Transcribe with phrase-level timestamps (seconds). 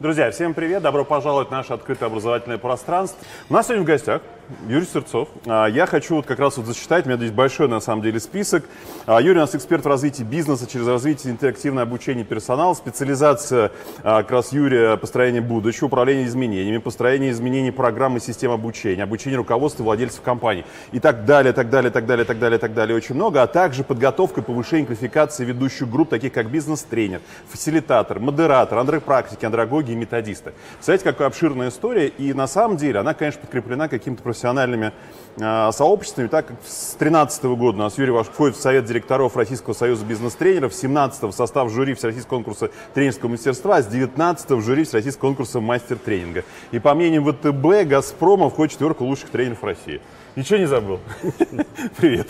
[0.00, 0.80] Друзья, всем привет!
[0.80, 3.18] Добро пожаловать в наше открытое образовательное пространство.
[3.50, 4.22] У нас сегодня в гостях
[4.66, 5.28] Юрий Сырцов.
[5.46, 8.18] А, Я хочу вот как раз вот зачитать, у меня здесь большой на самом деле
[8.18, 8.64] список.
[9.04, 13.72] А, Юрий у нас эксперт в развитии бизнеса через развитие интерактивное обучение персонала, специализация
[14.02, 19.82] а, как раз Юрия построение будущего, управление изменениями, построение изменений программы систем обучения, обучение руководства
[19.82, 23.16] и владельцев компаний и так далее, так далее, так далее, так далее, так далее, очень
[23.16, 29.44] много, а также подготовка и повышение квалификации ведущих групп, таких как бизнес-тренер, фасилитатор, модератор, андрепрактики,
[29.44, 30.52] андрогоги и методисты.
[30.74, 34.92] Представляете, какая обширная история, и на самом деле она, конечно, подкреплена какими-то профессиональными
[35.36, 39.36] э, сообществами, так как с 2013 года у нас Юрий Ваш входит в Совет директоров
[39.36, 44.50] Российского союза бизнес-тренеров, с 17 в состав жюри Всероссийского конкурса тренерского мастерства, а с 19
[44.50, 46.44] в жюри Всероссийского конкурса мастер тренинга.
[46.70, 50.00] И по мнению ВТБ, Газпрома входит в четверку лучших тренеров России.
[50.36, 51.00] Ничего не забыл?
[51.96, 52.28] Привет.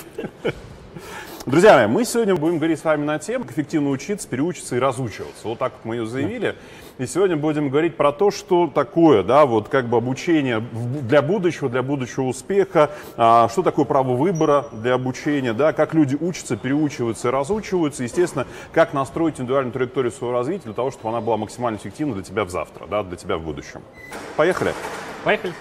[1.46, 4.78] Друзья мои, мы сегодня будем говорить с вами на тему, как эффективно учиться, переучиться и
[4.78, 5.48] разучиваться.
[5.48, 6.54] Вот так мы ее заявили.
[7.00, 11.70] И сегодня будем говорить про то, что такое, да, вот как бы обучение для будущего,
[11.70, 17.28] для будущего успеха, а, что такое право выбора для обучения, да, как люди учатся, переучиваются
[17.28, 21.78] и разучиваются, естественно, как настроить индивидуальную траекторию своего развития для того, чтобы она была максимально
[21.78, 23.80] эффективна для тебя в завтра, да, для тебя в будущем.
[24.36, 24.74] Поехали.
[25.24, 25.54] Поехали.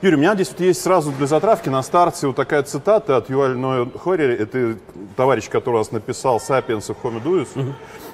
[0.00, 3.28] Юрий, у меня здесь вот есть сразу для затравки на старте вот такая цитата от
[3.30, 4.32] Юваль Ноя Хорри.
[4.32, 4.76] Это
[5.16, 7.48] товарищ, который у нас написал «Сапиенс и Homo Deus».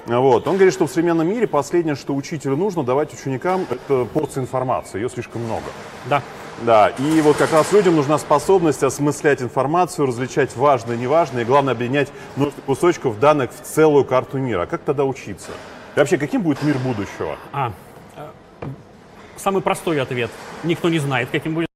[0.05, 0.47] Вот.
[0.47, 4.99] Он говорит, что в современном мире последнее, что учителю нужно давать ученикам, это порция информации.
[4.99, 5.65] Ее слишком много.
[6.09, 6.21] Да.
[6.61, 11.45] Да, и вот как раз людям нужна способность осмыслять информацию, различать важное и неважное, и
[11.45, 14.61] главное объединять множество кусочков данных в целую карту мира.
[14.61, 15.51] А как тогда учиться?
[15.95, 17.37] И вообще, каким будет мир будущего?
[17.51, 17.73] А,
[18.15, 18.29] э,
[19.35, 20.31] самый простой ответ.
[20.63, 21.67] Никто не знает, каким будет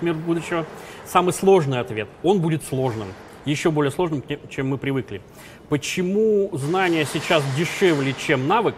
[0.00, 0.66] мир будущего.
[1.04, 2.08] Самый сложный ответ.
[2.24, 3.08] Он будет сложным.
[3.44, 5.22] Еще более сложным, чем мы привыкли.
[5.68, 8.76] Почему знание сейчас дешевле, чем навык?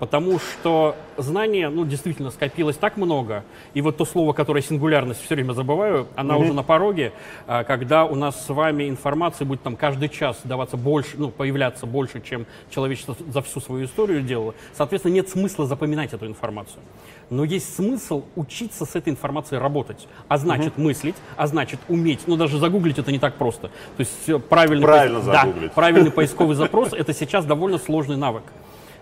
[0.00, 3.44] Потому что знания, ну, действительно, скопилось так много.
[3.74, 7.12] И вот то слово, которое сингулярность все время забываю, она уже на пороге,
[7.46, 11.84] а, когда у нас с вами информация будет там каждый час даваться больше, ну, появляться
[11.84, 14.54] больше, чем человечество за всю свою историю делало.
[14.72, 16.80] Соответственно, нет смысла запоминать эту информацию.
[17.28, 20.08] Но есть смысл учиться с этой информацией работать.
[20.28, 22.20] А значит, мыслить, а значит, уметь.
[22.26, 23.68] Ну, даже загуглить это не так просто.
[23.68, 25.72] То есть правильный, Правильно поис- да, загуглить.
[25.72, 28.44] правильный поисковый запрос– это сейчас довольно сложный навык.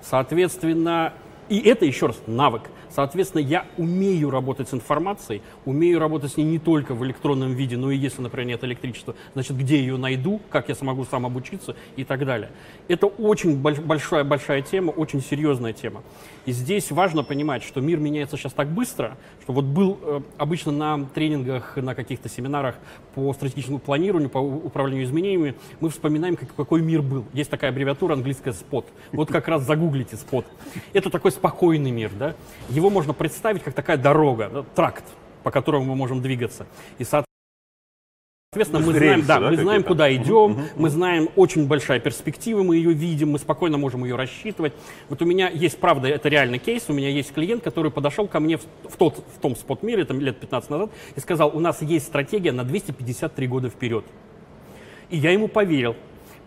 [0.02, 1.12] Соответственно,
[1.48, 2.62] и это еще раз навык.
[2.90, 7.76] Соответственно, я умею работать с информацией, умею работать с ней не только в электронном виде,
[7.76, 11.76] но и если, например, нет электричества, значит, где ее найду, как я смогу сам обучиться
[11.96, 12.50] и так далее.
[12.88, 16.02] Это очень больш- большая, большая тема, очень серьезная тема.
[16.46, 20.72] И здесь важно понимать, что мир меняется сейчас так быстро, что вот был э, обычно
[20.72, 22.76] на тренингах, на каких-то семинарах
[23.14, 27.24] по стратегическому планированию, по управлению изменениями, мы вспоминаем, как- какой мир был.
[27.32, 28.86] Есть такая аббревиатура английская «спот».
[29.12, 30.46] Вот как раз загуглите «спот».
[30.92, 32.34] Это такой спокойный мир, да?
[32.70, 35.04] Его можно представить как такая дорога, тракт,
[35.42, 36.66] по которому мы можем двигаться.
[36.98, 37.04] И,
[38.50, 42.76] Соответственно, мы знаем, да, да, мы знаем, куда идем, мы знаем, очень большая перспектива, мы
[42.76, 44.72] ее видим, мы спокойно можем ее рассчитывать.
[45.10, 48.40] Вот у меня есть, правда, это реальный кейс, у меня есть клиент, который подошел ко
[48.40, 51.82] мне в, в тот, в том спот-мире, там лет 15 назад, и сказал, у нас
[51.82, 54.06] есть стратегия на 253 года вперед.
[55.10, 55.94] И я ему поверил.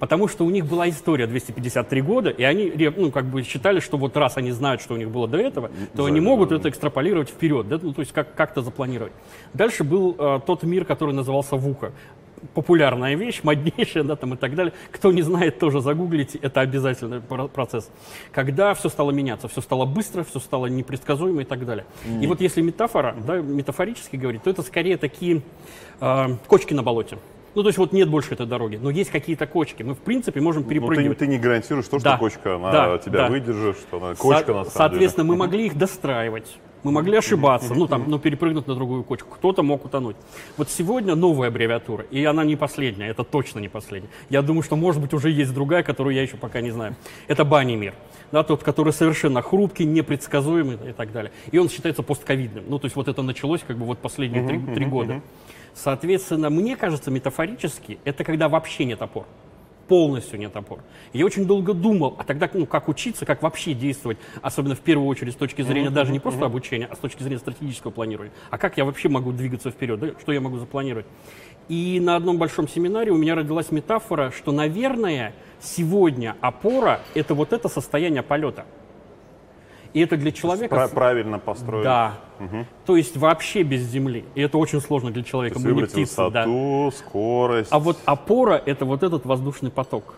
[0.01, 3.97] Потому что у них была история 253 года, и они ну, как бы считали, что
[3.97, 6.69] вот раз они знают, что у них было до этого, то они да, могут это
[6.69, 7.78] экстраполировать вперед, да?
[7.79, 9.13] ну, то есть как- как-то запланировать.
[9.53, 11.91] Дальше был э, тот мир, который назывался ВУКа.
[12.56, 14.73] Популярная вещь, моднейшая, да, там и так далее.
[14.91, 17.91] Кто не знает, тоже загуглите, это обязательный про- процесс.
[18.31, 21.85] Когда все стало меняться, все стало быстро, все стало непредсказуемо и так далее.
[22.19, 25.44] И вот если метафора, да, метафорически говорить, то это скорее такие
[26.00, 27.19] э, кочки на болоте.
[27.53, 29.84] Ну, то есть вот нет больше этой дороги, но есть какие-то кочки.
[29.84, 31.17] Мы, в принципе, можем Ну, ты, перепрыгивать.
[31.17, 32.17] ты не гарантируешь то, что Да.
[32.17, 33.28] кочка, она Да, тебя да.
[33.28, 35.38] выдержит, что она кочка Со- на самом Соответственно, деле.
[35.38, 36.57] мы могли их достраивать.
[36.84, 39.29] Мы могли ошибаться, ну там, ну перепрыгнуть на другую кочку.
[39.35, 40.16] Кто-то мог утонуть.
[40.57, 44.09] Вот сегодня новая аббревиатура, и она не последняя, это точно не последняя.
[44.31, 46.96] Я думаю, что может быть уже есть другая, которую я еще пока не знаю.
[47.28, 47.93] Это бани мир.
[48.31, 51.31] Да, тот, который совершенно хрупкий, непредсказуемый и так далее.
[51.52, 52.64] И он считается постковидным.
[52.67, 55.22] Ну, то есть вот это началось как бы вот последние три, три года.
[55.73, 59.26] Соответственно, мне кажется, метафорически, это когда вообще нет опор
[59.91, 60.79] полностью нет опор.
[61.12, 65.06] Я очень долго думал, а тогда ну, как учиться, как вообще действовать, особенно в первую
[65.06, 68.32] очередь с точки зрения даже не просто обучения, а с точки зрения стратегического планирования.
[68.52, 70.08] А как я вообще могу двигаться вперед, да?
[70.22, 71.06] что я могу запланировать?
[71.68, 77.52] И на одном большом семинаре у меня родилась метафора, что, наверное, сегодня опора– это вот
[77.52, 78.66] это состояние полета.
[79.93, 80.73] И это для человека...
[80.76, 81.84] Пра- правильно построить.
[81.84, 82.14] Да.
[82.85, 84.26] То есть вообще без земли.
[84.35, 85.55] И это очень сложно для То человека.
[85.55, 86.46] есть Мы не выбрать птицы, да.
[86.46, 87.70] высоту, скорость.
[87.72, 90.16] А вот опора– это вот этот воздушный поток.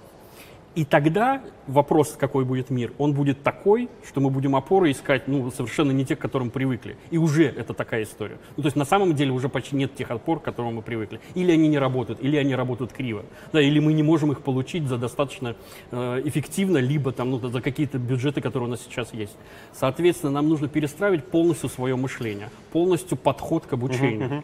[0.76, 5.52] И тогда вопрос, какой будет мир, он будет такой, что мы будем опоры искать, ну,
[5.52, 6.98] совершенно не те, к которым привыкли.
[7.12, 8.38] И уже это такая история.
[8.58, 11.20] Ну, то есть на самом деле уже почти нет тех опор, к которым мы привыкли.
[11.36, 13.24] Или они не работают, или они работают криво.
[13.52, 15.56] Да, или мы не можем их получить за достаточно
[15.92, 19.36] э, эффективно, либо там, ну, за какие-то бюджеты, которые у нас сейчас есть.
[19.74, 24.28] Соответственно, нам нужно перестраивать полностью свое мышление, полностью подход к обучению.
[24.28, 24.44] Uh-huh, uh-huh.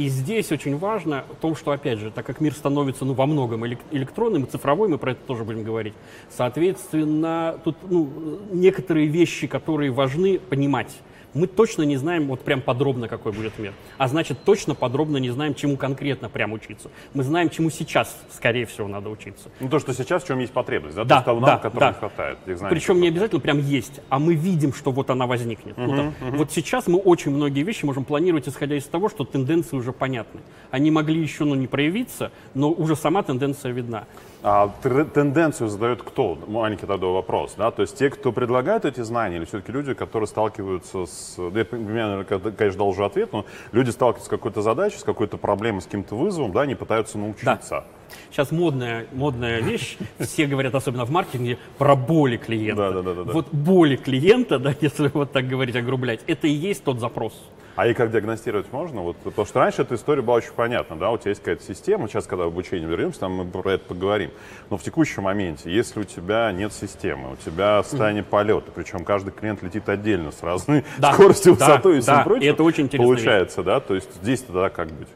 [0.00, 3.26] И здесь очень важно в том, что, опять же, так как мир становится ну, во
[3.26, 5.92] многом электронным и цифровой, мы про это тоже будем говорить,
[6.30, 8.08] соответственно, тут ну,
[8.50, 10.96] некоторые вещи, которые важны понимать
[11.34, 13.72] мы точно не знаем вот прям подробно, какой будет мир.
[13.98, 16.90] А значит, точно подробно не знаем, чему конкретно прям учиться.
[17.14, 19.48] Мы знаем, чему сейчас, скорее всего, надо учиться.
[19.60, 21.04] Ну, то, что сейчас, в чем есть потребность, да?
[21.04, 21.88] да то да, нам, которого да.
[21.88, 22.38] не хватает.
[22.70, 25.76] Причем не обязательно прям есть, а мы видим, что вот она возникнет.
[25.76, 26.36] Uh-huh, ну, там, uh-huh.
[26.36, 30.40] Вот сейчас мы очень многие вещи можем планировать, исходя из того, что тенденции уже понятны.
[30.70, 34.06] Они могли еще ну, не проявиться, но уже сама тенденция видна.
[34.42, 36.38] А тенденцию задает кто?
[36.46, 37.54] Маленький тогда вопрос.
[37.56, 37.70] Да?
[37.70, 41.36] То есть те, кто предлагают эти знания, или все-таки люди, которые сталкиваются с...
[41.36, 45.82] Я, понимаю, конечно, дал уже ответ, но люди сталкиваются с какой-то задачей, с какой-то проблемой,
[45.82, 47.70] с каким-то вызовом, да, они пытаются научиться.
[47.70, 47.84] Да.
[48.30, 52.90] Сейчас модная, модная вещь, все говорят, особенно в маркетинге, про боли клиента.
[52.90, 53.32] Да, да, да, да.
[53.32, 57.34] Вот боли клиента, да, если вот так говорить, огрублять, это и есть тот запрос.
[57.76, 59.02] А и как диагностировать можно?
[59.02, 62.08] Вот, потому что раньше эта история была очень понятна, да, у тебя есть какая-то система,
[62.08, 64.30] сейчас, когда в обучение вернемся, там мы про это поговорим.
[64.70, 68.28] Но в текущем моменте, если у тебя нет системы, у тебя состояние mm.
[68.28, 72.22] полета, причем каждый клиент летит отдельно с разной да, скоростью, да, высотой и всем да,
[72.24, 73.06] прочим, это очень интересно.
[73.06, 73.66] Получается, вещь.
[73.66, 75.08] да, то есть здесь тогда как быть?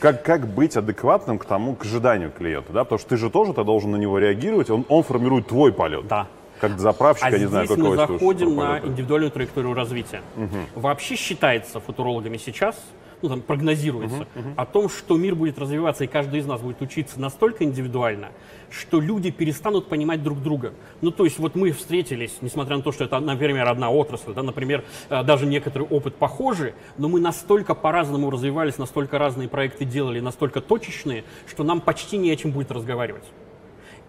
[0.00, 3.52] Как, как быть адекватным к тому, к ожиданию клиента, да, потому что ты же тоже
[3.52, 6.08] ты должен на него реагировать, он, он формирует твой полет.
[6.08, 6.26] Да,
[6.60, 10.22] как заправщик, а я не знаю, здесь мы заходим на индивидуальную траекторию развития.
[10.36, 10.80] Угу.
[10.80, 12.76] Вообще считается футурологами сейчас,
[13.22, 14.54] ну там прогнозируется, uh-huh, uh-huh.
[14.56, 18.30] о том, что мир будет развиваться и каждый из нас будет учиться настолько индивидуально,
[18.70, 20.72] что люди перестанут понимать друг друга.
[21.00, 24.42] Ну то есть вот мы встретились, несмотря на то, что это, например, одна отрасль, да,
[24.42, 30.20] например, э, даже некоторый опыт похожий, но мы настолько по-разному развивались, настолько разные проекты делали,
[30.20, 33.24] настолько точечные, что нам почти не о чем будет разговаривать.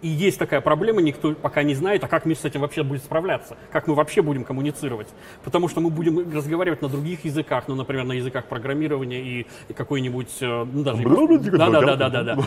[0.02, 3.04] И есть такая проблема, никто пока не знает, а как мир с этим вообще будет
[3.04, 5.08] справляться, как мы вообще будем коммуницировать.
[5.44, 9.74] Потому что мы будем разговаривать на других языках, ну, например, на языках программирования и, и
[9.74, 11.04] какой-нибудь, э, ну, даже...
[11.04, 12.38] Да, да, да, да, да, да.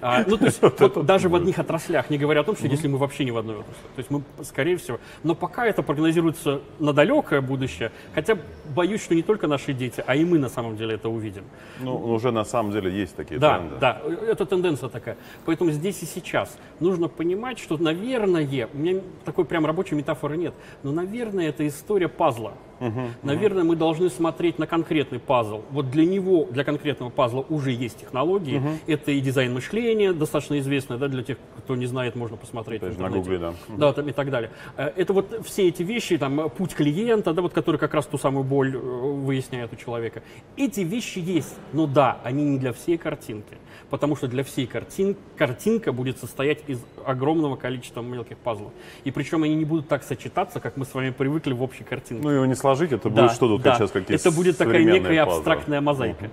[0.00, 2.88] А, ну, то есть, вот даже в одних отраслях, не говоря о том, что если
[2.88, 3.82] мы вообще не в одной отрасли.
[3.94, 8.38] То есть мы, скорее всего, но пока это прогнозируется на далекое будущее, хотя
[8.74, 11.44] боюсь, что не только наши дети, а и мы на самом деле это увидим.
[11.80, 13.76] Ну, уже на самом деле есть такие да, тренды.
[13.80, 15.16] Да, да, это тенденция такая.
[15.44, 20.36] Поэтому здесь и сейчас нужно нужно понимать, что, наверное, у меня такой прям рабочей метафоры
[20.36, 20.54] нет,
[20.84, 22.54] но, наверное, это история пазла.
[22.82, 23.68] Uh-huh, Наверное, uh-huh.
[23.68, 25.62] мы должны смотреть на конкретный пазл.
[25.70, 28.58] Вот для него, для конкретного пазла уже есть технологии.
[28.58, 28.76] Uh-huh.
[28.88, 32.80] Это и дизайн мышления, достаточно известный, да, для тех, кто не знает, можно посмотреть.
[32.80, 33.54] То есть на Гугле, да.
[33.68, 34.50] Да, там, и так далее.
[34.76, 38.18] Э, это вот все эти вещи, там, путь клиента, да, вот, который как раз ту
[38.18, 40.22] самую боль э, выясняет у человека.
[40.56, 43.56] Эти вещи есть, но да, они не для всей картинки
[43.92, 48.72] потому что для всей картин, картинка будет состоять из огромного количества мелких пазлов.
[49.04, 52.22] И причем они не будут так сочетаться, как мы с вами привыкли в общей картинке.
[52.22, 53.74] Ну, его не сложить, это да, будет что-то да.
[53.74, 55.38] сейчас какие-то Это будет такая некая пазлы.
[55.38, 56.24] абстрактная мозаика.
[56.24, 56.30] uh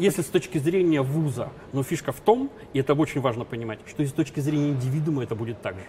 [0.00, 4.02] Если с точки зрения вуза, но фишка в том, и это очень важно понимать, что
[4.02, 5.84] и с точки зрения индивидуума это будет так же.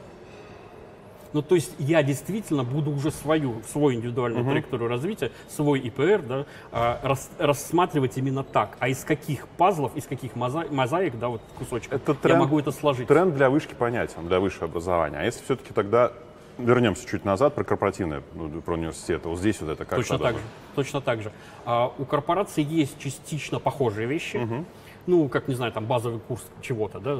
[1.33, 4.49] Ну, то есть я действительно буду уже свою, свою индивидуальную uh-huh.
[4.49, 8.77] траекторию развития, свой ИПР, да, а, рас, рассматривать именно так.
[8.79, 12.59] А из каких пазлов, из каких моза, мозаик, да, вот кусочков, это тренд, я могу
[12.59, 13.07] это сложить.
[13.07, 15.17] Тренд для вышки понятен, для высшего образования.
[15.19, 16.11] А если все-таки тогда
[16.57, 19.29] вернемся чуть назад про корпоративное, ну, про университеты.
[19.29, 20.41] Вот здесь вот это как Точно так же.
[20.75, 21.31] Точно так же.
[21.65, 24.37] А, у корпораций есть частично похожие вещи.
[24.37, 24.65] Угу
[25.07, 27.17] ну, как, не знаю, там базовый курс чего-то, да,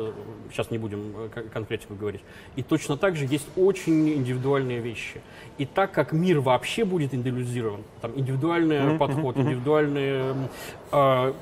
[0.51, 2.21] сейчас не будем э, конкретику говорить.
[2.55, 5.21] И точно так же есть очень индивидуальные вещи.
[5.57, 8.97] И так как мир вообще будет индивидуализирован, там индивидуальный mm-hmm.
[8.97, 9.41] подход, mm-hmm.
[9.41, 10.35] индивидуальные,
[10.91, 11.33] э,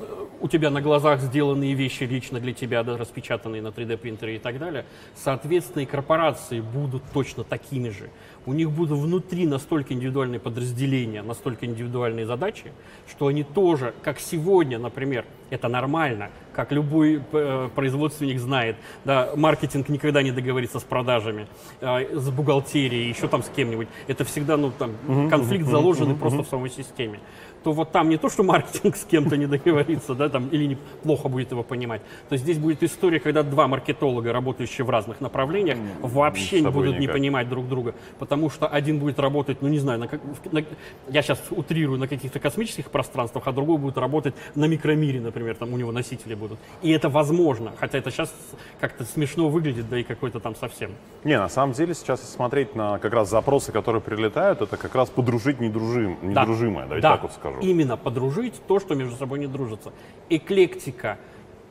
[0.41, 4.39] у тебя на глазах сделанные вещи лично для тебя, да, распечатанные на 3D принтере и
[4.39, 8.09] так далее, соответственно, и корпорации будут точно такими же
[8.45, 12.71] у них будут внутри настолько индивидуальные подразделения, настолько индивидуальные задачи,
[13.07, 19.89] что они тоже, как сегодня, например, это нормально, как любой э, производственник знает, да, маркетинг
[19.89, 21.47] никогда не договорится с продажами,
[21.81, 23.87] э, с бухгалтерией, еще там с кем-нибудь.
[24.07, 24.91] Это всегда, ну, там,
[25.29, 27.19] конфликт заложенный просто в самой системе
[27.63, 30.77] то вот там не то, что маркетинг с кем-то не договорится, да, там, или не,
[31.03, 35.77] плохо будет его понимать, то здесь будет история, когда два маркетолога, работающие в разных направлениях,
[36.01, 37.01] вообще не будут никак.
[37.01, 40.09] не понимать друг друга, потому что один будет работать, ну не знаю, на,
[40.51, 40.65] на,
[41.09, 45.73] я сейчас утрирую, на каких-то космических пространствах, а другой будет работать на микромире, например, там
[45.73, 46.59] у него носители будут.
[46.81, 48.33] И это возможно, хотя это сейчас
[48.79, 50.91] как-то смешно выглядит, да и какой-то там совсем.
[51.23, 55.09] Не, на самом деле сейчас смотреть на как раз запросы, которые прилетают, это как раз
[55.09, 57.48] подружить недружим, недружимое, давайте да, так вот скажу.
[57.61, 59.91] Именно подружить то, что между собой не дружится.
[60.29, 61.17] Эклектика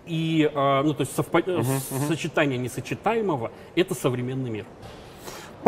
[0.06, 1.42] и, э, ну, то есть совпа-
[2.08, 4.66] сочетание несочетаемого– это современный мир.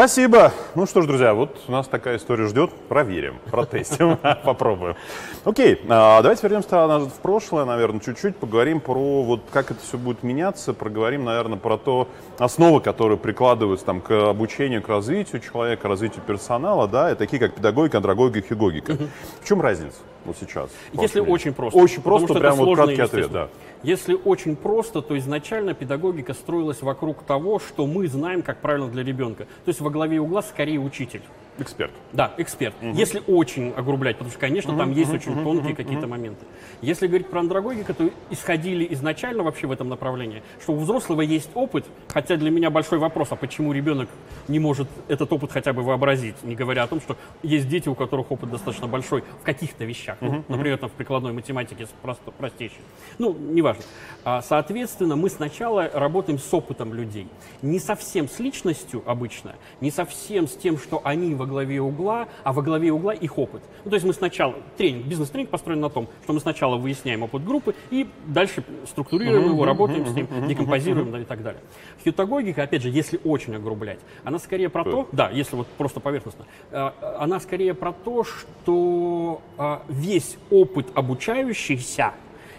[0.00, 0.50] Спасибо.
[0.76, 2.70] Ну что ж, друзья, вот у нас такая история ждет.
[2.88, 4.96] Проверим, протестим, попробуем.
[5.44, 9.98] Окей, а, давайте вернемся назад в прошлое, наверное, чуть-чуть поговорим про вот как это все
[9.98, 15.86] будет меняться, проговорим, наверное, про то основы, которые прикладываются там к обучению, к развитию человека,
[15.86, 18.96] развитию персонала, да, и такие как педагогика, андрогогика, хигогика.
[19.42, 20.70] В чем разница вот сейчас?
[20.92, 21.78] Если очень просто.
[21.78, 23.48] Очень просто, прям вот краткий ответ, да.
[23.82, 29.02] Если очень просто, то изначально педагогика строилась вокруг того, что мы знаем, как правильно для
[29.02, 29.44] ребенка.
[29.64, 31.22] То есть во главе угла скорее учитель.
[31.60, 31.92] Эксперт.
[32.12, 32.74] Да, эксперт.
[32.80, 36.46] Если очень огрублять, потому что, конечно, там есть очень тонкие какие-то моменты.
[36.80, 41.50] Если говорить про андрогогику, то исходили изначально вообще в этом направлении, что у взрослого есть
[41.54, 44.08] опыт, хотя для меня большой вопрос, а почему ребенок
[44.48, 47.94] не может этот опыт хотя бы вообразить, не говоря о том, что есть дети, у
[47.94, 52.80] которых опыт достаточно большой в каких-то вещах, ну, например, там в прикладной математике просто, простейшей.
[53.18, 53.82] Ну, неважно.
[54.24, 57.28] А, соответственно, мы сначала работаем с опытом людей.
[57.62, 62.52] Не совсем с личностью обычно, не совсем с тем, что они во главе угла, а
[62.52, 63.62] во главе угла их опыт.
[63.84, 67.44] Ну, то есть мы сначала, тренинг, бизнес-тренинг построен на том, что мы сначала выясняем опыт
[67.44, 71.60] группы и дальше структурируем его, работаем с ним, декомпозируем и так далее.
[72.04, 76.46] Хитогогика, опять же, если очень огрублять, она скорее про то, да, если вот просто поверхностно,
[76.70, 82.14] э, она скорее про то, что э, весь опыт обучающихся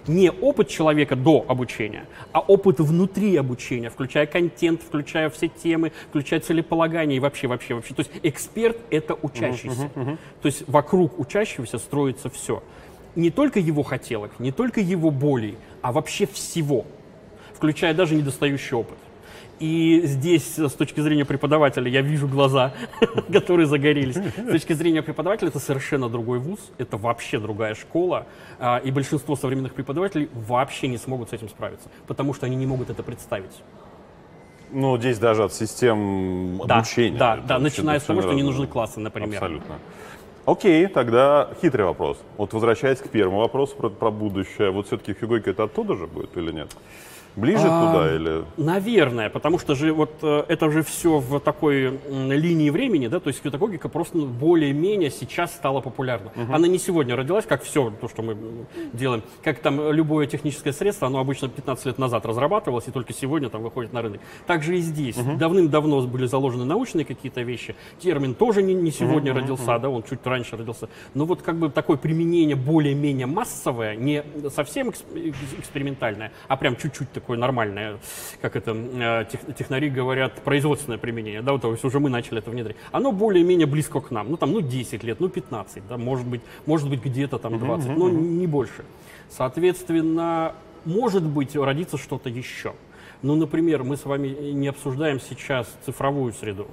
[0.07, 6.39] не опыт человека до обучения, а опыт внутри обучения, включая контент, включая все темы, включая
[6.39, 7.93] целеполагание и вообще, вообще, вообще.
[7.93, 9.89] То есть эксперт— это учащийся.
[10.41, 12.63] То есть вокруг учащегося строится все.
[13.15, 16.85] Не только его хотелок, не только его болей, а вообще всего,
[17.53, 18.97] включая даже недостающий опыт.
[19.61, 22.73] И здесь, с точки зрения преподавателя, я вижу глаза,
[23.31, 24.15] которые загорелись.
[24.15, 28.25] С точки зрения преподавателя, это совершенно другой вуз, это вообще другая школа.
[28.59, 32.65] а, И большинство современных преподавателей вообще не смогут с этим справиться, потому что они не
[32.65, 33.61] могут это представить.
[34.71, 37.17] Ну, здесь даже от систем Да, обучения.
[37.19, 39.35] да, да, начиная с того, что не нужны классы, например.
[39.35, 39.75] Абсолютно.
[40.45, 42.17] Окей, тогда хитрый вопрос.
[42.37, 46.35] Вот возвращаясь к первому вопросу про, про будущее, вот все-таки фигойка это оттуда же будет
[46.35, 46.75] или нет?
[47.35, 48.43] Ближе А, туда или...
[48.57, 53.29] Наверное, потому что же вот э, это же все в такой линии времени, да, то
[53.29, 56.31] есть педагогика просто более-менее сейчас стала популярна.
[56.51, 58.37] Она не сегодня родилась, как все то, что мы
[58.93, 59.23] делаем.
[59.43, 63.63] Как там любое техническое средство, оно обычно 15 лет назад разрабатывалось и только сегодня там
[63.63, 64.19] выходит на рынок.
[64.47, 65.15] Так же и здесь.
[65.15, 67.75] Давным-давно были заложены научные какие-то вещи.
[67.99, 70.89] Термин тоже не, не сегодня родился, да, он чуть раньше родился.
[71.13, 74.23] Но вот как бы такое применение более-менее массовое, не
[74.53, 77.97] совсем экс- экс- экспериментальное, а прям чуть-чуть такое нормальное,
[78.41, 82.39] как это э, тех- технари говорят, производственное применение, да, вот, то есть уже мы начали
[82.39, 82.75] это внедрять.
[82.91, 86.41] Оно более-менее близко к нам, ну там, ну 10 лет, ну 15, да, может быть,
[86.65, 88.83] может быть где-то там 20, но не больше.
[89.29, 90.53] Соответственно,
[90.85, 92.73] может быть, родится что-то еще.
[93.21, 96.67] Ну, например, мы с вами не обсуждаем сейчас цифровую среду.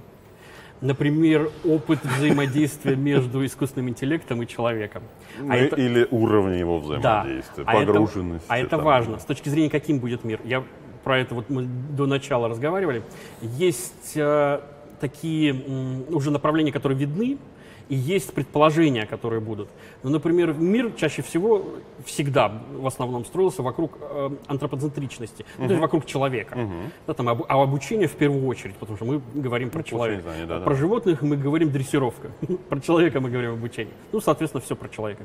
[0.80, 5.02] Например, опыт взаимодействия между искусственным интеллектом и человеком.
[5.40, 7.22] Ну, А это- Или уровни его да.
[7.22, 8.46] взаимодействия, А это- погруженности.
[8.48, 8.82] А это, там.
[8.84, 9.18] важно.
[9.18, 10.38] С точки зрения, каким будет мир.
[10.44, 10.62] Я
[11.02, 13.02] про это вот мы до начала разговаривали.
[13.42, 14.60] Есть э,
[15.00, 17.38] такие м, уже направления, которые видны,
[17.88, 19.68] и есть предположения, которые будут.
[20.02, 21.64] Ну, например, мир чаще всего
[22.04, 26.58] всегда в основном строился вокруг э, антропоцентричности, ну, то есть вокруг человека.
[27.06, 30.22] Да, там, об- а обучение в первую очередь, потому что мы говорим про человека.
[30.22, 30.64] знания, да-да.
[30.64, 32.30] Про животных мы говорим дрессировка,
[32.68, 33.94] про человека мы говорим обучение.
[34.12, 35.24] Ну, соответственно, все про человека.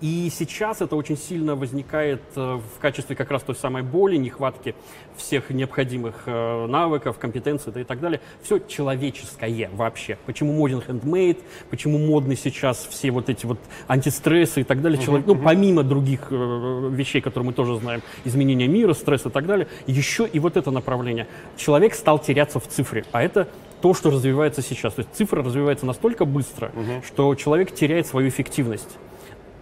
[0.00, 4.74] И сейчас это очень сильно возникает э, в качестве как раз той самой боли, нехватки
[5.16, 8.20] всех необходимых э, навыков, компетенций да и так далее.
[8.42, 10.18] Все человеческое вообще.
[10.26, 11.38] Почему моден handmade,
[11.70, 15.02] почему модны сейчас все вот эти вот антистрессы и так далее.
[15.02, 19.46] Человек, ну, помимо других э, вещей, которые мы тоже знаем, изменения мира, стресс и так
[19.46, 21.26] далее, еще и вот это направление.
[21.56, 23.48] Человек стал теряться в цифре, а это
[23.80, 24.94] то, что развивается сейчас.
[24.94, 26.72] То есть цифра развивается настолько быстро,
[27.06, 28.96] что человек теряет свою эффективность.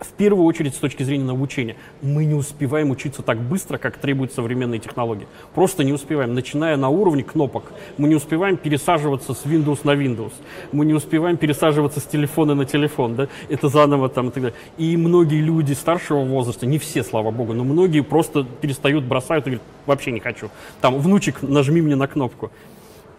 [0.05, 1.77] В первую очередь с точки зрения обучения.
[2.03, 5.27] Мы не успеваем учиться так быстро, как требуют современные технологии.
[5.55, 6.35] Просто не успеваем.
[6.35, 7.73] Начиная на уровне кнопок.
[7.97, 10.33] Мы не успеваем пересаживаться с Windows на Windows.
[10.73, 13.17] Мы не успеваем пересаживаться с телефона на телефон.
[13.17, 13.29] Да?
[13.49, 14.59] Это заново там и так далее.
[14.77, 19.51] И многие люди старшего возраста, не все, слава богу, но многие просто перестают, бросают и
[19.51, 20.51] говорят, вообще не хочу.
[20.81, 22.51] Там, внучек, нажми мне на кнопку.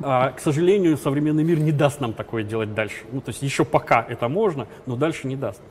[0.01, 3.05] А, к сожалению, современный мир не даст нам такое делать дальше.
[3.11, 5.61] Ну, то есть еще пока это можно, но дальше не даст.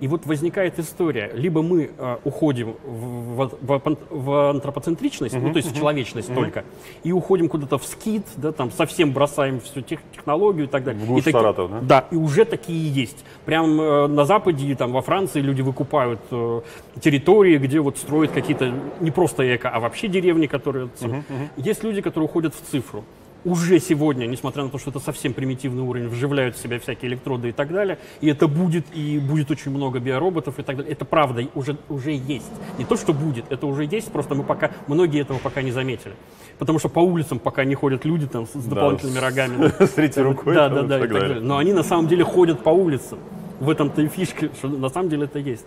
[0.00, 1.30] И вот возникает история.
[1.34, 5.40] Либо мы э, уходим в, в, в, в антропоцентричность, mm-hmm.
[5.40, 6.34] ну, то есть в человечность mm-hmm.
[6.34, 6.64] только,
[7.02, 11.02] и уходим куда-то в скид, да, там совсем бросаем всю тех, технологию и так далее.
[11.04, 11.80] В и таки, Саратов, да?
[11.80, 13.24] Да, и уже такие есть.
[13.46, 16.60] Прям э, на Западе, там во Франции люди выкупают э,
[17.00, 20.88] территории, где вот строят какие-то не просто эко, а вообще деревни, которые...
[21.00, 21.22] Mm-hmm.
[21.56, 23.04] Есть люди, которые уходят в цифру
[23.46, 27.50] уже сегодня, несмотря на то, что это совсем примитивный уровень, вживляют в себя всякие электроды
[27.50, 30.92] и так далее, и это будет, и будет очень много биороботов и так далее.
[30.92, 32.50] Это правда уже, уже есть.
[32.78, 36.14] Не то, что будет, это уже есть, просто мы пока, многие этого пока не заметили.
[36.58, 39.72] Потому что по улицам пока не ходят люди там с, с дополнительными да, рогами.
[39.86, 40.54] С третьей рукой.
[40.54, 41.40] Да, да, да, и так далее.
[41.40, 43.20] Но они на самом деле ходят по улицам.
[43.60, 45.66] В этом-то и фишка, что на самом деле это есть.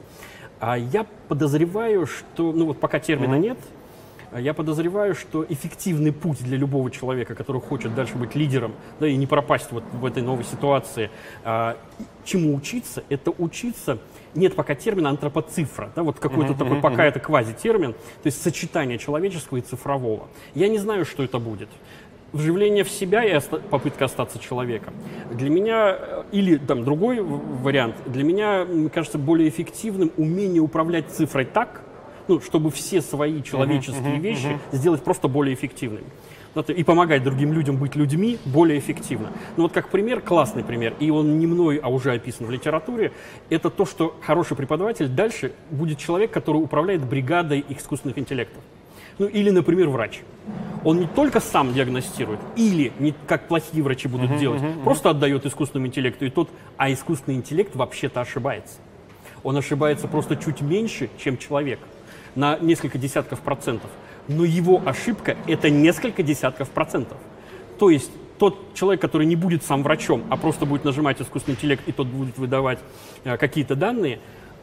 [0.60, 3.40] А я подозреваю, что, ну вот пока термина mm-hmm.
[3.40, 3.58] нет,
[4.38, 9.16] я подозреваю, что эффективный путь для любого человека, который хочет дальше быть лидером, да, и
[9.16, 11.10] не пропасть вот в этой новой ситуации,
[11.44, 11.78] а,
[12.24, 13.98] чему учиться, это учиться
[14.36, 19.58] нет пока термина антропоцифра, да, вот какой-то такой пока это квазитермин, то есть сочетание человеческого
[19.58, 20.28] и цифрового.
[20.54, 21.70] Я не знаю, что это будет.
[22.32, 24.94] Вживление в себя и оста- попытка остаться человеком.
[25.32, 31.10] Для меня, э, или там другой вариант, для меня, мне кажется, более эффективным умение управлять
[31.10, 31.82] цифрой так,
[32.30, 34.78] ну, чтобы все свои человеческие uh-huh, вещи uh-huh.
[34.78, 36.06] сделать просто более эффективными.
[36.68, 39.32] И помогать другим людям быть людьми более эффективно.
[39.56, 43.14] Ну вот как пример, классный пример, и он не мной, а уже описан в литературе,
[43.50, 48.62] это то, что хороший преподаватель дальше будет человек, который управляет бригадой искусственных интеллектов.
[49.20, 50.22] Ну или, например, врач.
[50.84, 55.10] Он не только сам диагностирует, или, не как плохие врачи будут uh-huh, делать, uh-huh, просто
[55.10, 58.76] отдает искусственному интеллекту, и тот, а искусственный интеллект вообще-то ошибается.
[59.44, 61.80] Он ошибается просто чуть меньше, чем человек
[62.36, 63.90] на несколько десятков процентов.
[64.28, 67.18] Но его ошибка– это несколько десятков процентов.
[67.80, 71.84] То есть тот человек, который не будет сам врачом, а просто будет нажимать искусственный интеллект,
[71.88, 72.80] и тот будет выдавать
[73.24, 74.20] э, какие-то данные,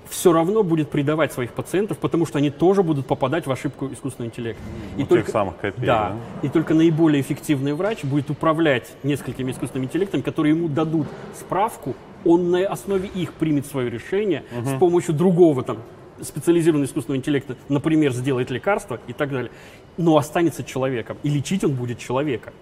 [0.09, 4.31] все равно будет предавать своих пациентов, потому что они тоже будут попадать в ошибку искусственного
[4.31, 4.63] интеллекта.
[4.97, 6.11] И У только, тех самых копеек, да,
[6.43, 6.47] да.
[6.47, 12.51] И только наиболее эффективный врач будет управлять несколькими искусственными интеллектами, которые ему дадут справку, он
[12.51, 14.69] на основе их примет свое решение угу.
[14.69, 15.79] с помощью другого там
[16.23, 19.51] специализированный искусственного интеллекта, например, сделает лекарство и так далее,
[19.97, 22.53] но останется человеком, и лечить он будет человека.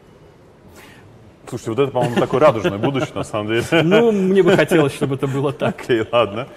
[1.48, 3.64] Слушайте, вот это, по-моему, такое радужное будущее, на самом деле.
[3.82, 5.80] Ну, мне бы хотелось, чтобы это было так.
[5.80, 6.48] Окей, ладно.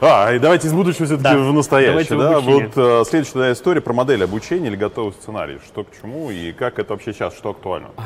[0.00, 1.36] А, и давайте из будущего все-таки да.
[1.36, 2.18] в настоящее.
[2.18, 2.40] Да?
[2.40, 5.58] Вот э, следующая да, история про модель обучения или готовый сценарий.
[5.66, 7.90] Что к чему и как это вообще сейчас, что актуально?
[7.96, 8.04] А.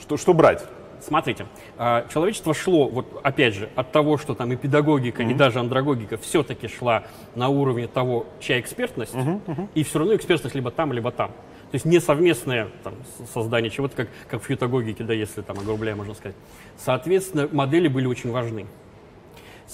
[0.00, 0.64] Что, что брать?
[1.06, 5.30] Смотрите, а, человечество шло, вот опять же, от того, что там и педагогика, mm-hmm.
[5.32, 9.44] и даже андрогогика все-таки шла на уровне того, чья экспертность, mm-hmm.
[9.44, 9.68] Mm-hmm.
[9.74, 11.28] и все равно экспертность либо там, либо там.
[11.28, 12.94] То есть не совместное там,
[13.32, 16.36] создание чего-то, как, как в фьютагогике, да, если там огрубляя, можно сказать.
[16.78, 18.66] Соответственно, модели были очень важны.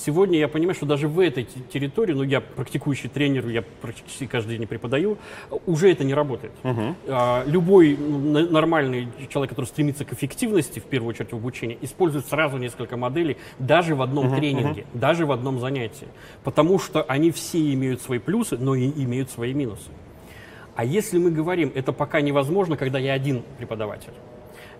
[0.04, 4.56] Сегодня я понимаю, что даже в этой территории, ну, я практикующий тренер, я практически каждый
[4.56, 5.18] день преподаю,
[5.66, 6.52] уже это не работает.
[6.64, 6.94] Угу.
[7.08, 12.56] А, любой нормальный человек, который стремится к эффективности, в первую очередь в обучении, использует сразу
[12.56, 14.98] несколько моделей, даже в одном угу, тренинге, угу.
[14.98, 16.08] даже в одном занятии.
[16.44, 19.90] Потому что они все имеют свои плюсы, но и имеют свои минусы.
[20.76, 24.14] А если мы говорим, это пока невозможно, когда я один преподаватель.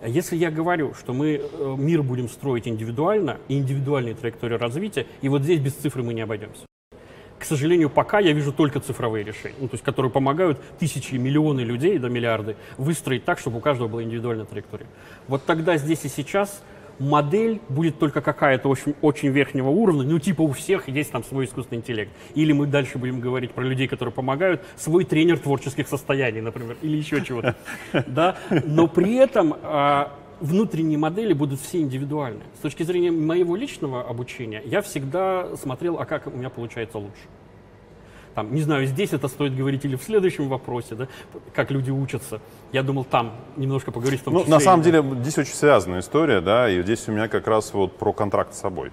[0.05, 5.43] Если я говорю, что мы э, мир будем строить индивидуально, индивидуальные траектории развития, и вот
[5.43, 6.65] здесь без цифры мы не обойдемся.
[7.37, 11.61] К сожалению, пока я вижу только цифровые решения, ну, то есть, которые помогают тысячи, миллионы
[11.61, 14.87] людей, до миллиарды, выстроить так, чтобы у каждого была индивидуальная траектория.
[15.27, 16.63] Вот тогда здесь и сейчас
[17.01, 21.45] модель будет только какая-то очень, очень верхнего уровня, ну типа у всех есть там свой
[21.45, 22.11] искусственный интеллект.
[22.35, 26.97] Или мы дальше будем говорить про людей, которые помогают, свой тренер творческих состояний, например, или
[26.97, 27.55] еще чего-то.
[28.07, 28.37] Да?
[28.65, 32.41] Но при этом а, внутренние модели будут все индивидуальны.
[32.57, 37.21] С точки зрения моего личного обучения, я всегда смотрел, а как у меня получается лучше.
[38.41, 41.07] Там, не знаю, здесь это стоит говорить или в следующем вопросе, да,
[41.53, 42.41] как люди учатся.
[42.71, 44.53] Я думал, там немножко поговорить в том ну, числе.
[44.55, 47.95] На самом деле, здесь очень связанная история, да, и здесь у меня как раз вот
[47.97, 48.91] про контракт с собой.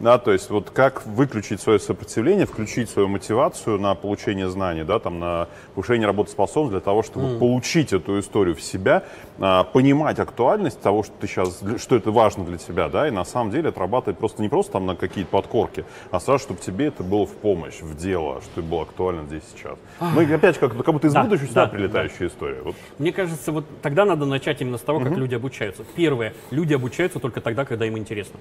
[0.00, 4.98] Да, то есть вот как выключить свое сопротивление, включить свою мотивацию на получение знаний, да,
[4.98, 7.38] там, на повышение работоспособности для того, чтобы mm.
[7.38, 9.04] получить эту историю в себя,
[9.38, 13.24] а, понимать актуальность того, что ты сейчас, что это важно для тебя, да, и на
[13.24, 17.04] самом деле отрабатывать просто не просто там на какие-то подкорки, а сразу, чтобы тебе это
[17.04, 19.78] было в помощь, в дело, что это было актуально здесь сейчас.
[20.00, 22.26] Мы опять как, как будто из да, будущего сюда да, прилетающая да.
[22.26, 22.62] история.
[22.62, 22.74] Вот.
[22.98, 25.18] Мне кажется, вот тогда надо начать именно с того, как mm-hmm.
[25.18, 25.84] люди обучаются.
[25.94, 28.40] Первое, люди обучаются только тогда, когда им интересно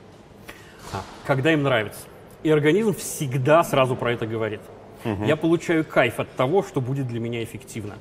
[1.25, 2.01] когда им нравится.
[2.43, 4.61] И организм всегда сразу про это говорит.
[5.05, 5.25] Угу.
[5.25, 7.95] Я получаю кайф от того, что будет для меня эффективно.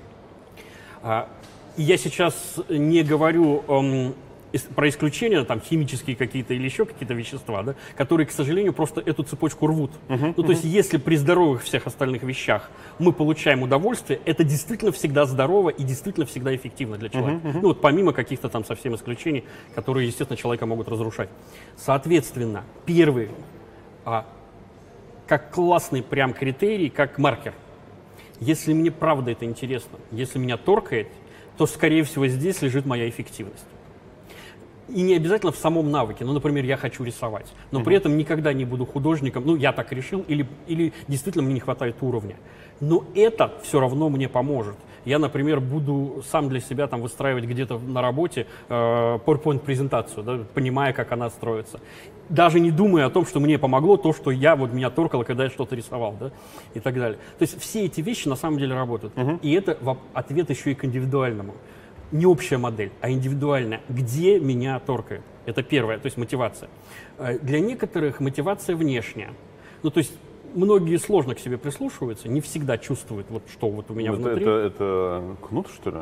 [1.02, 1.28] А,
[1.76, 4.14] я сейчас не говорю, эм,
[4.74, 9.22] про исключения, там, химические какие-то или еще какие-то вещества, да, которые, к сожалению, просто эту
[9.22, 9.90] цепочку рвут.
[10.08, 14.92] Uh-huh, ну, то есть, если при здоровых всех остальных вещах мы получаем удовольствие, это действительно
[14.92, 17.46] всегда здорово и действительно всегда эффективно для человека.
[17.46, 17.60] Uh-huh, uh-huh.
[17.62, 21.28] Ну, вот помимо каких-то там совсем исключений, которые, естественно, человека могут разрушать.
[21.76, 23.30] Соответственно, первый,
[24.04, 24.26] а,
[25.26, 27.54] как классный прям критерий, как маркер.
[28.40, 31.08] Если мне правда это интересно, если меня торкает,
[31.56, 33.64] то, скорее всего, здесь лежит моя эффективность.
[34.88, 36.24] И не обязательно в самом навыке.
[36.24, 39.44] Ну, например, я хочу рисовать, но при этом никогда не буду художником.
[39.46, 42.36] Ну, я так решил, или, или действительно мне не хватает уровня.
[42.80, 44.76] Но это все равно мне поможет.
[45.04, 50.92] Я, например, буду сам для себя там выстраивать где-то на работе э, PowerPoint-презентацию, да, понимая,
[50.92, 51.80] как она строится.
[52.28, 55.44] Даже не думая о том, что мне помогло то, что я, вот меня торкало, когда
[55.44, 56.30] я что-то рисовал, да,
[56.74, 57.18] и так далее.
[57.38, 59.14] То есть все эти вещи на самом деле работают.
[59.14, 59.40] Uh-huh.
[59.42, 59.76] И это
[60.14, 61.54] ответ еще и к индивидуальному
[62.12, 63.80] не общая модель, а индивидуальная.
[63.88, 65.22] Где меня торкает?
[65.46, 66.68] Это первое, то есть мотивация.
[67.18, 69.30] Э, для некоторых мотивация внешняя.
[69.82, 70.12] Ну, то есть
[70.54, 74.42] многие сложно к себе прислушиваются, не всегда чувствуют, вот что вот у меня это, внутри.
[74.42, 75.96] Это, это кнут, что ли?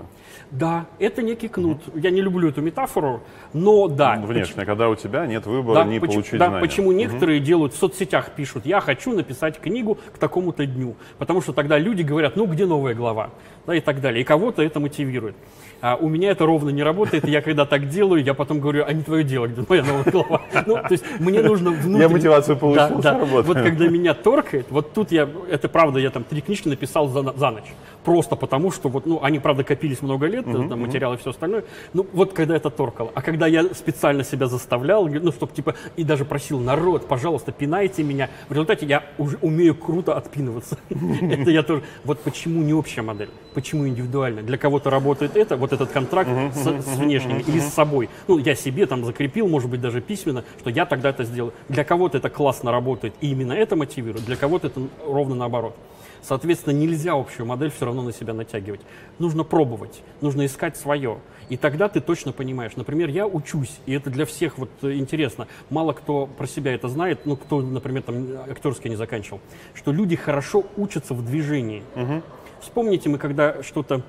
[0.51, 1.87] Да, это некий кнут.
[1.89, 1.99] Угу.
[1.99, 4.17] Я не люблю эту метафору, но да.
[4.17, 6.61] Ну, внешне, почему, когда у тебя нет выбора да, не почему, получить да, знания.
[6.61, 7.47] почему некоторые угу.
[7.47, 12.03] делают в соцсетях, пишут, я хочу написать книгу к такому-то дню, потому что тогда люди
[12.03, 13.31] говорят, ну где новая глава,
[13.67, 15.37] да, и так далее, и кого-то это мотивирует.
[15.83, 17.27] А у меня это ровно не работает.
[17.27, 20.43] Я когда так делаю, я потом говорю, а не твое дело, где моя новая голова.
[20.67, 22.01] Ну, то есть мне нужно внутренне...
[22.01, 23.25] Я мотивацию получил, да, да.
[23.25, 27.23] Вот когда меня торкает, вот тут я, это правда, я там три книжки написал за,
[27.37, 27.73] за ночь.
[28.05, 31.31] Просто потому, что вот, ну, они, правда, копились много лет, uh-huh, там, материалы и все
[31.31, 31.65] остальное.
[31.93, 33.11] Ну, вот когда это торкало.
[33.15, 38.03] А когда я специально себя заставлял, ну, чтобы, типа, и даже просил народ, пожалуйста, пинайте
[38.03, 38.31] меня.
[38.49, 40.79] В результате я уже умею круто отпинываться.
[40.89, 41.83] Это я тоже...
[42.05, 43.29] Вот почему не общая модель?
[43.55, 44.43] Почему индивидуально?
[44.43, 48.09] Для кого-то работает это, вот этот контракт с внешним или с собой.
[48.29, 51.53] Ну, я себе там закрепил, может быть, даже письменно, что я тогда это сделаю.
[51.69, 55.75] Для кого-то это классно работает, и именно это мотивирует, для кого-то это ровно наоборот.
[56.23, 58.81] Соответственно, нельзя общую модель все равно на себя натягивать.
[59.19, 61.19] Нужно пробовать, нужно искать свое.
[61.49, 62.77] И тогда ты точно понимаешь.
[62.77, 65.49] Например, я учусь, и это для всех вот э, интересно.
[65.69, 69.41] Мало кто про себя это знает, ну, кто, например, там актерский не заканчивал,
[69.75, 71.83] что люди хорошо учатся в движении.
[71.97, 72.23] Угу.
[72.61, 74.03] Вспомните, мы когда что-то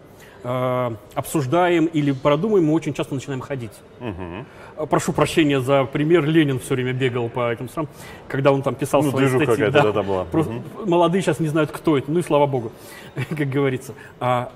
[0.43, 3.73] э, обсуждаем или продумаем, мы очень часто начинаем ходить.
[3.99, 4.45] Угу.
[4.89, 6.25] Прошу прощения за пример.
[6.25, 7.89] Ленин все время бегал по этим самым,
[8.27, 9.69] когда он там писал ну, свои статьи.
[9.69, 10.25] Да, да, была.
[10.25, 10.89] Просто угу.
[10.89, 12.11] Молодые сейчас не знают, кто это.
[12.11, 12.71] Ну и слава богу,
[13.29, 13.93] как говорится.
[14.19, 14.51] А,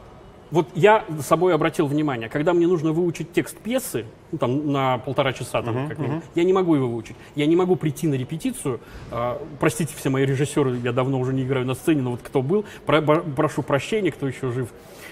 [0.51, 4.99] вот я за собой обратил внимание, когда мне нужно выучить текст пьесы, ну, там, на
[4.99, 6.23] полтора часа, там, uh-huh, как uh-huh.
[6.35, 7.15] я не могу его выучить.
[7.35, 8.79] Я не могу прийти на репетицию.
[9.11, 12.41] Э, простите, все мои режиссеры, я давно уже не играю на сцене, но вот кто
[12.41, 14.69] был, про, прошу прощения, кто еще жив.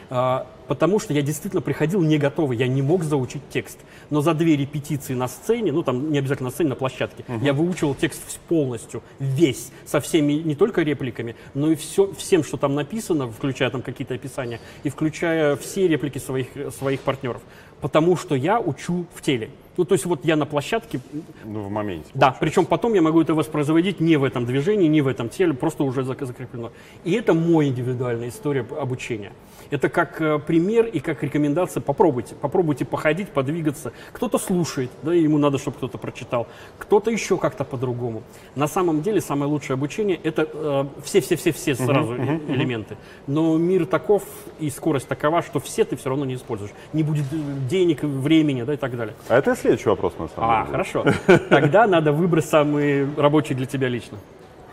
[0.10, 3.80] Потому что я действительно приходил не готовый, я не мог заучить текст.
[4.10, 7.44] Но за две репетиции на сцене, ну там не обязательно на сцене, на площадке, угу.
[7.44, 12.58] я выучивал текст полностью, весь, со всеми не только репликами, но и все, всем, что
[12.58, 17.42] там написано, включая там какие-то описания, и включая все реплики своих, своих партнеров.
[17.82, 19.50] Потому что я учу в теле.
[19.78, 21.00] Ну, то есть вот я на площадке...
[21.46, 22.10] Ну, в моменте.
[22.14, 25.54] Да, причем потом я могу это воспроизводить не в этом движении, не в этом теле,
[25.54, 26.72] просто уже закреплено.
[27.04, 29.34] И это мой индивидуальная история обучения.
[29.70, 31.82] Это как э, пример и как рекомендация.
[31.82, 32.36] Попробуйте.
[32.36, 33.94] Попробуйте походить, подвигаться.
[34.12, 36.48] Кто-то слушает, да, ему надо, чтобы кто-то прочитал.
[36.78, 38.22] Кто-то еще как-то по-другому.
[38.56, 42.98] На самом деле самое лучшее обучение– это все-все-все-все э, сразу uh-huh, uh-huh, элементы.
[43.26, 44.24] Но мир таков
[44.60, 46.72] и скорость такова, что все ты все равно не используешь.
[46.94, 47.36] Не будет э,
[47.70, 49.16] денег, времени да, и так далее.
[49.28, 50.68] А это следующий вопрос, на самом а, деле.
[50.68, 51.06] А, хорошо.
[51.50, 54.18] Тогда надо выбрать самый рабочий для тебя лично.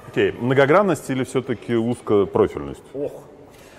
[0.08, 0.32] Окей.
[0.32, 2.82] Многогранность или все-таки узкопрофильность?
[2.94, 3.12] Ох,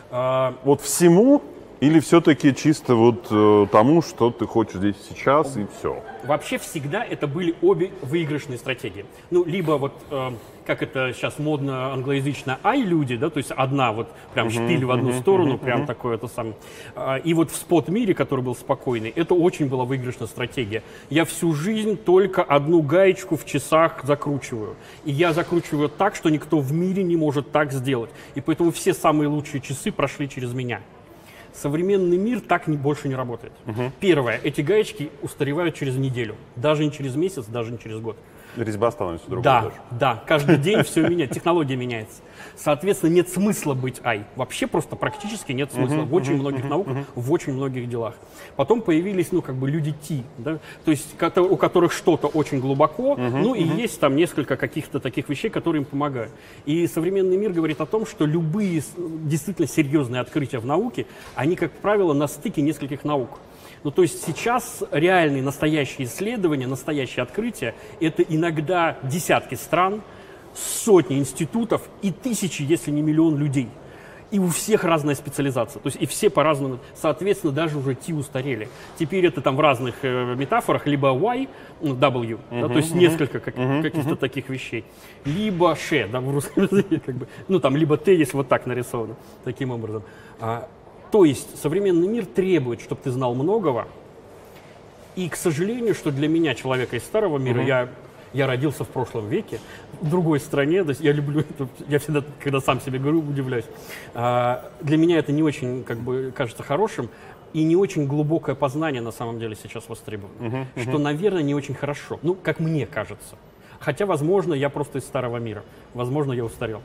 [0.09, 1.41] а, вот всему
[1.81, 6.01] или все-таки чисто вот э, тому, что ты хочешь здесь сейчас и все?
[6.23, 9.03] Вообще всегда это были обе выигрышные стратегии.
[9.31, 10.31] Ну, либо вот, э,
[10.67, 14.91] как это сейчас модно англоязычно, ай-люди, да, то есть одна вот прям uh-huh, шпиль в
[14.91, 15.87] одну uh-huh, сторону, uh-huh, прям uh-huh.
[15.87, 16.55] такое это самое.
[16.95, 20.83] А, и вот в спот-мире, который был спокойный, это очень была выигрышная стратегия.
[21.09, 24.75] Я всю жизнь только одну гаечку в часах закручиваю.
[25.03, 28.11] И я закручиваю так, что никто в мире не может так сделать.
[28.35, 30.81] И поэтому все самые лучшие часы прошли через меня.
[31.53, 33.53] Современный мир так не, больше не работает.
[33.67, 33.91] Угу.
[33.99, 38.17] Первое, эти гаечки устаревают через неделю, даже не через месяц, даже не через год.
[38.55, 39.75] Резьба становится другой Да, даже.
[39.91, 42.21] да, каждый день все меняется, технология меняется.
[42.57, 44.25] Соответственно, нет смысла быть ай.
[44.35, 48.15] Вообще просто практически нет смысла в очень многих науках, в очень многих делах.
[48.55, 53.15] Потом появились, ну, как бы люди Ти, да, то есть у которых что-то очень глубоко,
[53.15, 56.31] ну, и есть там несколько каких-то таких вещей, которые им помогают.
[56.65, 61.71] И современный мир говорит о том, что любые действительно серьезные открытия в науке, они, как
[61.71, 63.39] правило, на стыке нескольких наук.
[63.83, 70.01] Ну, то есть сейчас реальные настоящие исследования, настоящие открытия– это иногда десятки стран,
[70.53, 73.69] сотни институтов и тысячи, если не миллион людей.
[74.29, 75.81] И у всех разная специализация.
[75.81, 76.79] То есть и все по-разному.
[76.95, 78.69] Соответственно, даже уже T устарели.
[78.97, 81.49] Теперь это там в разных э, метафорах либо Y,
[81.81, 84.85] ну, W, да, то есть несколько как- каких-то таких вещей.
[85.25, 87.27] Либо Ш, да, в русском языке, как бы.
[87.49, 90.03] Ну, там, либо Т, если вот так нарисовано, таким образом.
[90.39, 90.69] А,
[91.11, 93.87] то есть современный мир требует, чтобы ты знал многого.
[95.15, 97.89] И, к сожалению, что для меня, человека из старого мира, я,
[98.33, 99.59] я родился в прошлом веке,
[99.99, 103.65] в другой стране, то есть я люблю это, я всегда, когда сам себе говорю, удивляюсь.
[104.13, 107.09] А, для меня это не очень, как бы, кажется хорошим,
[107.51, 110.67] и не очень глубокое познание на самом деле сейчас востребовано.
[110.77, 112.19] Что, наверное, не очень хорошо.
[112.21, 113.35] Ну, как мне кажется.
[113.79, 115.63] Хотя, возможно, я просто из старого мира.
[115.93, 116.81] Возможно, я устарел.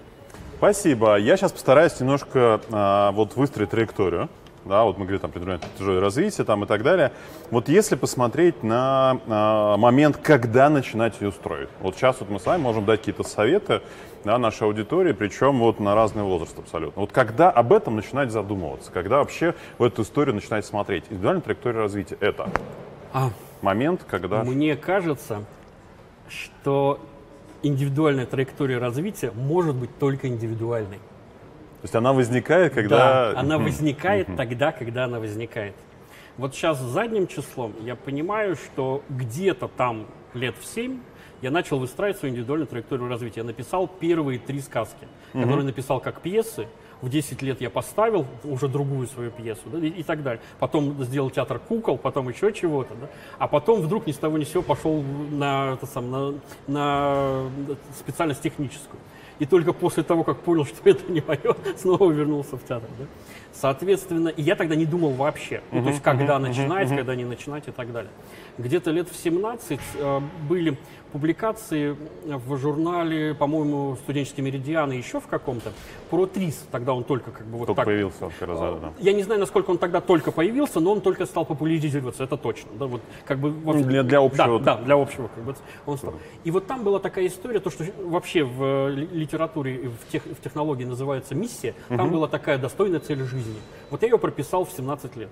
[0.56, 1.16] Спасибо.
[1.16, 4.30] Я сейчас постараюсь немножко а, вот выстроить траекторию.
[4.64, 7.12] Да, вот мы говорим там предпринимательное тяжелое развитие там и так далее.
[7.50, 11.68] Вот если посмотреть на а, момент, когда начинать ее строить.
[11.80, 13.82] Вот сейчас вот мы с вами можем дать какие-то советы
[14.24, 17.02] да, нашей аудитории, причем вот на разный возраст абсолютно.
[17.02, 21.04] Вот когда об этом начинать задумываться, когда вообще в эту историю начинать смотреть.
[21.10, 22.48] Индивидуальная траектория развития– это
[23.12, 23.28] А,
[23.60, 24.42] момент, когда...
[24.42, 25.44] Мне кажется,
[26.28, 26.98] что
[27.66, 30.98] индивидуальная траектория развития может быть только индивидуальной.
[30.98, 33.32] То есть она возникает, когда...
[33.32, 35.74] Да, она возникает тогда, когда она возникает.
[36.36, 40.98] Вот сейчас задним числом я понимаю, что где-то там лет в 7
[41.42, 43.40] я начал выстраивать свою индивидуальную траекторию развития.
[43.40, 46.66] Я написал первые три сказки, которые написал как пьесы.
[47.02, 50.40] В 10 лет я поставил уже другую свою пьесу да, и, и так далее.
[50.58, 52.94] Потом сделал театр кукол, потом еще чего-то.
[52.94, 53.08] Да.
[53.38, 56.34] А потом вдруг ни с того ни с сего пошел на, это сам, на,
[56.66, 57.50] на
[57.98, 58.98] специальность техническую.
[59.38, 62.88] И только после того, как понял, что это не мое, снова вернулся в театр.
[62.98, 63.04] Да?
[63.52, 65.62] Соответственно, и я тогда не думал вообще.
[65.72, 68.10] Ну, то есть, когда начинать, когда не начинать и так далее.
[68.58, 70.78] Где-то лет в 17 э, были
[71.12, 75.72] публикации в журнале, по-моему, «Студенческий меридиан» и еще в каком-то,
[76.10, 76.66] про ТРИС.
[76.70, 77.86] Тогда он только как бы вот Только так...
[77.86, 78.92] появился вот раз, да.
[78.98, 82.70] Я не знаю, насколько он тогда только появился, но он только стал популяризироваться, это точно.
[82.78, 85.28] Да, вот, как бы, во- Ну, для- для общего, Да, да, для общего.
[85.34, 85.54] Как бы,
[85.86, 86.14] он стал.
[86.44, 89.98] И вот там была такая история, то, что вообще в э, ли- литературе и в,
[90.10, 93.56] тех- в технологии называется миссия, там была такая достойная цель жизни.
[93.90, 95.30] Вот я ее прописал в 17 лет.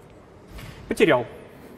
[0.89, 1.27] Потерял.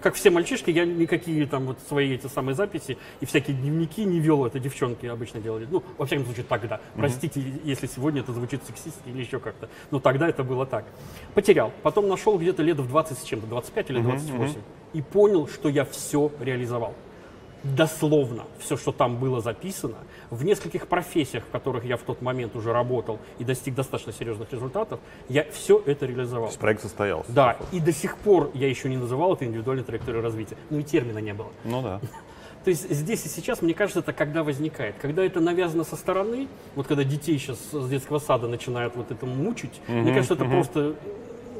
[0.07, 4.21] Как все мальчишки, я никакие там вот свои эти самые записи и всякие дневники не
[4.21, 5.67] вел, это девчонки обычно делали.
[5.69, 6.81] Ну, во всяком случае, тогда.
[6.95, 9.69] Простите, если сегодня это звучит сексистски или еще как-то.
[9.91, 10.85] Но тогда это было так.
[11.35, 11.73] Потерял.
[11.83, 14.61] Потом нашел где-то лет в 20 с чем-то, 25 или 28.
[14.93, 16.95] И понял, что я все реализовал
[17.75, 19.97] дословно все, что там было записано,
[20.31, 24.53] в нескольких профессиях, в которых я в тот момент уже работал и достиг достаточно серьезных
[24.53, 26.51] результатов, я все это реализовал.
[26.59, 27.31] Проект состоялся.
[27.31, 30.57] Да, и до сих пор я еще не называл это индивидуальной траекторией развития.
[30.71, 31.49] Ну и термина не было.
[31.65, 32.01] Ну да.
[32.65, 34.97] То есть здесь и сейчас, мне кажется, это когда возникает.
[35.01, 39.35] Когда это навязано со стороны, вот когда детей сейчас с детского сада начинают вот этому
[39.35, 40.97] мучить, мне кажется, это просто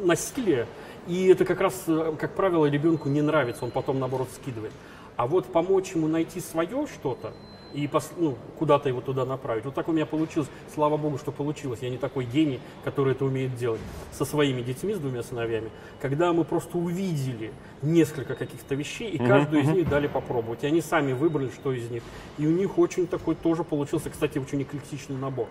[0.03, 0.67] насилие.
[1.07, 4.73] И это как раз, э, как правило, ребенку не нравится, он потом, наоборот, скидывает.
[5.17, 7.33] А вот помочь ему найти свое что-то
[7.73, 9.65] и пос- ну, куда-то его туда направить.
[9.65, 10.49] Вот так у меня получилось.
[10.73, 11.81] Слава богу, что получилось.
[11.83, 13.81] Я не такой гений, который это умеет делать.
[14.13, 15.71] Со своими детьми, с двумя сыновьями.
[16.01, 17.53] Когда мы просто увидели
[17.83, 20.65] несколько каких-то вещей, и каждую из них дали попробовать.
[20.65, 22.03] И они сами выбрали, что из них.
[22.39, 25.49] И у них очень такой тоже получился, кстати, очень эклектичный набор.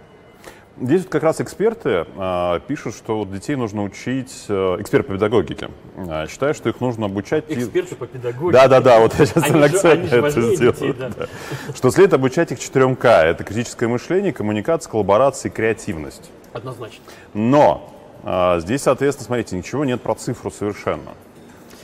[0.82, 5.70] Здесь вот как раз эксперты а, пишут, что детей нужно учить, э, эксперты по педагогике,
[5.96, 7.46] а, считают, что их нужно обучать...
[7.48, 8.52] Эксперты по педагогике.
[8.52, 10.74] Да, да, да, вот я сейчас Они же- акцент они же это сделал.
[10.74, 11.10] детей, да.
[11.18, 11.28] да.
[11.74, 13.08] Что следует обучать их 4К.
[13.08, 16.30] Это критическое мышление, коммуникация, коллаборация и креативность.
[16.52, 17.00] Однозначно.
[17.34, 21.14] Но а, здесь, соответственно, смотрите, ничего нет про цифру совершенно.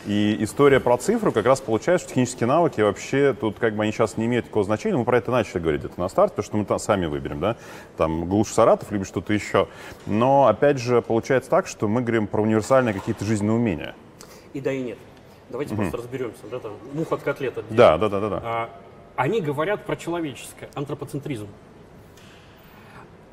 [0.08, 3.92] И история про цифру как раз получается, что технические навыки вообще тут как бы они
[3.92, 4.98] сейчас не имеют такого значения.
[4.98, 7.56] Мы про это начали говорить это на старте, потому что мы там сами выберем, да,
[7.98, 9.68] там глушь Саратов, либо что-то еще.
[10.08, 13.96] Но опять же получается так, что мы говорим про универсальные какие-то жизненные умения.
[14.54, 14.98] И да, и нет.
[15.50, 16.42] Давайте просто разберемся.
[16.50, 17.76] Да, там, мух от котлет отделим.
[17.76, 18.42] Да, да, да, да, да.
[18.44, 18.70] А,
[19.18, 21.48] они говорят про человеческое, антропоцентризм.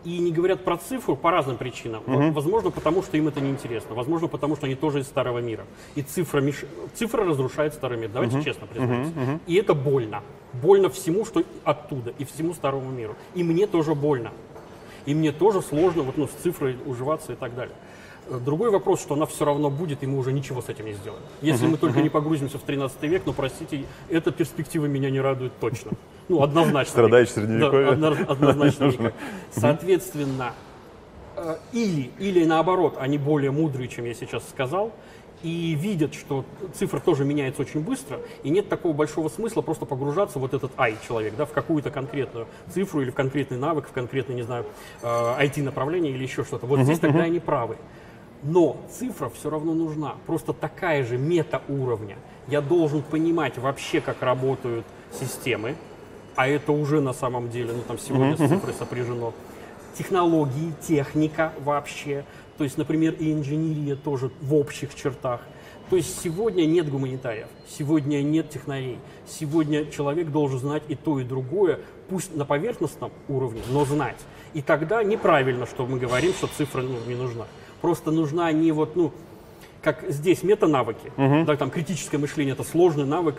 [0.04, 2.02] И не говорят про цифру по разным причинам.
[2.06, 2.32] Мгм.
[2.32, 3.94] Возможно, потому что им это неинтересно.
[3.94, 5.66] Возможно, потому что они тоже из старого мира.
[5.96, 8.10] И цифра, меш- цифра разрушает старый мир.
[8.12, 9.12] Давайте честно признаемся.
[9.46, 10.22] И это больно.
[10.52, 13.16] Больно всему, что оттуда, и всему старому миру.
[13.34, 14.30] И мне тоже больно.
[15.04, 17.74] И мне тоже сложно вот, ну, с цифрой уживаться и так далее.
[18.30, 21.22] Другой вопрос, что она все равно будет, и мы уже ничего с этим не сделаем.
[21.40, 25.52] Если мы только не погрузимся в 13 век, но, простите, эта перспектива меня не радует
[25.60, 25.92] точно.
[26.28, 26.90] Ну, однозначно.
[26.90, 27.44] Страдаешь никак.
[27.44, 27.86] средневековье?
[27.96, 29.12] Да, одно- однозначно.
[29.50, 30.52] Соответственно,
[31.36, 34.92] э, или, или наоборот, они более мудрые, чем я сейчас сказал,
[35.42, 40.38] и видят, что цифра тоже меняется очень быстро, и нет такого большого смысла просто погружаться
[40.38, 44.34] вот этот ай человек, да, в какую-то конкретную цифру или в конкретный навык, в конкретный,
[44.34, 44.66] не знаю,
[45.02, 46.66] э, IT-направление или еще что-то.
[46.66, 47.76] Вот здесь тогда они правы.
[48.42, 50.14] Но цифра все равно нужна.
[50.26, 52.16] Просто такая же мета уровня.
[52.46, 55.74] Я должен понимать вообще, как работают системы,
[56.36, 59.34] а это уже на самом деле, ну там сегодня с цифрой сопряжено.
[59.96, 62.24] Технологии, техника вообще.
[62.56, 65.40] То есть, например, и инженерия тоже в общих чертах.
[65.90, 68.98] То есть сегодня нет гуманитариев, сегодня нет технарей.
[69.26, 74.18] Сегодня человек должен знать и то, и другое, пусть на поверхностном уровне, но знать.
[74.52, 77.46] И тогда неправильно, что мы говорим, что цифра ну, не нужна.
[77.80, 79.12] Просто нужна не вот, ну,
[79.82, 81.12] как здесь мета-навыки,
[81.44, 83.36] да, там критическое мышление это сложный навык,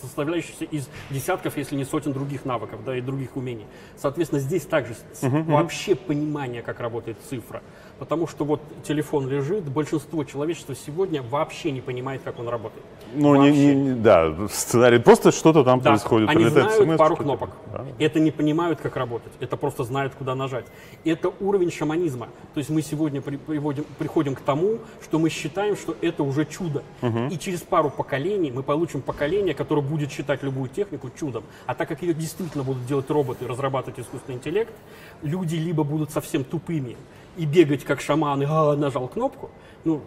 [0.00, 3.66] составляющийся из десятков, если не сотен других навыков, да, и других умений.
[3.96, 7.62] Соответственно, здесь также с- вообще понимание, как работает цифра.
[8.00, 12.82] Потому что вот телефон лежит, большинство человечества сегодня вообще не понимает, как он работает.
[13.14, 13.66] Ну, не, Вообще.
[13.66, 14.98] не- не- да, сценарий.
[14.98, 16.30] Просто что-то там Да, происходит.
[16.30, 17.50] они знают смс, пару кнопок.
[17.70, 17.84] Да.
[17.98, 19.32] Это не понимают, как работать.
[19.38, 20.64] Это просто знают, куда нажать.
[21.04, 22.28] Это уровень шаманизма.
[22.54, 26.46] То есть мы сегодня при- приводим, приходим к тому, что мы считаем, что это уже
[26.46, 26.82] чудо.
[27.30, 31.44] И через пару поколений мы получим поколение, которое будет считать любую технику чудом.
[31.66, 34.72] А так как ее действительно будут делать роботы, разрабатывать искусственный интеллект,
[35.20, 36.96] люди либо будут совсем тупыми
[37.36, 39.50] и бегать как шаманы, а, нажал кнопку.
[39.84, 40.02] Ну,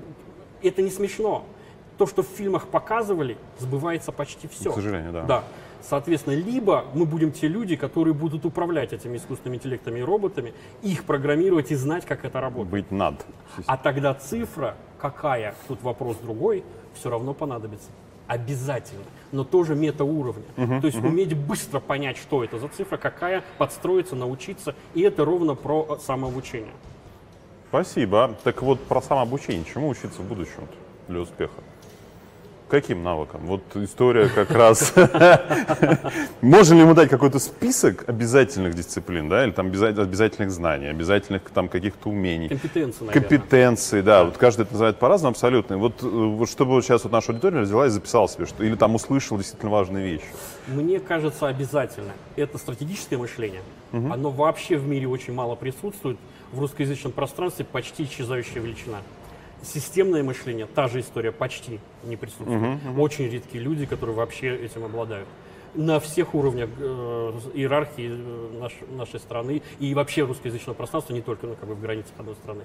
[0.62, 1.46] это не смешно.
[1.98, 4.72] То, что в фильмах показывали, сбывается почти все.
[4.72, 5.24] К сожалению, да.
[5.24, 5.44] Да.
[5.82, 11.04] Соответственно, либо мы будем те люди, которые будут управлять этими искусственными интеллектами и роботами, их
[11.04, 12.72] программировать и знать, как это работает.
[12.72, 13.26] Быть над.
[13.66, 17.90] А тогда цифра какая, тут вопрос другой, все равно понадобится.
[18.28, 19.04] Обязательно.
[19.34, 20.46] Но тоже метауровня.
[20.56, 24.76] То есть уметь быстро понять, что это за цифра, какая, подстроиться, научиться.
[24.94, 26.72] И это ровно про э, самообучение.
[27.74, 28.36] Спасибо.
[28.44, 29.66] Так вот, про самообучение.
[29.66, 30.68] Чему учиться в будущем
[31.08, 31.56] для успеха?
[32.70, 33.42] Каким навыкам?
[33.48, 34.94] Вот история как раз.
[36.42, 41.50] Можем ли мы дать какой-то список обязательных дисциплин, да, или там обяза- обязательных знаний, обязательных
[41.50, 42.50] там каких-то умений?
[42.50, 43.28] Компетенции, наверное.
[43.28, 45.80] Компетенции, да, вот каждый это называет по-разному абсолютно.
[45.80, 48.76] Вот, э, вот чтобы вот сейчас вот наша аудитория взяла и записала себе, что или
[48.76, 50.28] там услышала действительно важные вещи.
[50.68, 52.12] Мне кажется, обязательно.
[52.36, 53.62] Это стратегическое мышление.
[53.92, 56.18] Оно вообще в мире очень мало присутствует.
[56.54, 59.00] В русскоязычном пространстве почти исчезающая величина.
[59.64, 62.80] Системное мышление, та же история, почти не присутствует.
[62.98, 65.28] Очень редкие люди, которые вообще этим обладают.
[65.74, 71.48] На всех уровнях э, иерархии э, наш- нашей страны и вообще русскоязычного пространства, не только
[71.48, 72.62] ну, как бы в границах одной страны.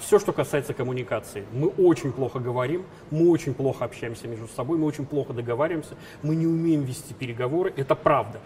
[0.00, 4.86] все, что касается коммуникации, мы очень плохо говорим, мы очень плохо общаемся между собой, мы
[4.86, 8.40] очень плохо договариваемся, мы не умеем вести переговоры, это правда.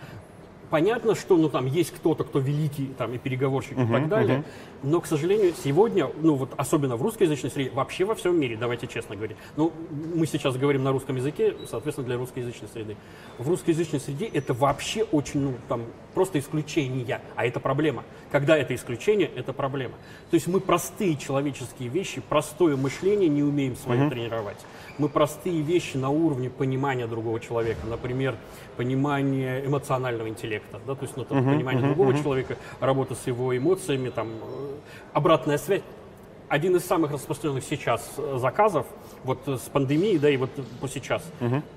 [0.74, 4.42] Понятно, что ну, там есть кто-то, кто великий там, и переговорщик и так далее,
[4.82, 8.88] но, к сожалению, сегодня, ну вот особенно в русскоязычной среде, вообще во всем мире, давайте
[8.88, 9.72] честно говорить, ну
[10.16, 12.96] мы сейчас говорим на русском языке, соответственно, для русскоязычной среды.
[13.38, 15.82] В русскоязычной среде это вообще очень, ну там,
[16.14, 18.04] просто исключение, а это проблема.
[18.30, 19.94] Когда это исключение, это проблема.
[20.30, 24.58] То есть мы простые человеческие вещи, простое мышление не умеем свое тренировать.
[24.98, 28.36] Мы простые вещи на уровне понимания другого человека, например,
[28.76, 34.10] понимание эмоционального интеллекта, да, то есть ну, там, понимание другого человека, работа с его эмоциями,
[34.10, 34.74] там, э,
[35.12, 35.82] обратная связь.
[36.48, 38.86] Один из самых распространенных сейчас э, заказов,
[39.24, 41.22] вот э, с пандемией, да, и вот по сейчас,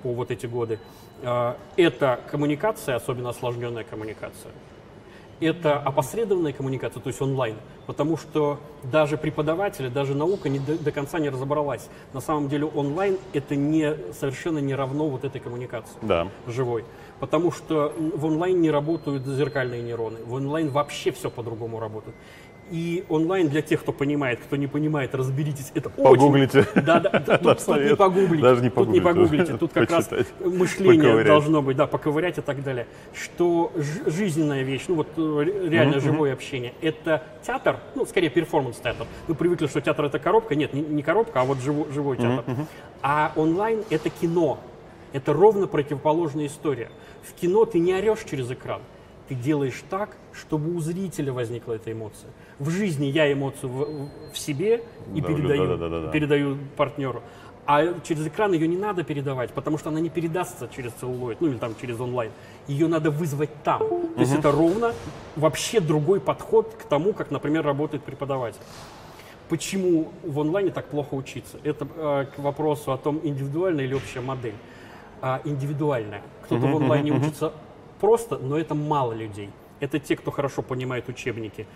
[0.02, 0.78] по вот эти годы,
[1.22, 4.52] э, это коммуникация, особенно осложненная коммуникация
[5.40, 10.92] это опосредованная коммуникация, то есть онлайн, потому что даже преподаватели, даже наука не до, до
[10.92, 11.88] конца не разобралась.
[12.12, 16.28] На самом деле онлайн это не, совершенно не равно вот этой коммуникации Да.
[16.46, 16.84] живой.
[17.20, 20.18] Потому что в онлайн не работают зеркальные нейроны.
[20.24, 22.16] В онлайн вообще все по-другому работает.
[22.70, 25.72] И онлайн для тех, кто понимает, кто не понимает, разберитесь.
[25.74, 26.60] Это Погуглите.
[26.60, 26.82] очень...
[26.82, 28.42] Да, да, да, тут, тут не погуглите.
[28.42, 29.36] Даже не тут не погуглите.
[29.44, 29.58] погуглите.
[29.58, 31.26] Тут как раз мышление Поковырять.
[31.26, 32.86] должно быть, да, поковырять и так далее.
[33.14, 33.72] Что
[34.06, 39.06] жизненная вещь, ну вот э, ре- реально живое общение, это театр, ну скорее перформанс-театр.
[39.28, 40.54] Мы привыкли, что театр это коробка.
[40.54, 42.44] Нет, не, не коробка, а вот живо- живой театр.
[43.02, 44.58] А онлайн это кино.
[45.14, 46.90] Это ровно противоположная история.
[47.22, 48.82] В кино ты не орешь через экран.
[49.28, 52.30] Ты делаешь так, чтобы у зрителя возникла эта эмоция.
[52.58, 54.82] В жизни я эмоцию в, в себе
[55.14, 56.10] и Да, передаю, да, да, да, да.
[56.10, 57.22] передаю партнеру.
[57.66, 61.48] А через экран ее не надо передавать, потому что она не передастся через целлулоид, ну
[61.48, 62.32] или там через онлайн.
[62.66, 63.80] Ее надо вызвать там.
[63.80, 64.94] То есть это ровно
[65.36, 68.60] вообще другой подход к тому, как, например, работает преподаватель.
[69.50, 71.58] Почему в онлайне так плохо учиться?
[71.62, 74.54] Это э, к вопросу о том, индивидуальная или общая модель.
[75.20, 76.22] А, индивидуальная.
[76.44, 77.52] Кто-то в онлайне учится
[78.00, 79.50] просто, но это мало людей.
[79.80, 81.66] Это те, кто хорошо понимает учебники.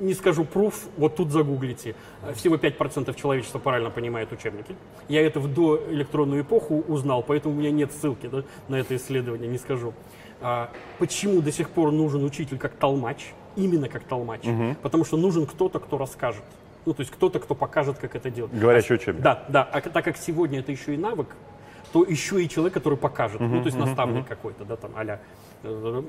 [0.00, 1.94] Не скажу пруф, вот тут загуглите.
[2.22, 4.74] Э, Всего 5% человечества правильно понимает учебники.
[5.08, 9.48] Я это в доэлектронную эпоху узнал, поэтому у меня нет ссылки да, на это исследование,
[9.48, 9.92] не скажу.
[10.40, 13.32] А, почему до сих пор нужен учитель как толмач?
[13.54, 14.40] Именно как толмач.
[14.82, 16.42] Потому что нужен кто-то, кто расскажет.
[16.84, 18.52] Ну, то есть кто-то, кто покажет, как это делать.
[18.52, 19.22] Говорящий учебник.
[19.22, 19.62] Да, да.
[19.62, 21.28] А так как сегодня это еще и навык,
[21.92, 23.40] то еще и человек, который покажет.
[23.56, 25.18] ну, то есть наставник какой-то, да, там, а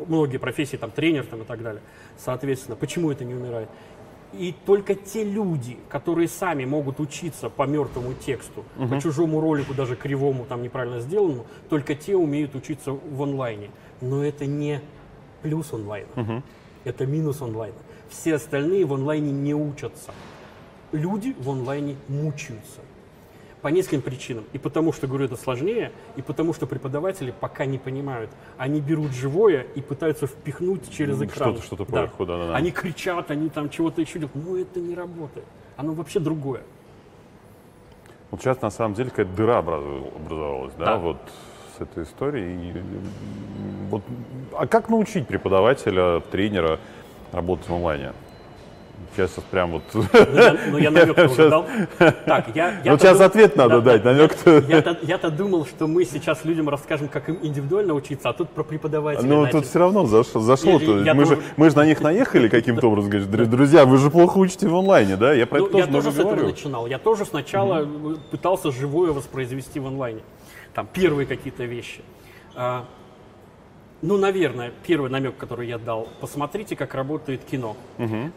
[0.08, 1.82] многие профессии, там, тренер там, и так далее.
[2.18, 3.70] Соответственно, почему это не умирает?
[4.34, 9.96] И только те люди, которые сами могут учиться по мертвому тексту, по чужому ролику, даже
[9.96, 13.70] кривому, там неправильно сделанному, только те умеют учиться в онлайне.
[14.02, 14.82] Но это не
[15.44, 16.42] плюс онлайна,
[16.84, 17.76] это минус онлайна.
[18.10, 20.12] Все остальные в онлайне не учатся.
[20.92, 22.80] Люди в онлайне мучаются.
[23.64, 24.44] По нескольким причинам.
[24.52, 28.30] И потому что, говорю, это сложнее, и потому что преподаватели пока не понимают.
[28.58, 31.54] Они берут живое и пытаются впихнуть через экран.
[31.54, 32.56] что-то- что-то поверху, да-да-да.
[32.58, 34.36] Они кричат, они там чего-то еще делают.
[34.36, 35.46] Но это не работает.
[35.78, 36.62] Оно вообще другое.
[38.32, 40.98] Вот сейчас на самом деле какая-то дыра образовалась, да, Да.
[40.98, 41.18] вот
[41.78, 42.72] с этой историей.
[42.72, 42.82] И,
[43.90, 44.02] вот,
[44.58, 46.80] а как научить преподавателя, тренера
[47.32, 48.12] работать в онлайне?
[49.16, 49.84] Сейчас прям вот...
[49.94, 51.66] Ну, я, ну, я намек тоже Сейчас- дал.
[52.26, 54.60] Так, я, Вот я-то сейчас дум- ответ надо Да, дать, намек-то...
[54.68, 58.64] Я-то, я-то думал, что мы сейчас людям расскажем, как им индивидуально учиться, а тут про
[58.64, 59.60] преподавателя Ну, начали.
[59.60, 60.42] тут все равно зашло.
[60.42, 63.10] зашло Я- я мы, же, тоже- мы же на них наехали каким-то образом.
[63.12, 65.34] Говоришь, «Дру- друзья, вы же плохо учите в онлайне, да?
[65.34, 66.48] Я про Ну, это я тоже тоже много с этого говорю.
[66.48, 66.88] начинал.
[66.88, 70.22] Я тоже сначала э, пытался живое воспроизвести в онлайне.
[70.74, 72.02] Там первые какие-то вещи.
[74.04, 76.08] А, ну, наверное, первый намек, который я дал.
[76.20, 77.76] Посмотрите, как работает кино.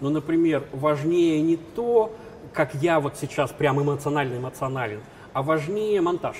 [0.01, 2.13] Ну, например, важнее не то,
[2.53, 5.01] как я вот сейчас прям эмоционально эмоционален,
[5.33, 6.37] а важнее монтаж.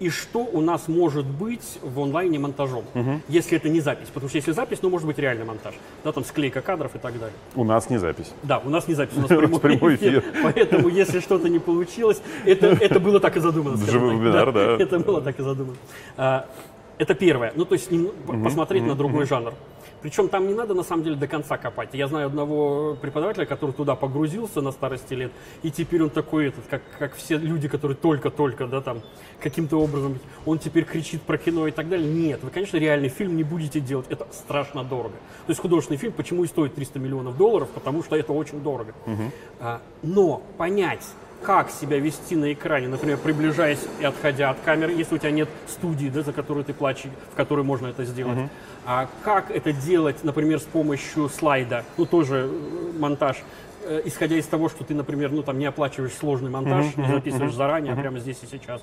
[0.00, 2.84] И что у нас может быть в онлайне монтажом,
[3.28, 4.08] если это не запись.
[4.12, 5.74] Потому что если запись, ну, может быть реальный монтаж.
[6.02, 7.36] Да, там склейка кадров и так далее.
[7.54, 8.32] У нас не запись.
[8.42, 10.18] Да, у нас не запись, у нас прямой, Прямой эфир.
[10.18, 10.24] эфир.
[10.42, 13.76] Поэтому, если что-то не получилось, это, это было так и задумано.
[13.90, 14.76] Живой вебинар, да.
[14.80, 15.76] Это было так и задумано.
[17.02, 17.52] Это первое.
[17.56, 17.90] Ну, то есть
[18.44, 19.54] посмотреть на другой жанр.
[20.02, 21.90] Причем там не надо на самом деле до конца копать.
[21.94, 25.32] Я знаю одного преподавателя, который туда погрузился на старости лет,
[25.62, 29.00] и теперь он такой, этот, как, как все люди, которые только-только, да, там,
[29.40, 32.08] каким-то образом, он теперь кричит про кино и так далее.
[32.08, 35.14] Нет, вы, конечно, реальный фильм не будете делать, это страшно дорого.
[35.46, 37.68] То есть художественный фильм почему и стоит 300 миллионов долларов?
[37.74, 38.94] Потому что это очень дорого.
[39.60, 41.06] А, но понять,
[41.42, 45.48] как себя вести на экране, например, приближаясь и отходя от камеры, если у тебя нет
[45.66, 48.50] студии, да, за которую ты платишь, в которой можно это сделать.
[48.84, 53.36] А как это делать, например, с помощью слайда, ну тоже э, монтаж,
[53.84, 57.54] э, исходя из того, что ты, например, ну там не оплачиваешь сложный монтаж, не записываешь
[57.54, 58.82] заранее, а прямо здесь и сейчас.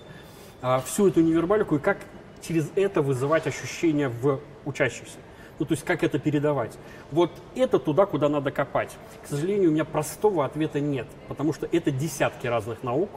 [0.61, 1.97] А, всю эту невербалику и как
[2.41, 5.17] через это вызывать ощущения в учащихся.
[5.59, 6.77] Ну, то есть как это передавать.
[7.11, 8.97] Вот это туда, куда надо копать.
[9.23, 13.09] К сожалению, у меня простого ответа нет, потому что это десятки разных наук,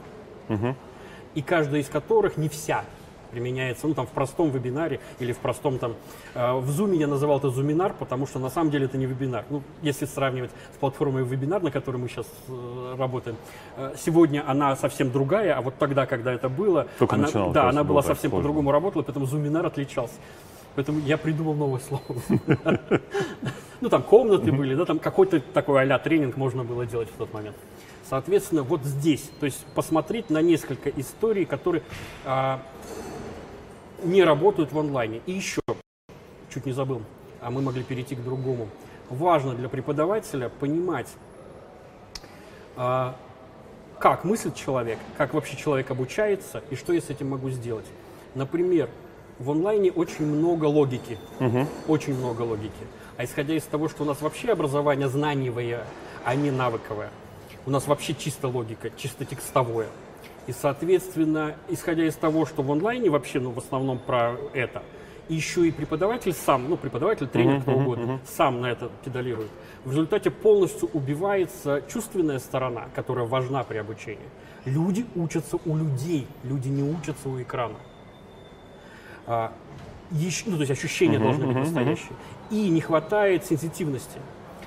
[1.35, 2.85] и каждая из которых не вся
[3.33, 5.95] применяется, ну, там, в простом вебинаре или в простом, там,
[6.35, 9.43] э, в Zoom я называл это зуминар, потому что на самом деле это не вебинар.
[9.49, 13.35] Ну, если сравнивать с платформой вебинар, на которой мы сейчас э, работаем,
[13.75, 17.83] э, сегодня она совсем другая, а вот тогда, когда это было, Только она, да, она
[17.83, 20.13] была совсем по-другому работала, поэтому зуминар отличался.
[20.75, 22.03] Поэтому я придумал новое слово.
[23.81, 27.33] Ну, там комнаты были, да, там какой-то такой а тренинг можно было делать в тот
[27.33, 27.57] момент.
[28.09, 31.83] Соответственно, вот здесь, то есть посмотреть на несколько историй, которые
[32.23, 32.61] а,
[34.01, 35.19] не работают в онлайне.
[35.25, 35.59] И еще,
[36.49, 37.01] чуть не забыл,
[37.41, 38.69] а мы могли перейти к другому.
[39.09, 41.09] Важно для преподавателя понимать,
[42.77, 43.17] а,
[43.99, 47.85] как мыслит человек, как вообще человек обучается и что я с этим могу сделать.
[48.33, 48.89] Например,
[49.39, 51.17] в онлайне очень много логики,
[51.87, 52.71] очень много логики.
[53.17, 55.85] А исходя из того, что у нас вообще образование знаниевое,
[56.25, 57.09] а не навыковое,
[57.65, 59.87] у нас вообще чисто логика, чисто текстовое.
[60.47, 64.83] И, соответственно, исходя из того, что в онлайне вообще, ну, в основном про это,
[65.29, 69.49] еще и преподаватель сам, ну, преподаватель, тренер, кто угодно, сам на это педалирует.
[69.85, 74.27] В результате полностью убивается чувственная сторона, которая важна при обучении.
[74.65, 77.75] Люди учатся у людей, люди не учатся у экрана.
[79.27, 79.51] А,
[80.11, 82.13] Еще, ну, то есть ощущения должны быть настоящие.
[82.51, 84.19] И не хватает сенситивности.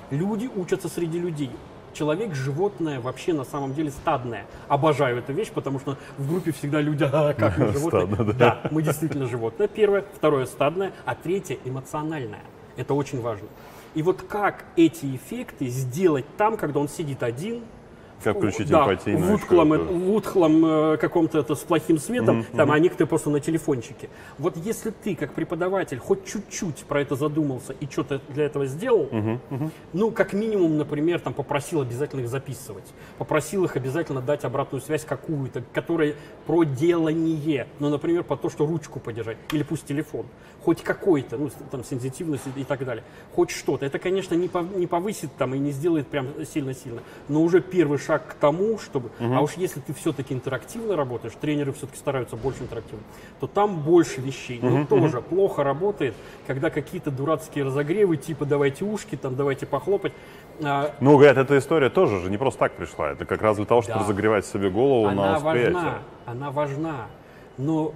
[0.09, 1.51] Люди учатся среди людей.
[1.93, 4.45] Человек животное вообще на самом деле стадное.
[4.67, 8.05] Обожаю эту вещь, потому что в группе всегда люди, а, как мы животные.
[8.07, 8.33] Стадно, да.
[8.33, 9.67] да, мы действительно животное.
[9.67, 12.43] Первое, второе стадное, а третье эмоциональное.
[12.75, 13.47] Это очень важно.
[13.95, 17.63] И вот как эти эффекты сделать там, когда он сидит один,
[18.23, 22.45] Как включить да, эмпатийную в утхлом, эту- в утхлом, э, каком-то это с плохим светом,
[22.55, 24.09] там, а некоторые просто на телефончике.
[24.37, 29.07] Вот если ты, как преподаватель, хоть чуть-чуть про это задумался и что-то для этого сделал,
[29.93, 32.85] ну, как минимум, например, там, попросил обязательно их записывать,
[33.17, 36.15] попросил их обязательно дать обратную связь какую-то, которая
[36.47, 40.25] про делание, ну, например, по то, что ручку подержать, или пусть телефон,
[40.67, 43.01] хоть какой-то, ну, там, сенситивность и, так далее,
[43.33, 43.85] хоть что-то.
[43.85, 46.99] Это, конечно, не, пов- не повысит там и не сделает прям сильно-сильно,
[47.29, 51.71] но уже первый шаг к тому, чтобы, а уж если ты все-таки интерактивно работаешь, тренеры
[51.71, 53.05] все-таки стараются больше интерактивно,
[53.39, 56.15] то там больше вещей, но тоже плохо работает,
[56.47, 60.11] когда какие-то дурацкие разогревы, типа давайте ушки, там давайте похлопать,
[60.61, 63.11] А, Ну, говорят, эта история тоже же не просто так пришла.
[63.11, 64.03] Это как раз для того, чтобы Да.
[64.03, 65.73] разогревать себе голову на она восприятие.
[65.75, 67.05] важна, она важна,
[67.57, 67.93] но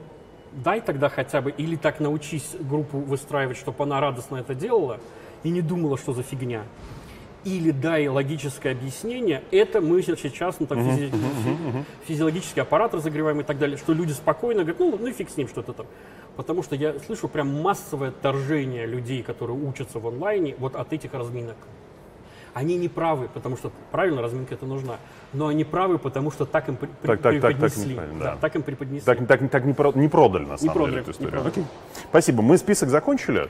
[0.53, 4.99] дай тогда хотя бы, или так научись группу выстраивать, чтобы она радостно это делала
[5.43, 6.63] и не думала, что за фигня.
[7.43, 13.43] Или дай логическое объяснение, это мы сейчас, ну, там, физи- фи- физиологический аппарат разогреваем и
[13.43, 15.87] так далее, что люди спокойно говорят, ну, ну и фиг с ним, что это там.
[16.35, 21.13] Потому что я слышу прям массовое отторжение людей, которые учатся в онлайне, вот от этих
[21.15, 21.55] разминок.
[22.53, 24.97] Они не правы, потому что правильно разминка это нужна,
[25.31, 27.91] но они правы, потому что так им при- при- Так, так, так, так преподнесли.
[27.93, 28.37] неправильно, Да, да.
[28.41, 29.05] так им преподнесли.
[29.05, 31.47] Так, так, так не, про- не продали, на самом продали, деле, эту не историю.
[31.47, 31.65] Окей.
[32.09, 32.41] Спасибо.
[32.41, 33.47] Мы список закончили.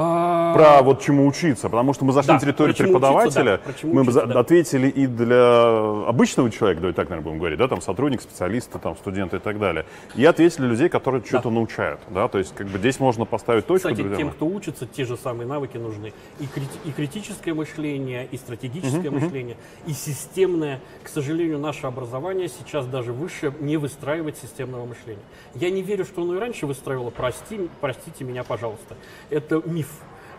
[0.00, 3.60] А, Про вот чему учиться, потому что мы зашли Да, на территорию чему учиться, преподавателя,
[3.66, 4.38] да, мы учиться, да.
[4.38, 8.96] ответили и для обычного человека, давайте так, наверное, будем говорить, да, там сотрудник, специалиста, там
[8.96, 12.78] студента и так далее, и ответили людей, которые что-то научают, да, то есть как бы
[12.78, 13.88] здесь можно поставить точку.
[13.88, 16.12] Кстати, тем, кто учится, те же самые навыки нужны.
[16.38, 19.56] И, крити- и критическое мышление, и стратегическое мышление,
[19.88, 20.78] и системное.
[21.02, 25.22] К сожалению, наше образование сейчас даже выше не выстраивает системного мышления.
[25.56, 28.94] Я не верю, что оно и раньше выстраивало, прости, простите меня, пожалуйста.
[29.28, 29.87] Это миф.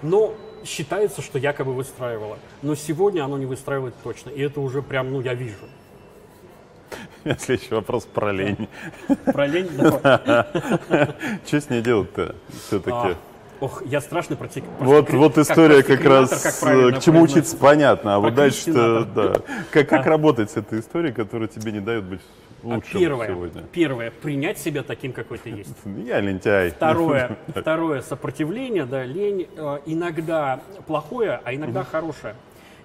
[0.02, 0.34] Но
[0.66, 2.38] считается, что якобы выстраивало.
[2.62, 4.30] Но сегодня оно не выстраивает точно.
[4.30, 5.56] И это уже прям, ну, я вижу.
[7.38, 8.68] Следующий вопрос про лень.
[9.26, 9.70] Про лень?
[11.45, 12.36] Что с ней делать-то
[12.68, 13.18] все-таки?
[13.60, 14.64] А, Ох, я страшный против.
[14.80, 16.30] Вот, вот история как, раз,
[16.62, 19.39] как э, к чему учиться понятно, а вот дальше Прокрастинатор.
[19.39, 19.41] да.
[19.72, 22.22] Как, как работать с этой историей, которая тебе не дает быть
[22.64, 23.62] А лучшим Первое, сегодня?
[23.72, 25.76] первое, принять себя таким, какой ты есть.
[26.05, 26.72] Я лентяй.
[26.72, 32.36] Второе, второе сопротивление, да, лень э, иногда плохое, а иногда хорошее.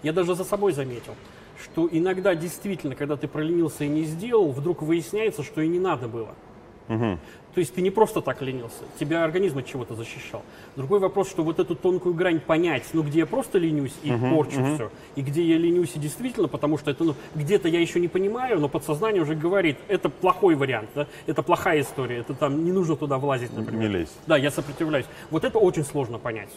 [0.03, 1.15] Я даже за собой заметил,
[1.63, 6.09] что иногда действительно, когда ты проленился и не сделал, вдруг выясняется, что и не надо
[6.09, 6.35] было.
[7.55, 10.43] То есть ты не просто так ленился, тебя организм от чего-то защищал.
[10.75, 14.65] Другой вопрос, что вот эту тонкую грань понять, ну где я просто ленюсь и порчу
[14.75, 18.09] все, и где я ленюсь и действительно, потому что это, ну, где-то я еще не
[18.09, 21.07] понимаю, но подсознание уже говорит, это плохой вариант, да?
[21.27, 23.89] это плохая история, это там не нужно туда влазить, например.
[23.89, 24.13] Не лезь.
[24.27, 25.07] Да, я сопротивляюсь.
[25.31, 26.51] Вот это очень сложно понять.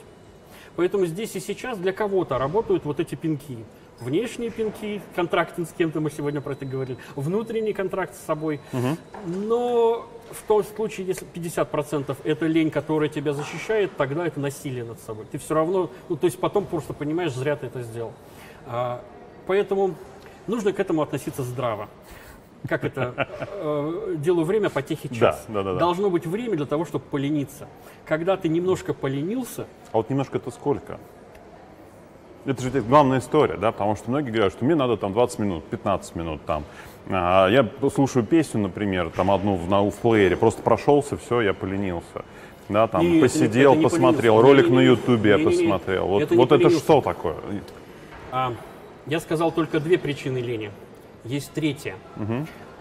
[0.75, 3.57] Поэтому здесь и сейчас для кого-то работают вот эти пинки.
[3.99, 8.59] Внешние пинки, контрактинг с кем-то, мы сегодня про это говорили, внутренний контракт с собой.
[9.25, 14.99] Но в том случае, если 50% это лень, которая тебя защищает, тогда это насилие над
[14.99, 15.25] собой.
[15.31, 18.13] Ты все равно, ну то есть потом просто понимаешь, зря ты это сделал.
[18.67, 19.01] А,
[19.47, 19.95] поэтому
[20.45, 21.89] нужно к этому относиться здраво.
[22.67, 23.27] Как это?
[23.59, 25.45] Э, Делаю время, потехи час.
[25.47, 25.79] Да, да, да, да.
[25.79, 27.67] Должно быть время для того, чтобы полениться.
[28.05, 30.99] Когда ты немножко поленился, А вот немножко это сколько?
[32.47, 35.65] Это же главная история, да, потому что многие говорят, что мне надо там 20 минут,
[35.65, 36.63] 15 минут там.
[37.09, 41.53] А я слушаю песню, например, там одну в, на, в плеере, просто прошелся, все, я
[41.53, 42.23] поленился.
[42.69, 44.91] Да, там Нет, посидел, это не посмотрел, ролик на Не-не-не.
[44.91, 46.07] Ютубе я посмотрел.
[46.07, 47.35] Вот Это не вот это что такое?
[48.31, 48.53] А,
[49.07, 50.71] я сказал только две причины лени.
[51.25, 51.95] Есть третья.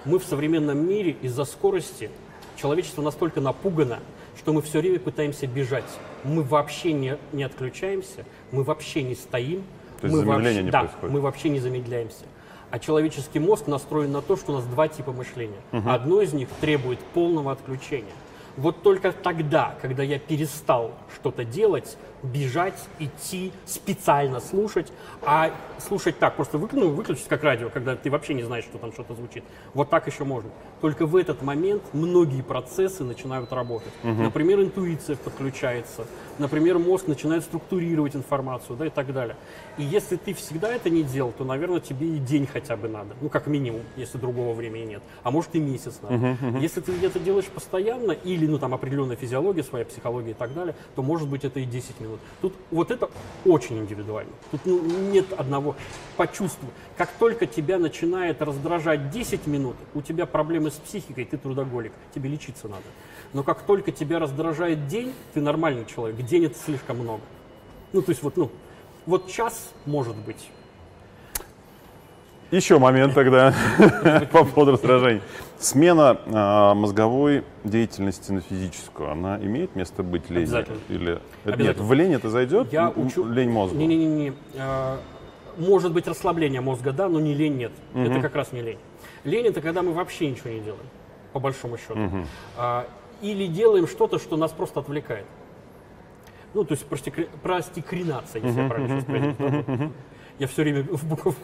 [0.04, 2.08] Мы в современном мире из-за скорости
[2.54, 3.98] человечество настолько напугано,
[4.38, 5.98] что мы все время пытаемся бежать.
[6.22, 9.64] Мы вообще не, не отключаемся, мы вообще не стоим.
[10.00, 11.14] То есть мы вообще, не да, происходит?
[11.14, 12.24] мы вообще не замедляемся.
[12.70, 15.60] А человеческий мозг настроен на то, что у нас два типа мышления.
[15.72, 18.12] Одно из них требует полного отключения.
[18.56, 24.90] Вот только тогда, когда я перестал что-то делать, бежать, идти, специально слушать,
[25.22, 28.78] а слушать так, просто вы, ну, выключить как радио, когда ты вообще не знаешь, что
[28.78, 29.44] там что-то звучит.
[29.74, 30.50] Вот так еще можно.
[30.80, 33.92] Только в этот момент многие процессы начинают работать.
[34.02, 34.22] Угу.
[34.22, 36.06] Например, интуиция подключается,
[36.38, 39.36] например, мозг начинает структурировать информацию, да, и так далее.
[39.78, 43.14] И если ты всегда это не делал, то, наверное, тебе и день хотя бы надо,
[43.20, 46.14] ну, как минимум, если другого времени нет, а может и месяц надо.
[46.14, 46.58] Угу, угу.
[46.58, 50.74] Если ты это делаешь постоянно, или, ну, там, определенная физиология, своя психология и так далее,
[50.94, 52.20] то, может быть, это и 10 минут.
[52.40, 53.08] Тут вот это
[53.44, 54.32] очень индивидуально.
[54.50, 55.76] Тут ну, нет одного
[56.16, 56.74] почувствовать.
[56.96, 62.28] Как только тебя начинает раздражать 10 минут, у тебя проблемы с психикой, ты трудоголик, тебе
[62.28, 62.84] лечиться надо.
[63.32, 66.16] Но как только тебя раздражает день, ты нормальный человек.
[66.24, 67.22] День это слишком много.
[67.92, 68.50] Ну, то есть вот, ну,
[69.06, 70.48] вот час может быть.
[72.50, 73.52] Еще момент тогда
[74.32, 75.22] по поводу раздражения.
[75.58, 80.44] Смена э, мозговой деятельности на физическую, она имеет место быть лень?
[80.44, 80.78] Обязательно.
[80.88, 82.72] Или нет, в лень это зайдет?
[82.72, 83.24] Я учу...
[83.26, 83.76] Лень мозга?
[83.76, 84.32] Не-не-не.
[84.54, 84.98] Э,
[85.58, 87.72] может быть расслабление мозга, да, но не лень нет.
[87.94, 88.02] Угу.
[88.02, 88.78] Это как раз не лень.
[89.26, 90.86] Лень это когда мы вообще ничего не делаем,
[91.32, 92.00] по большому счету.
[92.00, 92.24] Угу.
[92.56, 92.86] А,
[93.20, 95.26] или делаем что-то, что нас просто отвлекает.
[96.54, 99.90] Ну, то есть простикринация, если я правильно сейчас
[100.38, 101.34] я все время в буквах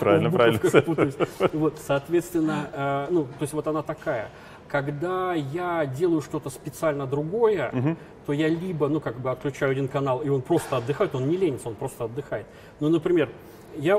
[0.00, 0.82] правильно, правильно.
[0.82, 1.14] путаюсь.
[1.52, 4.30] Вот, соответственно, э, ну, то есть вот она такая.
[4.68, 7.96] Когда я делаю что-то специально другое, угу.
[8.26, 11.36] то я либо, ну, как бы отключаю один канал, и он просто отдыхает, он не
[11.36, 12.46] ленится, он просто отдыхает.
[12.80, 13.30] Ну, например,
[13.76, 13.96] я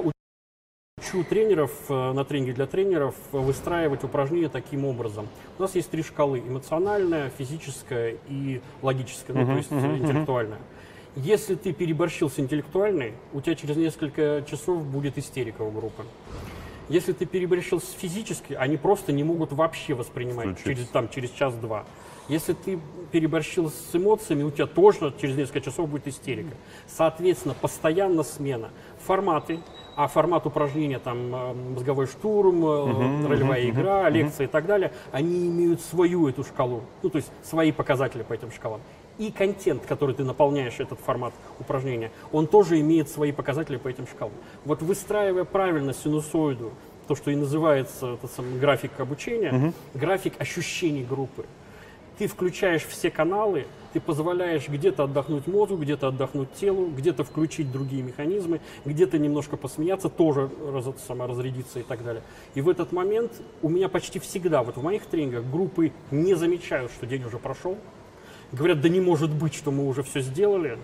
[1.07, 5.27] учу тренеров э, на тренинге для тренеров выстраивать упражнения таким образом.
[5.57, 10.59] У нас есть три шкалы: эмоциональная, физическая и логическая, ну, то есть uh-huh, интеллектуальная.
[11.15, 16.03] Если ты переборщил с интеллектуальной, у тебя через несколько часов будет истерика у группы.
[16.89, 21.85] Если ты переборщил с физической, они просто не могут вообще воспринимать через, там, через час-два.
[22.29, 22.79] Если ты
[23.11, 26.55] переборщил с эмоциями, у тебя тоже через несколько часов будет истерика.
[26.87, 28.69] Соответственно, постоянно смена.
[29.05, 29.59] Форматы,
[29.97, 34.11] а формат упражнения, там, э, мозговой штурм, uh-huh, ролевая uh-huh, игра, uh-huh.
[34.11, 38.33] лекции и так далее, они имеют свою эту шкалу, ну, то есть свои показатели по
[38.33, 38.79] этим шкалам
[39.17, 44.05] и контент, который ты наполняешь этот формат упражнения, он тоже имеет свои показатели по этим
[44.05, 44.33] шкалам.
[44.63, 46.71] Вот выстраивая правильно синусоиду,
[47.07, 49.73] то, что и называется этот сам график обучения, угу.
[49.95, 51.45] график ощущений группы,
[52.17, 58.03] ты включаешь все каналы, ты позволяешь где-то отдохнуть мозгу, где-то отдохнуть телу, где-то включить другие
[58.03, 62.23] механизмы, где-то немножко посмеяться, тоже раз, сама разрядиться и так далее.
[62.55, 66.91] И в этот момент у меня почти всегда, вот в моих тренингах, группы не замечают,
[66.91, 67.77] что день уже прошел,
[68.51, 70.77] Говорят, да не может быть, что мы уже все сделали.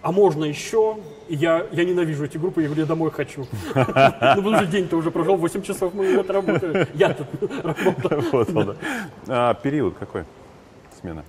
[0.00, 0.96] А можно еще?
[1.28, 3.46] И я, я ненавижу эти группы, я говорю, я домой хочу.
[3.74, 6.88] Ну, потому что день-то уже прошел, 8 часов мы вот работаем.
[6.94, 7.26] Я тут
[7.62, 8.76] работаю.
[9.28, 10.24] А период какой
[11.02, 11.22] смены?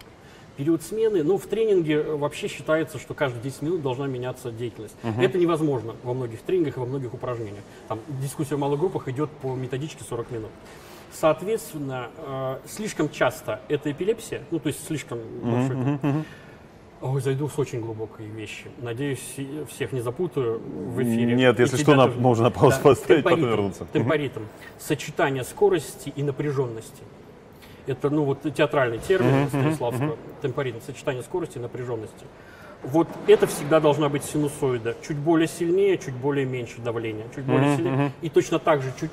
[0.55, 4.95] Период смены, ну, в тренинге вообще считается, что каждые 10 минут должна меняться деятельность.
[5.03, 5.19] Угу.
[5.19, 7.63] Это невозможно во многих тренингах и во многих упражнениях.
[7.87, 10.51] Там дискуссия в малых группах идет по методичке 40 минут.
[11.11, 15.75] Соответственно, э, слишком часто это эпилепсия, ну то есть слишком большой.
[15.75, 16.23] Mm-hmm, mm-hmm.
[17.01, 18.67] Ой, зайду с очень глубокой вещи.
[18.77, 19.35] Надеюсь,
[19.69, 21.35] всех не запутаю в эфире.
[21.35, 23.85] Нет, если что, на, можно паузу да, поставить, потом вернуться.
[23.91, 24.43] Темпоритм.
[24.79, 27.03] Сочетание скорости и напряженности.
[27.85, 30.17] Это, ну, вот театральный термин Станиславского.
[30.41, 30.79] Темпоритм.
[30.85, 32.25] Сочетание скорости и напряженности
[32.83, 34.95] вот это всегда должна быть синусоида.
[35.05, 37.25] Чуть более сильнее, чуть более меньше давления.
[37.35, 37.77] Чуть более mm-hmm.
[37.77, 38.11] сильнее.
[38.21, 39.11] И точно так же чуть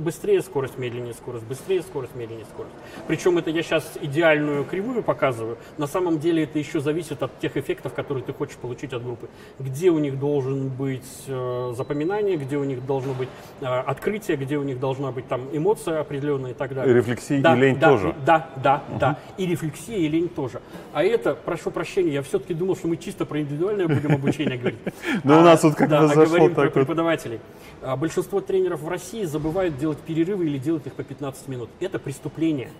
[0.00, 2.74] быстрее скорость, медленнее скорость, быстрее скорость, медленнее скорость.
[3.06, 5.58] Причем это я сейчас идеальную кривую показываю.
[5.76, 9.28] На самом деле это еще зависит от тех эффектов, которые ты хочешь получить от группы.
[9.58, 13.28] Где у них должен быть э, запоминание, где у них должно быть
[13.60, 16.94] э, открытие, где у них должна быть там эмоция определенная и так далее.
[16.94, 18.14] И рефлексия, да, и лень да, тоже.
[18.24, 18.98] Да, да, uh-huh.
[18.98, 19.18] да.
[19.36, 20.60] И рефлексия, и лень тоже.
[20.92, 24.58] А это, прошу прощения, я все-таки думаю, думал, что мы чисто про индивидуальное будем обучение
[24.58, 24.78] говорить.
[25.24, 27.40] Но у нас тут как бы зашло говорим про преподавателей.
[27.80, 31.70] А большинство тренеров в России забывают делать перерывы или делать их по 15 минут.
[31.80, 32.70] Это преступление.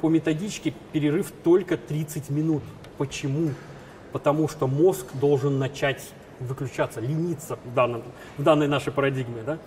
[0.00, 2.62] По методичке перерыв только 30 минут.
[2.96, 3.50] Почему?
[4.12, 6.02] Потому что мозг должен начать
[6.38, 8.04] выключаться, лениться в, данном,
[8.36, 9.42] в данной нашей парадигме.
[9.44, 9.58] Да?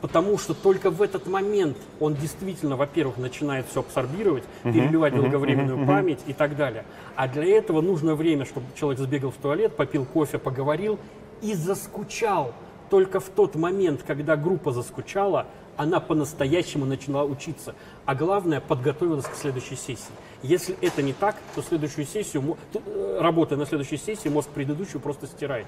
[0.00, 5.22] Потому что только в этот момент он действительно, во-первых, начинает все абсорбировать, uh-huh, переливать uh-huh,
[5.22, 6.84] долговременную uh-huh, память и так далее.
[7.16, 10.98] А для этого нужно время, чтобы человек сбегал в туалет, попил кофе, поговорил
[11.42, 12.54] и заскучал.
[12.90, 15.46] Только в тот момент, когда группа заскучала,
[15.76, 17.74] она по-настоящему начала учиться.
[18.06, 20.12] А главное, подготовилась к следующей сессии.
[20.42, 25.26] Если это не так, то следующую сессию, э, работая на следующей сессии, мозг предыдущую просто
[25.26, 25.66] стирает.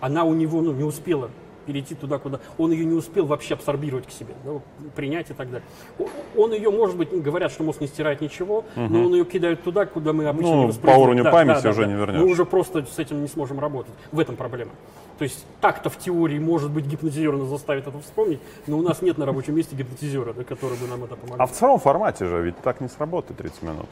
[0.00, 1.30] Она у него ну, не успела
[1.70, 4.60] перейти туда, куда он ее не успел вообще абсорбировать к себе, да,
[4.96, 5.66] принять и так далее.
[6.36, 8.64] Он ее, может быть, говорят, что мозг не стирает ничего, угу.
[8.74, 11.70] но он ее кидает туда, куда мы обычно ну, не по уровню да, памяти да,
[11.70, 12.20] уже да, не вернешь.
[12.20, 13.94] Мы уже просто с этим не сможем работать.
[14.10, 14.72] В этом проблема.
[15.18, 19.00] То есть так-то в теории, может быть, гипнотизер нас заставит это вспомнить, но у нас
[19.00, 21.44] нет на рабочем месте гипнотизера, да, который бы нам это помогал.
[21.44, 23.88] А в втором формате же ведь так не сработает 30 минут.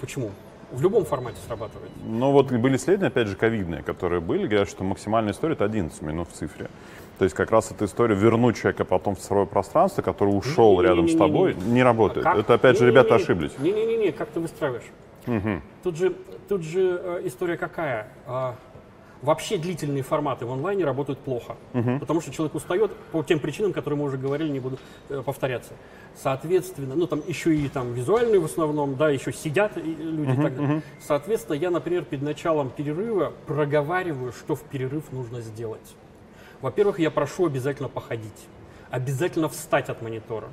[0.00, 0.30] Почему?
[0.72, 1.90] В любом формате срабатывает.
[2.04, 6.00] Ну вот были исследования, опять же, ковидные, которые были, говорят, что максимальная история это 11
[6.02, 6.68] минут в цифре.
[7.18, 10.86] То есть как раз эта история вернуть человека потом в цифровое пространство, который ушел не,
[10.86, 12.26] рядом не, не, с тобой, не, работает.
[12.26, 13.52] А это опять же ребята ошиблись.
[13.58, 14.90] Не-не-не, как ты выстраиваешь?
[15.26, 15.60] Угу.
[15.84, 16.16] Тут же,
[16.48, 18.08] тут же э, история какая?
[19.22, 22.00] Вообще длительные форматы в онлайне работают плохо, угу.
[22.00, 25.74] потому что человек устает по тем причинам, которые мы уже говорили, не буду э, повторяться.
[26.16, 30.56] Соответственно, ну там еще и там визуальные в основном, да, еще сидят люди угу, так
[30.56, 30.76] далее.
[30.76, 30.82] Угу.
[31.00, 35.94] Соответственно, я, например, перед началом перерыва проговариваю, что в перерыв нужно сделать.
[36.60, 38.48] Во-первых, я прошу обязательно походить,
[38.90, 40.48] обязательно встать от монитора.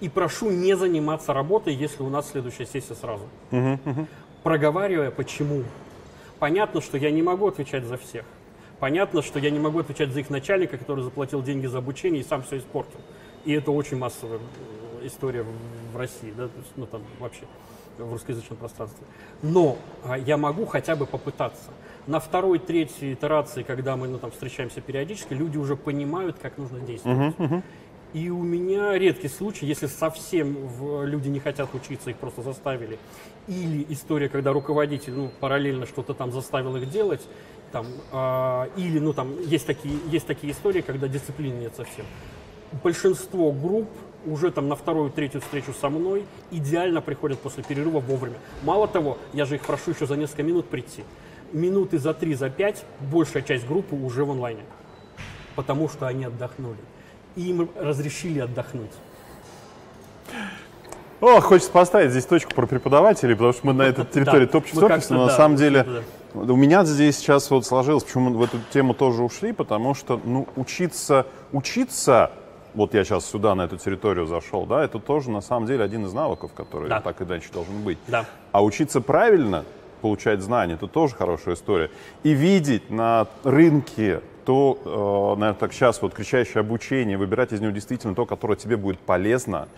[0.00, 3.24] И прошу не заниматься работой, если у нас следующая сессия сразу.
[3.52, 4.06] Угу, угу.
[4.42, 5.62] Проговаривая, почему
[6.38, 8.24] Понятно, что я не могу отвечать за всех.
[8.78, 12.24] Понятно, что я не могу отвечать за их начальника, который заплатил деньги за обучение и
[12.24, 13.00] сам все испортил.
[13.44, 15.44] И это очень массовая э, история
[15.92, 17.42] в России, да, ну там вообще
[17.98, 19.04] в русскоязычном пространстве.
[19.42, 21.70] Но а, я могу хотя бы попытаться.
[22.06, 26.80] На второй, третьей итерации, когда мы ну, там, встречаемся периодически, люди уже понимают, как нужно
[26.80, 27.34] действовать.
[27.36, 27.62] Uh-huh, uh-huh.
[28.14, 30.56] И у меня редкий случай, если совсем
[31.04, 32.98] люди не хотят учиться, их просто заставили.
[33.48, 37.22] Или история, когда руководитель ну, параллельно что-то там заставил их делать.
[37.72, 42.04] Там, э, или ну, там, есть, такие, есть такие истории, когда дисциплины нет совсем.
[42.82, 43.88] Большинство групп
[44.26, 48.36] уже там на вторую, третью встречу со мной идеально приходят после перерыва вовремя.
[48.62, 51.04] Мало того, я же их прошу еще за несколько минут прийти.
[51.52, 54.62] Минуты за три, за пять большая часть группы уже в онлайне,
[55.56, 56.76] потому что они отдохнули
[57.36, 58.90] и им разрешили отдохнуть.
[61.20, 65.26] О, хочется поставить здесь точку про преподавателей, потому что мы на этой территории топ-часов, но
[65.26, 65.86] на самом деле
[66.34, 70.20] у меня здесь сейчас вот сложилось, почему мы в эту тему тоже ушли, потому что,
[70.24, 72.30] ну, учиться, учиться,
[72.74, 76.04] вот я сейчас сюда, на эту территорию зашел, да, это тоже на самом деле один
[76.06, 77.00] из навыков, который да.
[77.00, 77.98] так и дальше должен быть.
[78.06, 78.24] Да.
[78.52, 79.64] А учиться правильно,
[80.00, 81.90] получать знания, это тоже хорошая история.
[82.22, 87.70] И видеть на рынке то, э, наверное, так сейчас вот кричащее обучение, выбирать из него
[87.70, 89.68] действительно то, которое тебе будет полезно,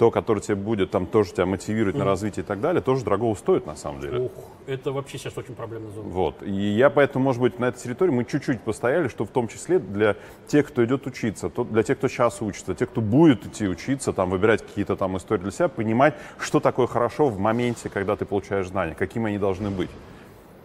[0.00, 1.98] то, которое тебе будет там тоже тебя мотивировать mm-hmm.
[1.98, 4.20] на развитие и так далее, тоже дорого стоит на самом деле.
[4.20, 4.32] Ух,
[4.66, 6.08] это вообще сейчас очень проблемная зона.
[6.08, 6.42] Вот.
[6.42, 9.78] И я поэтому, может быть, на этой территории мы чуть-чуть постояли, что в том числе
[9.78, 13.68] для тех, кто идет учиться, то для тех, кто сейчас учится, тех, кто будет идти
[13.68, 18.16] учиться, там, выбирать какие-то там истории для себя, понимать, что такое хорошо в моменте, когда
[18.16, 19.90] ты получаешь знания, какими они должны быть.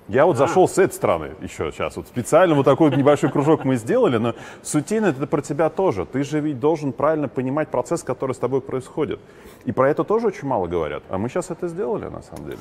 [0.08, 0.40] Я вот а.
[0.40, 1.96] зашел с этой стороны еще сейчас.
[1.98, 6.06] Вот специально вот такой вот небольшой кружок мы сделали, но сутина это про тебя тоже.
[6.06, 9.20] Ты же ведь должен правильно понимать процесс, который с тобой происходит.
[9.66, 11.04] И про это тоже очень мало говорят.
[11.10, 12.60] А мы сейчас это сделали на самом деле.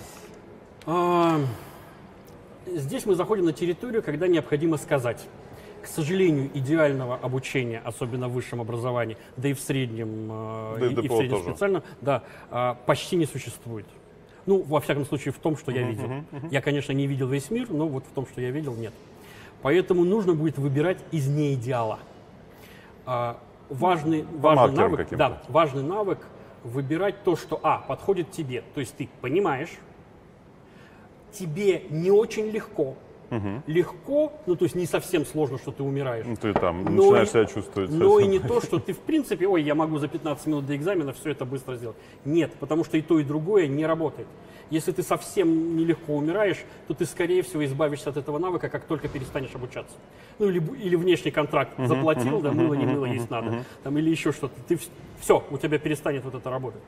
[0.87, 1.39] А,
[2.67, 5.27] здесь мы заходим на территорию, когда необходимо сказать.
[5.83, 10.95] К сожалению, идеального обучения, особенно в высшем образовании, да и в среднем, э, да и,
[10.95, 13.85] и в среднем специальном, да, а, почти не существует.
[14.47, 16.05] Ну, во всяком случае, в том, что я видел.
[16.05, 16.49] Uh-huh, uh-huh.
[16.51, 18.93] Я, конечно, не видел весь мир, но вот в том, что я видел, нет.
[19.63, 21.99] Поэтому нужно будет выбирать из неидеала.
[23.07, 23.39] А,
[23.71, 26.19] важный, важный навык, да, важный навык
[26.63, 28.63] выбирать то, что, а, подходит тебе.
[28.75, 29.71] То есть ты понимаешь,
[31.33, 32.95] тебе не очень легко,
[33.35, 33.63] Угу.
[33.67, 36.25] Легко, ну то есть не совсем сложно, что ты умираешь.
[36.27, 37.91] Ну, ты там но начинаешь и, себя чувствовать.
[37.91, 40.77] Но и не то, что ты в принципе, ой, я могу за 15 минут до
[40.77, 41.97] экзамена все это быстро сделать.
[42.25, 44.29] Нет, потому что и то, и другое не работает.
[44.71, 49.09] Если ты совсем нелегко умираешь, то ты, скорее всего, избавишься от этого навыка, как только
[49.09, 49.95] перестанешь обучаться.
[50.39, 53.65] Ну, или, или внешний контракт uh-huh, заплатил, uh-huh, да, мыло, не мыло, есть надо.
[53.83, 54.55] Там, или еще что-то.
[54.67, 54.79] Ты,
[55.21, 56.81] все, у тебя перестанет вот это работать.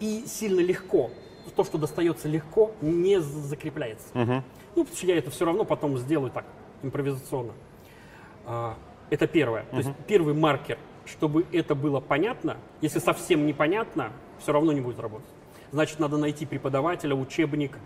[0.00, 1.10] И сильно легко,
[1.56, 4.06] то, что достается легко, не закрепляется.
[4.12, 4.42] Uh-huh.
[4.78, 6.44] Ну, потому что я это все равно потом сделаю так,
[6.84, 7.52] импровизационно.
[8.46, 8.76] А,
[9.10, 9.62] это первое.
[9.62, 9.70] Uh-huh.
[9.70, 12.58] То есть первый маркер, чтобы это было понятно.
[12.80, 15.26] Если совсем непонятно, все равно не будет работать.
[15.72, 17.76] Значит, надо найти преподавателя, учебник.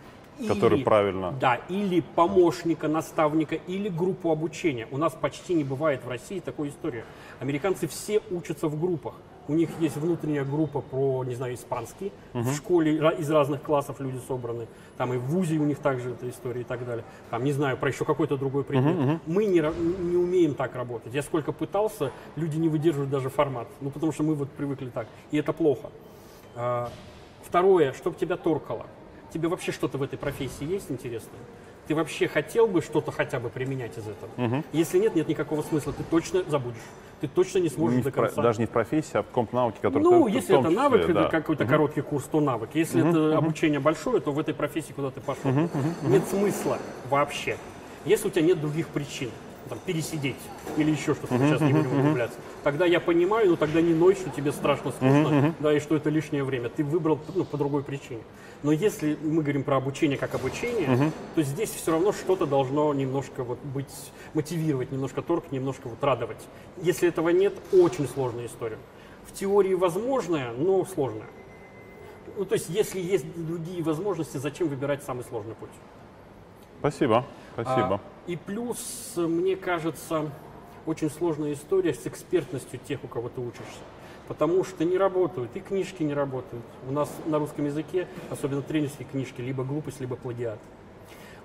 [0.47, 1.32] Который или, правильно.
[1.40, 4.86] Да, или помощника, наставника, или группу обучения.
[4.90, 7.05] У нас почти не бывает в России такой истории.
[7.40, 9.14] Американцы все учатся в группах.
[9.49, 12.12] У них есть внутренняя группа про, не знаю, испанский.
[12.32, 12.43] Uh-huh.
[12.43, 14.68] В школе из разных классов люди собраны.
[14.97, 17.05] Там и в ВУЗе у них также эта история и так далее.
[17.30, 18.97] Там, не знаю, про еще какой-то другой предмет.
[18.97, 19.20] Uh-huh, uh-huh.
[19.26, 21.12] Мы не, не умеем так работать.
[21.12, 23.66] Я сколько пытался, люди не выдерживают даже формат.
[23.80, 25.09] Ну, потому что мы вот привыкли так.
[25.32, 25.90] И это плохо.
[26.55, 26.90] А,
[27.43, 28.86] второе, чтобы тебя торкало.
[29.32, 31.40] Тебе вообще что-то в этой профессии есть интересное?
[31.88, 34.62] Ты вообще хотел бы что-то хотя бы применять из этого?
[34.72, 35.93] Если нет, нет никакого смысла.
[35.93, 36.78] Ты точно забудешь.
[37.22, 38.42] Ты точно не сможешь Не до в про- конца.
[38.42, 41.14] даже не в профессии, а в комп науке, который Ну, ты- если это навык, числе,
[41.14, 41.28] это да.
[41.28, 42.70] какой-то короткий курс, то навык.
[42.74, 45.52] Если это обучение большое, то в этой профессии куда ты пошел.
[46.02, 47.56] Нет смысла вообще.
[48.04, 49.30] Если у тебя нет других причин,
[49.72, 50.36] там, пересидеть
[50.76, 54.28] или еще что-то, сейчас не будем углубляться, тогда я понимаю, но тогда не ной, что
[54.30, 56.68] тебе страшно скучно, да, и что это лишнее время.
[56.68, 58.20] Ты выбрал ну, по другой причине.
[58.62, 63.44] Но если мы говорим про обучение как обучение, то здесь все равно что-то должно немножко
[63.44, 63.86] вот быть,
[64.34, 66.42] мотивировать, немножко торг, немножко вот радовать.
[66.82, 68.78] Если этого нет, очень сложная история.
[69.26, 71.28] В теории возможная, но сложная.
[72.36, 75.70] Ну, то есть, если есть другие возможности, зачем выбирать самый сложный путь?
[76.80, 77.94] Спасибо, спасибо.
[77.94, 80.30] А, и плюс, мне кажется,
[80.86, 83.80] очень сложная история с экспертностью тех, у кого ты учишься.
[84.28, 86.64] Потому что не работают, и книжки не работают.
[86.88, 90.60] У нас на русском языке, особенно тренерские книжки, либо глупость, либо плагиат.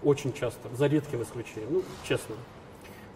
[0.04, 1.74] Очень часто, за редким исключением.
[1.74, 2.36] Ну, честно.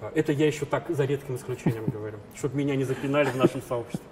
[0.01, 3.62] А, Это я еще так за редким исключением говорю, чтобы меня не запинали в нашем
[3.62, 4.07] сообществе.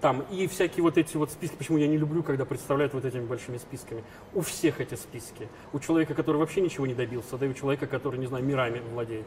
[0.00, 3.24] Там и всякие вот эти вот списки, почему я не люблю, когда представляют вот этими
[3.26, 4.02] большими списками.
[4.32, 5.48] У всех эти списки.
[5.72, 8.80] У человека, который вообще ничего не добился, да и у человека, который, не знаю, мирами
[8.92, 9.26] владеет.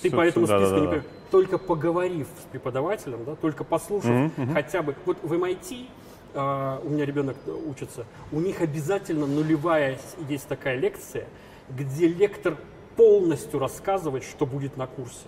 [0.00, 1.06] Ты Всё- по этому всё- да, списку да, не да.
[1.30, 4.94] Только поговорив с преподавателем, да, только послушав хотя бы.
[5.04, 5.86] Вот в MIT
[6.34, 9.98] а, у меня ребенок учится, у них обязательно нулевая
[10.28, 11.26] есть такая лекция,
[11.68, 12.56] где лектор
[12.96, 15.26] полностью рассказывает, что будет на курсе.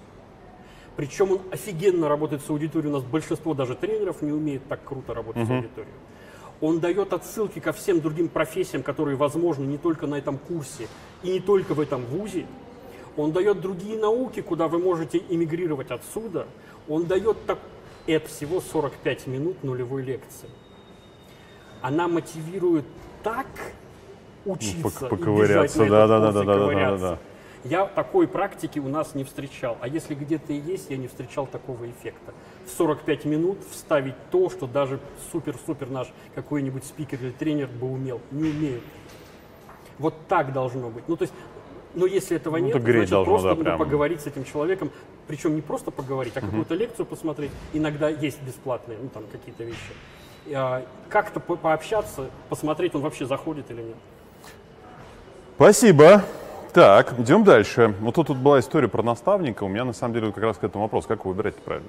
[1.00, 2.92] Причем он офигенно работает с аудиторией.
[2.92, 5.94] У нас большинство даже тренеров не умеет так круто работать с аудиторией.
[6.60, 10.88] Он дает отсылки ко всем другим профессиям, которые возможны не только на этом курсе
[11.22, 12.44] и не только в этом вузе.
[13.16, 16.46] Он дает другие науки, куда вы можете эмигрировать отсюда.
[16.86, 17.58] Он дает так...
[18.06, 20.50] Это всего 45 минут нулевой лекции.
[21.80, 22.84] Она мотивирует
[23.22, 23.46] так
[24.44, 26.44] учиться пок- и поковыряться, бежать на этот да-да-да-да-да-да-да-да.
[26.44, 27.18] курс и ковыряться.
[27.64, 29.76] Я такой практики у нас не встречал.
[29.80, 32.32] А если где-то и есть, я не встречал такого эффекта.
[32.66, 34.98] В 45 минут вставить то, что даже
[35.30, 38.20] супер-супер наш какой-нибудь спикер или тренер бы умел.
[38.30, 38.82] Не умеет.
[39.98, 41.06] Вот так должно быть.
[41.06, 41.34] Ну, то есть,
[41.94, 43.78] но если этого Ну, нет, значит, должно, просто да, прям.
[43.78, 44.90] поговорить с этим человеком.
[45.26, 47.50] Причем не просто поговорить, а какую-то лекцию посмотреть.
[47.74, 49.92] Иногда есть бесплатные, ну, там, какие-то вещи.
[50.54, 53.96] А, Как-то по- пообщаться, посмотреть, он вообще заходит или нет.
[55.56, 56.24] Спасибо.
[56.72, 57.94] Так, идем дальше.
[58.00, 59.64] Вот тут, тут была история про наставника.
[59.64, 61.06] У меня на самом деле как раз к этому вопрос.
[61.06, 61.88] Как вы выбираете правильно?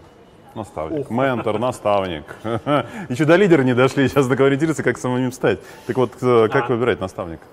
[0.55, 2.23] Наставник, ментор, наставник.
[3.09, 5.59] Еще до лидера не дошли, сейчас ориентируется, как самому ним стать.
[5.87, 6.73] Так вот, э, как А.
[6.73, 7.43] выбирать наставника?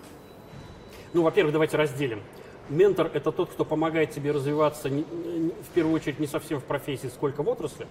[1.12, 2.20] Ну, во-первых, давайте разделим.
[2.68, 6.64] Ментор– это тот, кто помогает тебе развиваться не- не- в первую очередь не совсем в
[6.64, 7.86] профессии, сколько в отрасли.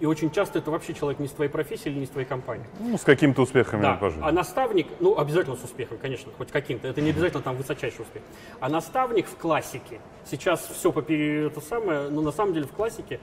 [0.00, 2.64] И очень часто это вообще человек не из твоей профессии или не из твоей компании.
[2.80, 3.94] Ну, с какими-то успехами Да.
[3.94, 4.22] по жизни.
[4.24, 6.88] А наставник, ну, обязательно с успехом, конечно, хоть каким-то.
[6.88, 8.22] Это не обязательно там высочайший успех.
[8.60, 10.00] А наставник в классике.
[10.26, 13.20] Сейчас все по это самое, но на самом деле в классике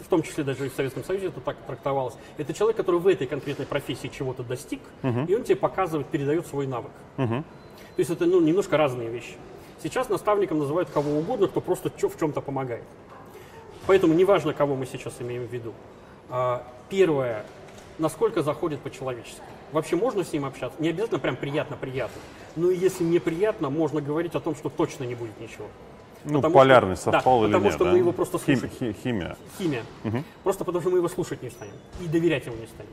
[0.00, 2.14] в том числе даже и в Советском Союзе это так трактовалось.
[2.38, 6.66] Это человек, который в этой конкретной профессии чего-то достиг, и он тебе показывает, передает свой
[6.66, 6.90] навык.
[7.16, 7.44] То
[7.98, 9.34] есть это ну, немножко разные вещи.
[9.82, 12.84] Сейчас наставником называют кого угодно, кто просто в чем-то помогает.
[13.86, 15.72] Поэтому неважно, кого мы сейчас имеем в виду.
[16.28, 17.44] А, Первое,
[17.98, 19.40] насколько заходит по-человечески.
[19.72, 20.80] Вообще можно с ним общаться?
[20.82, 22.20] Не обязательно прям приятно-приятно.
[22.56, 25.66] Но и если неприятно, можно говорить о том, что точно не будет ничего.
[26.24, 27.92] ну, потому полярность что- да, совпала или потому нет, что да?
[27.92, 28.76] мы его просто Хим- слушать.
[28.78, 29.36] хи- химия.
[29.56, 29.84] Химия.
[30.42, 31.72] Просто потому что мы его слушать не станем.
[32.00, 32.90] И доверять ему не станем.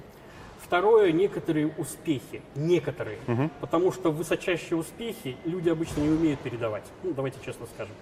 [0.67, 2.41] Второе, некоторые успехи.
[2.55, 3.17] Некоторые.
[3.61, 6.83] Потому что высочайшие успехи люди обычно не умеют передавать.
[7.03, 7.93] Ну, давайте честно скажем.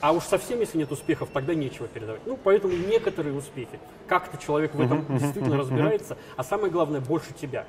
[0.00, 2.20] А уж совсем, если нет успехов, тогда нечего передавать.
[2.26, 3.78] Ну, поэтому некоторые успехи.
[4.06, 7.64] Как-то человек в этом действительно разбирается, а самое главное, больше тебя.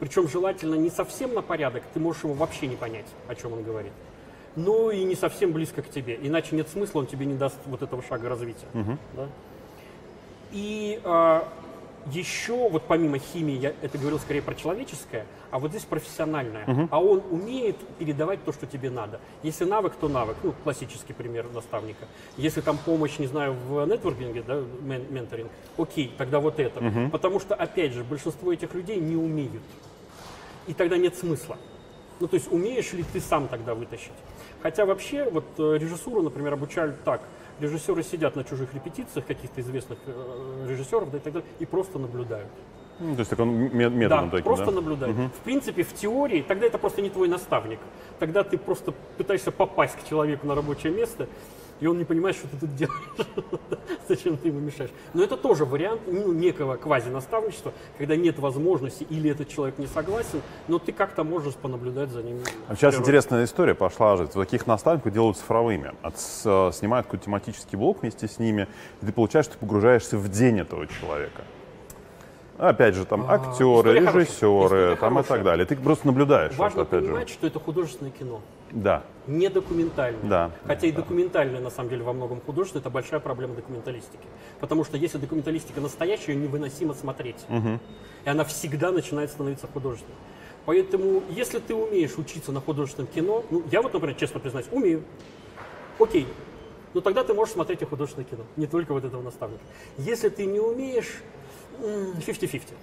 [0.00, 3.62] Причем желательно не совсем на порядок, ты можешь его вообще не понять, о чем он
[3.62, 3.92] говорит.
[4.56, 7.82] Но и не совсем близко к тебе, иначе нет смысла, он тебе не даст вот
[7.82, 8.66] этого шага развития.
[9.14, 9.28] Да?
[10.50, 11.48] И а,
[12.06, 16.64] еще, вот помимо химии, я это говорил скорее про человеческое, а вот здесь профессиональное.
[16.90, 19.20] А он умеет передавать то, что тебе надо.
[19.42, 20.36] Если навык, то навык.
[20.42, 22.06] Ну, классический пример наставника.
[22.36, 26.80] Если там помощь, не знаю, в нетворкинге, да, мен- менторинг, окей, тогда вот это.
[27.10, 29.62] Потому что, опять же, большинство этих людей не умеют.
[30.66, 31.56] И тогда нет смысла.
[32.20, 34.12] Ну, то есть умеешь ли ты сам тогда вытащить?
[34.62, 37.20] Хотя вообще, вот э, режиссуру, например, обучали так.
[37.62, 42.00] Режиссеры сидят на чужих репетициях каких-то известных э, режиссеров да, и так далее, и просто
[42.00, 42.48] наблюдают.
[42.98, 44.72] Ну, то есть так он ме- методом да, таким, просто да?
[44.72, 45.16] наблюдают.
[45.16, 47.78] В принципе, в теории, тогда это просто не твой наставник.
[48.18, 51.28] Тогда ты просто пытаешься попасть к человеку на рабочее место,
[51.82, 53.26] и он не понимает, что ты тут делаешь.
[54.08, 54.90] Зачем ты ему мешаешь?
[55.14, 60.42] Но это тоже вариант ну, некого квази-наставничества, когда нет возможности или этот человек не согласен,
[60.68, 62.38] но ты как-то можешь понаблюдать за ним.
[62.68, 64.28] А сейчас интересная история пошла же.
[64.28, 65.92] Таких наставников делают цифровыми.
[66.02, 68.68] От, с, снимают какой-то тематический блок вместе с ними,
[69.00, 71.42] и ты получаешь, ты погружаешься в день этого человека.
[72.58, 74.22] Опять же, там А, актеры, хорошая.
[74.22, 75.24] режиссеры, там и хорошая.
[75.24, 75.66] так далее.
[75.66, 76.54] Ты просто наблюдаешь.
[76.56, 77.34] Важно это, опять понимать, же.
[77.34, 78.40] что это художественное кино.
[78.72, 79.02] Да.
[79.26, 80.22] не документальное.
[80.22, 81.02] Да, Хотя и да.
[81.02, 84.26] документальное, на самом деле, во многом художественное, это большая проблема документалистики.
[84.60, 87.44] Потому что если документалистика настоящая, ее невыносимо смотреть.
[88.24, 90.16] И она всегда начинает становиться художественной.
[90.64, 95.02] Поэтому, если ты умеешь учиться на художественном кино, ну, я вот, например, честно признаюсь, умею.
[95.98, 96.26] Окей.
[96.94, 99.62] Но тогда ты можешь смотреть и художественное кино, не только вот этого наставника.
[99.98, 101.20] Если ты не умеешь,
[101.80, 102.74] м, 50-50.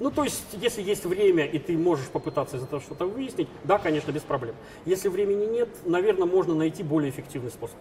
[0.00, 3.78] Ну, то есть, если есть время, и ты можешь попытаться из этого что-то выяснить, да,
[3.78, 4.54] конечно, без проблем.
[4.84, 7.76] Если времени нет, наверное, можно найти более эффективный способ.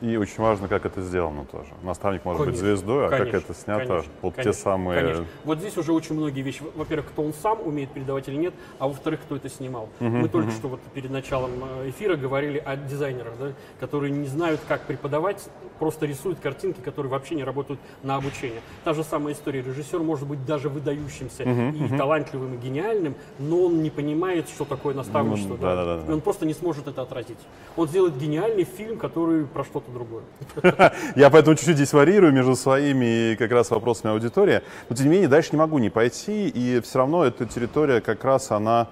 [0.00, 1.68] И очень важно, как это сделано тоже.
[1.82, 5.00] Наставник может быть Конечно, звездой, а конечно, как это снято, конечно, вот те конечно, самые...
[5.00, 5.24] конечно.
[5.44, 6.62] Вот здесь уже очень многие вещи.
[6.62, 9.90] Во- Во-первых, кто он сам умеет передавать или нет, а во-вторых, кто это снимал.
[10.00, 11.50] Мы только что вот перед началом
[11.82, 15.46] э, эфира говорили о дизайнерах, да, которые не знают, как преподавать,
[15.78, 18.60] просто рисуют картинки, которые вообще не работают на обучение.
[18.84, 19.60] Та же самая история.
[19.60, 24.94] Режиссер может быть даже выдающимся и талантливым, и гениальным, но он не понимает, что такое
[24.94, 25.54] наставничество.
[25.54, 25.76] Ну, да.
[25.76, 26.10] да-да-да.
[26.10, 27.38] И он просто не сможет это отразить.
[27.76, 30.22] Он сделает гениальный фильм, который про что-то другое.
[31.16, 34.62] Я поэтому чуть-чуть здесь варьирую между своими и как раз вопросами аудитории.
[34.88, 38.24] Но тем не менее, дальше не могу не пойти, и все равно эта территория как
[38.24, 38.88] раз она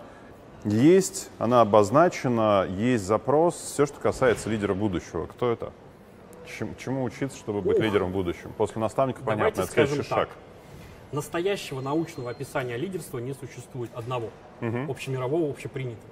[0.64, 5.26] есть, она обозначена, есть запрос, все, что касается лидера будущего.
[5.26, 5.72] Кто это?
[6.46, 7.84] Чем- чему учиться, чтобы быть Ух.
[7.84, 8.52] лидером в будущем?
[8.56, 10.18] После наставника, понятно, это следующий так.
[10.18, 10.28] шаг.
[11.12, 14.30] Настоящего научного описания лидерства не существует одного,
[14.60, 16.10] общемирового, общепринятого.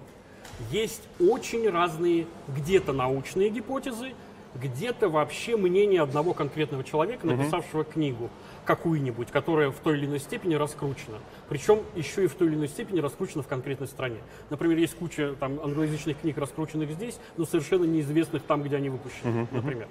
[0.70, 4.14] Есть очень разные где-то научные гипотезы,
[4.56, 8.30] где-то вообще мнение одного конкретного человека, написавшего книгу
[8.64, 11.18] какую-нибудь, которая в той или иной степени раскручена.
[11.48, 14.18] Причем еще и в той или иной степени раскручена в конкретной стране.
[14.50, 19.46] Например, есть куча там, англоязычных книг, раскрученных здесь, но совершенно неизвестных там, где они выпущены,
[19.50, 19.88] например.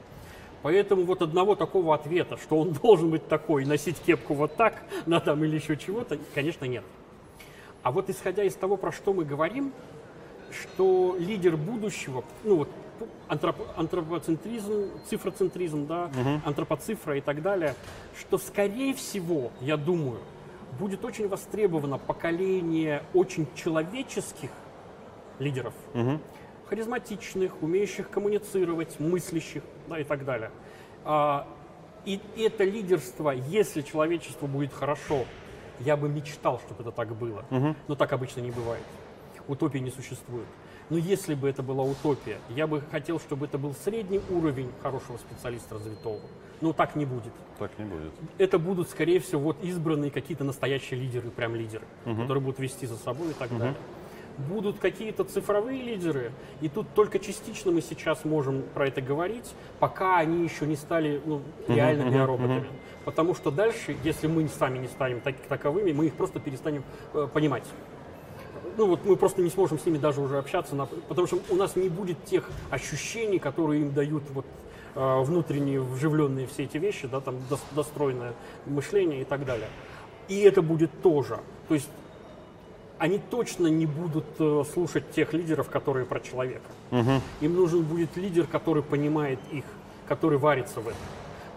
[0.62, 5.20] Поэтому вот одного такого ответа, что он должен быть такой, носить кепку вот так, на
[5.20, 6.84] там или еще чего-то, конечно, нет.
[7.84, 9.72] А вот исходя из того, про что мы говорим,
[10.52, 12.70] что лидер будущего, ну вот
[13.28, 16.10] антроп- антропоцентризм, цифроцентризм, да,
[16.46, 17.76] антропоцифра и так далее,
[18.20, 20.20] что скорее всего, я думаю,
[20.80, 24.50] будет очень востребовано поколение очень человеческих
[25.40, 25.74] лидеров,
[26.70, 30.52] харизматичных, умеющих коммуницировать, мыслящих да, и так далее.
[31.04, 31.48] А,
[32.06, 35.26] и это лидерство, если человечеству будет хорошо,
[35.80, 37.44] я бы мечтал, чтобы это так было,
[37.88, 38.84] но так обычно не бывает.
[39.48, 40.46] Утопии не существует.
[40.90, 45.18] Но если бы это была утопия, я бы хотел, чтобы это был средний уровень хорошего
[45.18, 46.20] специалиста развитого.
[46.62, 48.14] Но так не будет Так не будет.
[48.38, 52.98] это будут, скорее всего, вот избранные какие-то настоящие лидеры, прям лидеры, которые будут вести за
[52.98, 53.76] собой и так далее.
[54.38, 56.32] Будут какие-то цифровые лидеры,
[56.62, 61.22] и тут только частично мы сейчас можем про это говорить, пока они еще не стали
[61.26, 62.66] ну, реально биороботами.
[63.06, 66.84] Потому что дальше, если мы сами не станем так- таковыми, мы их просто перестанем
[67.14, 67.64] э, понимать.
[68.78, 71.56] Ну вот мы просто не сможем с ними даже уже общаться, на- потому что у
[71.56, 74.46] нас не будет тех ощущений, которые им дают вот
[74.96, 78.34] э, внутренние вживленные все эти вещи, да, там дос- достроенное
[78.66, 79.68] мышление и так далее.
[80.28, 81.40] И это будет тоже.
[81.68, 81.90] То есть
[82.98, 86.70] они точно не будут э, слушать тех лидеров, которые про человека.
[87.42, 89.66] Им нужен будет лидер, который понимает их,
[90.08, 91.00] который варится в этом.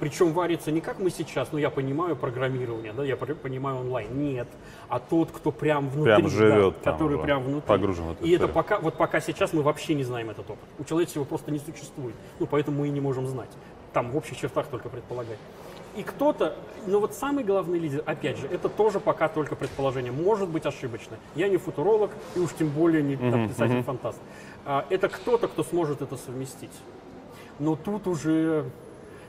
[0.00, 4.08] Причем варится не как мы сейчас, ну я понимаю программирование, да, я понимаю онлайн.
[4.18, 4.48] Нет,
[4.88, 7.68] а тот, кто прям внутри, Прям да, живет там который уже, прям внутри.
[7.68, 8.54] погружен в эту И это историю.
[8.54, 10.68] пока, вот пока сейчас мы вообще не знаем этот опыт.
[10.78, 12.14] У человечества его просто не существует.
[12.38, 13.50] Ну, поэтому мы и не можем знать.
[13.92, 15.38] Там в общих чертах только предполагать.
[15.96, 16.54] И кто-то,
[16.86, 21.16] но вот самый главный лидер, опять же, это тоже пока только предположение, может быть ошибочно.
[21.34, 24.20] Я не футуролог, и уж тем более не там, писатель-фантаст.
[24.64, 26.70] А, это кто-то, кто сможет это совместить.
[27.58, 28.66] Но тут уже,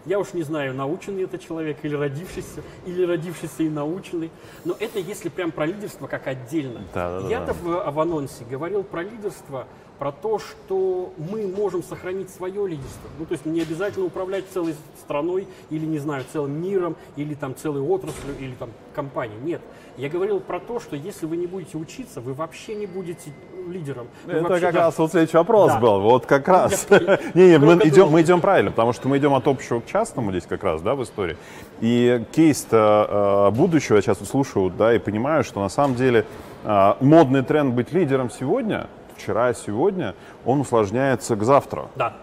[0.05, 4.31] я уж не знаю, наученный это человек или родившийся, или родившийся и наученный.
[4.65, 6.81] Но это если прям про лидерство как отдельно.
[6.93, 7.27] Да-да-да.
[7.29, 9.67] Я-то в, в анонсе говорил про лидерство,
[9.99, 13.09] про то, что мы можем сохранить свое лидерство.
[13.19, 17.53] Ну, то есть не обязательно управлять целой страной или, не знаю, целым миром, или там
[17.55, 19.39] целой отраслью, или там компанией.
[19.43, 19.61] Нет.
[19.97, 23.31] Я говорил про то, что если вы не будете учиться, вы вообще не будете
[23.67, 24.07] лидером.
[24.25, 25.79] Вы Это вообще, как да, раз вот следующий вопрос Да.
[25.79, 25.99] был.
[25.99, 26.87] Вот как раз.
[26.89, 29.85] Я- Не, не, мы идем, мы идем правильно, потому что мы идем от общего к
[29.85, 31.35] частному здесь как раз, да, в истории.
[31.81, 36.25] И кейс-то э, будущего я сейчас слушаю, да, и понимаю, что на самом деле
[36.63, 38.87] э, модный тренд быть лидером сегодня,
[39.19, 40.15] вчера, сегодня,
[40.45, 41.89] он усложняется к завтра.
[41.95, 42.13] Да.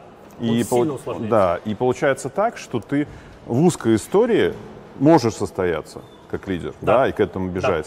[0.41, 1.31] И, сильно усложняется.
[1.31, 3.07] да, и получается так, что ты
[3.47, 4.55] в узкой истории
[4.99, 7.09] можешь состояться как лидер, да, Да.
[7.09, 7.87] и к этому бежать.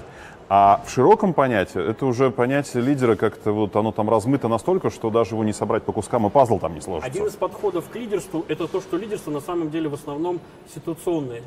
[0.51, 5.12] А в широком понятии это уже понятие лидера как-то вот оно там размыто настолько, что
[5.12, 7.07] даже его не собрать по кускам и пазл там не сложится.
[7.07, 10.39] Один из подходов к лидерству– это то, что лидерство на самом деле в основном
[10.74, 11.43] ситуационное.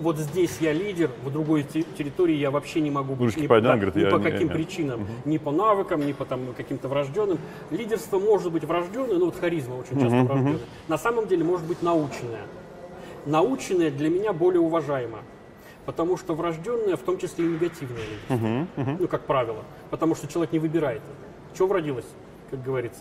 [0.00, 3.72] Вот здесь я лидер, в другой те- территории я вообще не могу Ручки ни, поднял,
[3.72, 4.52] да, говорит, ни по не- каким нет.
[4.52, 7.38] причинам, ни по навыкам, ни по там, каким-то врожденным.
[7.70, 10.58] Лидерство может быть врожденное, ну вот харизма очень часто врожденная.
[10.86, 12.42] На самом деле может быть наученное.
[13.26, 15.18] Наученное для меня более уважаемо.
[15.84, 18.66] Потому что врожденное, в том числе и негативное лидерство.
[19.00, 19.64] Ну, как правило.
[19.90, 21.00] Потому что человек не выбирает.
[21.54, 22.06] Что вродилось,
[22.50, 23.00] как говорится.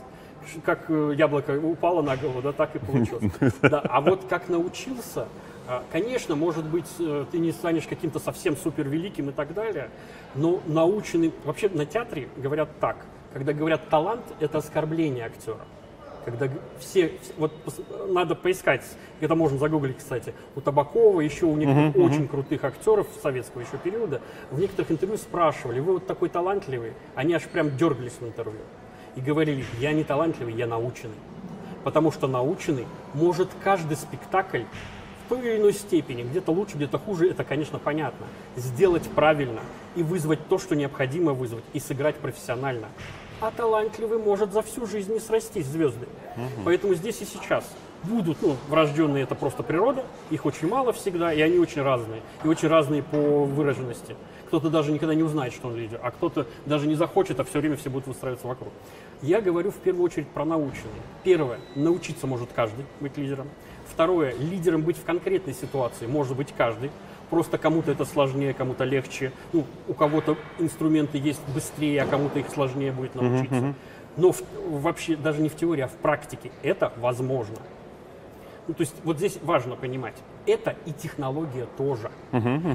[0.63, 3.25] Как э, яблоко упало на голову, да, так и получилось.
[3.61, 5.27] Да, а вот как научился,
[5.91, 9.89] конечно, может быть, э, ты не станешь каким-то совсем супер великим и так далее,
[10.35, 11.33] но наученный...
[11.43, 12.97] Вообще на театре говорят так.
[13.33, 15.59] Когда говорят талант, это оскорбление актера.
[16.25, 16.49] Когда
[16.79, 17.51] все, вс- вот
[18.09, 18.83] надо поискать,
[19.21, 24.21] это можно загуглить, кстати, у Табакова, еще у некоторых очень крутых актеров советского еще периода,
[24.51, 28.59] в некоторых интервью спрашивали, вы вот такой талантливый, они аж прям дергались в интервью
[29.15, 31.15] и говорили, я не талантливый, я наученный.
[31.83, 34.63] Потому что наученный может каждый спектакль
[35.29, 39.61] той или иной степени, где-то лучше, где-то хуже, это, конечно, понятно, сделать правильно
[39.95, 42.87] и вызвать то, что необходимо вызвать, и сыграть профессионально.
[43.39, 46.07] А талантливый может за всю жизнь не срастись звезды.
[46.65, 47.63] Поэтому здесь и сейчас
[48.03, 52.47] будут, ну, врожденные это просто природа, их очень мало всегда, и они очень разные, и
[52.47, 54.15] очень разные по выраженности.
[54.47, 57.59] Кто-то даже никогда не узнает, что он лидер, а кто-то даже не захочет, а все
[57.59, 58.71] время все будут выстраиваться вокруг.
[59.21, 61.01] Я говорю в первую очередь про наученные.
[61.23, 63.49] Первое, научиться может каждый быть лидером.
[63.97, 66.91] Второе, лидером быть в конкретной ситуации может быть каждый.
[67.31, 69.31] Просто кому-то это сложнее, кому-то легче.
[69.53, 73.55] Ну, у кого-то инструменты есть быстрее, а кому-то их сложнее будет научиться.
[74.15, 74.43] Но в-
[74.83, 77.55] вообще даже не в теории, а в практике это возможно.
[78.67, 80.13] Ну, то есть вот здесь важно понимать,
[80.45, 82.11] это и технология тоже,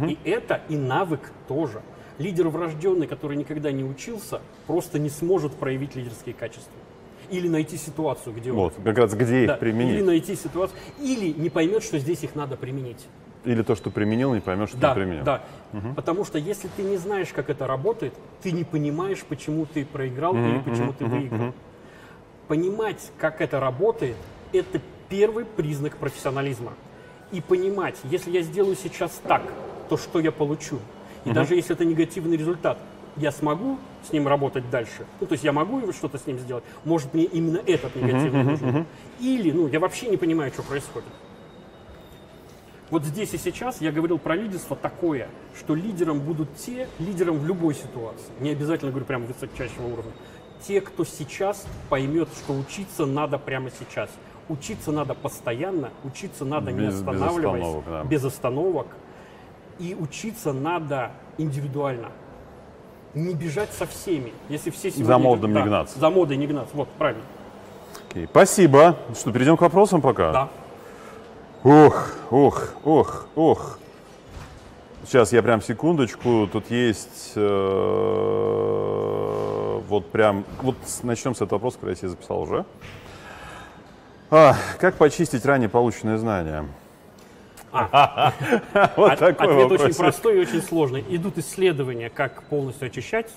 [0.09, 1.83] и это и навык тоже.
[2.19, 6.73] Лидер врожденный, который никогда не учился, просто не сможет проявить лидерские качества.
[7.33, 9.95] Или найти ситуацию, где он Вот, как раз где да, их применить.
[9.95, 13.07] Или найти ситуацию, или не поймет, что здесь их надо применить.
[13.45, 15.25] Или то, что применил, не поймешь, что Да, не применил.
[15.25, 15.43] да.
[15.97, 18.13] Потому что если ты не знаешь, как это работает,
[18.43, 21.53] ты не понимаешь, почему ты проиграл или почему ты выиграл.
[22.49, 24.17] Понимать, как это работает,
[24.53, 26.75] это первый признак профессионализма.
[27.33, 29.43] И понимать, если я сделаю сейчас так,
[29.89, 30.79] то что я получу?
[31.25, 32.79] И даже если это негативный результат,
[33.17, 35.07] я смогу с ним работать дальше?
[35.21, 36.65] Ну, то есть я могу его что-то с ним сделать?
[36.85, 38.87] Может, мне именно этот негативный нужен?
[39.21, 41.09] Или, ну, я вообще не понимаю, что происходит.
[42.91, 45.29] Вот здесь и сейчас я говорил про лидерство такое,
[45.59, 50.13] что лидером будут те, лидером в любой ситуации, не обязательно говорю прямо высочайшего уровня,
[50.67, 54.11] те, кто сейчас поймет, что учиться надо прямо сейчас.
[54.49, 58.05] Учиться надо постоянно, учиться надо не Без- без останавливаясь, остановок, да.
[58.05, 58.87] без остановок.
[59.79, 62.13] И учиться надо индивидуально.
[63.15, 64.33] Не бежать со всеми.
[64.49, 65.99] Если все сегодня За модом идут- не да, гнаться.
[65.99, 66.75] За модой не гнаться.
[66.75, 67.23] Вот, правильно.
[68.11, 68.97] Окей, Спасибо.
[69.15, 70.33] Что, перейдем к вопросам пока?
[70.33, 70.49] Да.
[71.65, 73.79] Ох, ох, ох, ох.
[75.07, 76.49] Сейчас я прям секундочку.
[76.51, 77.43] Тут есть э,
[79.89, 80.45] вот прям.
[80.63, 82.65] Вот начнем с этого вопроса, который я себе записал уже.
[84.31, 86.65] А, как почистить ранее полученные знания?
[87.73, 89.97] Вот От- такой Ответ очень вопрос.
[89.97, 91.05] простой и очень сложный.
[91.09, 93.31] Идут исследования, как полностью очищать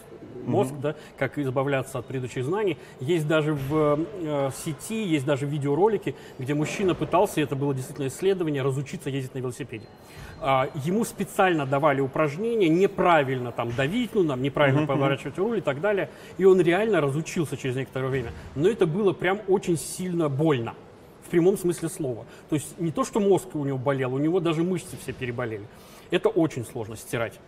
[0.45, 2.77] мозг, да, как избавляться от предыдущих знаний.
[2.99, 8.07] Есть даже в э, сети, есть даже видеоролики, где мужчина пытался, и это было действительно
[8.07, 9.85] исследование, разучиться ездить на велосипеде.
[10.41, 15.81] А, ему специально давали упражнения, неправильно там давить, ну, там, неправильно поворачивать руль и так
[15.81, 16.09] далее.
[16.37, 18.31] И он реально разучился через некоторое время.
[18.53, 20.75] Но это было прям очень сильно больно.
[21.25, 22.25] В прямом смысле слова.
[22.49, 25.65] То есть не то, что мозг у него болел, у него даже мышцы все переболели.
[26.11, 27.39] Это очень сложно стирать.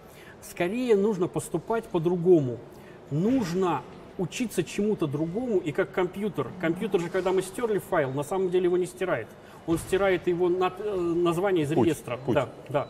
[0.41, 2.57] Скорее нужно поступать по-другому.
[3.11, 3.82] Нужно
[4.17, 6.47] учиться чему-то другому, и как компьютер.
[6.59, 9.28] Компьютер же, когда мы стерли файл, на самом деле его не стирает.
[9.67, 12.17] Он стирает его на- э, название из Путь, реестра.
[12.17, 12.34] путь.
[12.34, 12.89] Да, да.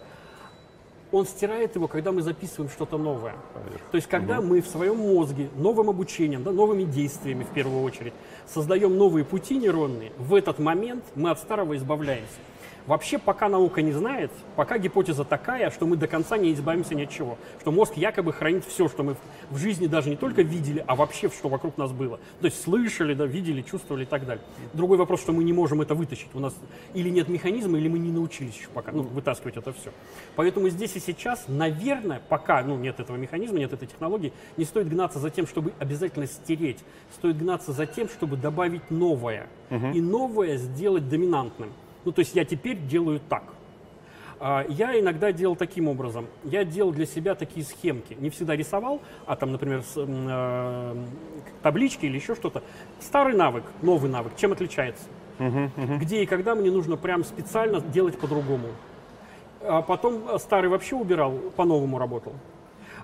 [1.11, 3.33] Он стирает его, когда мы записываем что-то новое.
[3.91, 8.13] То есть, когда мы в своем мозге новым обучением, да, новыми действиями в первую очередь,
[8.53, 12.39] создаем новые пути нейронные, в этот момент мы от старого избавляемся.
[12.87, 17.03] Вообще, пока наука не знает, пока гипотеза такая, что мы до конца не избавимся ни
[17.03, 19.17] от чего, что мозг якобы хранит все, что мы
[19.49, 22.17] в жизни даже не только видели, а вообще, что вокруг нас было.
[22.39, 24.43] То есть слышали, да, видели, чувствовали и так далее.
[24.73, 26.29] Другой вопрос, что мы не можем это вытащить.
[26.33, 26.55] У нас
[26.93, 29.91] или нет механизма, или мы не научились еще пока ну, вытаскивать это все.
[30.37, 34.87] Поэтому здесь и сейчас, наверное, пока ну, нет этого механизма, нет этой технологии, не стоит
[34.87, 36.79] гнаться за тем, чтобы обязательно стереть.
[37.15, 39.47] Стоит гнаться за тем, чтобы добавить новое.
[39.71, 39.87] Угу.
[39.87, 41.73] И новое сделать доминантным.
[42.07, 43.43] Ну, то есть я теперь делаю так.
[44.39, 46.27] А, я иногда делал таким образом.
[46.45, 48.15] Я делал для себя такие схемки.
[48.17, 51.05] Не всегда рисовал, а там, например, с, э,
[51.63, 52.63] таблички или еще что-то.
[53.01, 54.37] Старый навык, новый навык.
[54.37, 55.03] Чем отличается?
[55.37, 55.97] Uh-huh, uh-huh.
[55.97, 58.69] Где и когда мне нужно прям специально делать по-другому.
[59.59, 62.31] А потом старый вообще убирал, по-новому работал.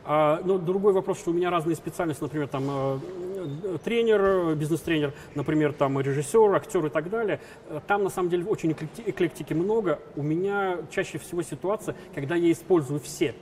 [0.06, 5.74] А, но другой вопрос, что у меня разные специальности, например, там э, тренер, бизнес-тренер, например,
[5.74, 7.40] там режиссер, актер и так далее.
[7.88, 10.00] Там на самом деле очень эклектики много.
[10.16, 13.34] У меня чаще всего ситуация, когда я использую все.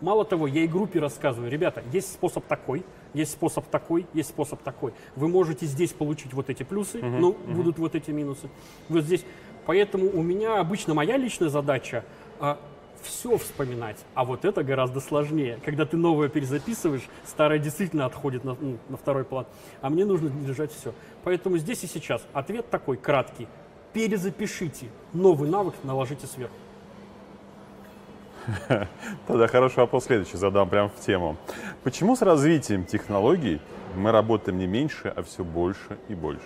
[0.00, 2.82] Мало того, я и группе рассказываю, ребята, есть способ такой,
[3.14, 4.92] есть способ такой, есть способ такой.
[5.14, 7.54] Вы можете здесь получить вот эти плюсы, uh-huh, но uh-huh.
[7.54, 8.48] будут вот эти минусы.
[8.88, 9.24] Вот здесь.
[9.64, 12.04] Поэтому у меня обычно моя личная задача
[12.40, 12.58] а,
[13.02, 15.58] все вспоминать, а вот это гораздо сложнее.
[15.64, 19.46] Когда ты новое перезаписываешь, старое действительно отходит на, ну, на второй план,
[19.80, 20.92] а мне нужно держать все.
[21.24, 23.48] Поэтому здесь и сейчас ответ такой краткий.
[23.92, 26.54] Перезапишите новый навык, наложите сверху.
[29.26, 31.36] Тогда хороший вопрос следующий задам прямо в тему.
[31.84, 33.60] Почему с развитием технологий
[33.96, 36.42] мы работаем не меньше, а все больше и больше?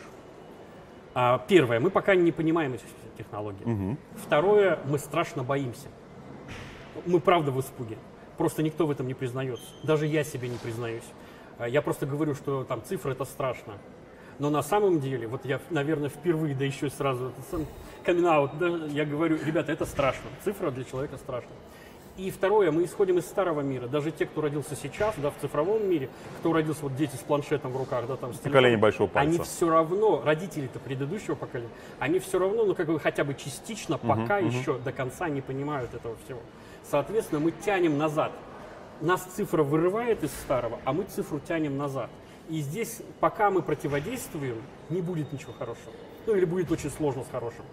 [1.15, 2.85] А, первое, мы пока не понимаем эти
[3.17, 3.65] технологии.
[3.65, 3.97] Угу.
[4.17, 5.89] Второе, мы страшно боимся
[7.05, 7.99] мы правда в испуге.
[8.37, 9.65] Просто никто в этом не признается.
[9.83, 11.05] Даже я себе не признаюсь.
[11.59, 13.75] А, я просто говорю, что там цифры это страшно.
[14.39, 17.33] Но на самом деле, вот я, наверное, впервые, да еще сразу,
[18.05, 18.25] камин
[18.59, 20.29] да, я говорю, ребята, это страшно.
[20.45, 21.53] Цифра для человека страшна.
[22.19, 23.89] И второе, мы исходим из старого мира.
[23.89, 26.09] Даже те, кто родился сейчас, да, в цифровом мире,
[26.39, 29.29] кто родился, вот дети с планшетом в руках, да, там, с Поколение большого пальца.
[29.29, 33.99] Они все равно, родители-то предыдущего поколения, они все равно, ну, как бы хотя бы частично,
[33.99, 34.83] пока угу, еще угу.
[34.83, 36.41] до конца не понимают этого всего.
[36.91, 38.33] Соответственно, мы тянем назад.
[39.01, 42.09] Нас цифра вырывает из старого, а мы цифру тянем назад.
[42.49, 45.93] И здесь, пока мы противодействуем, не будет ничего хорошего.
[46.27, 47.65] Ну или будет очень сложно с хорошим.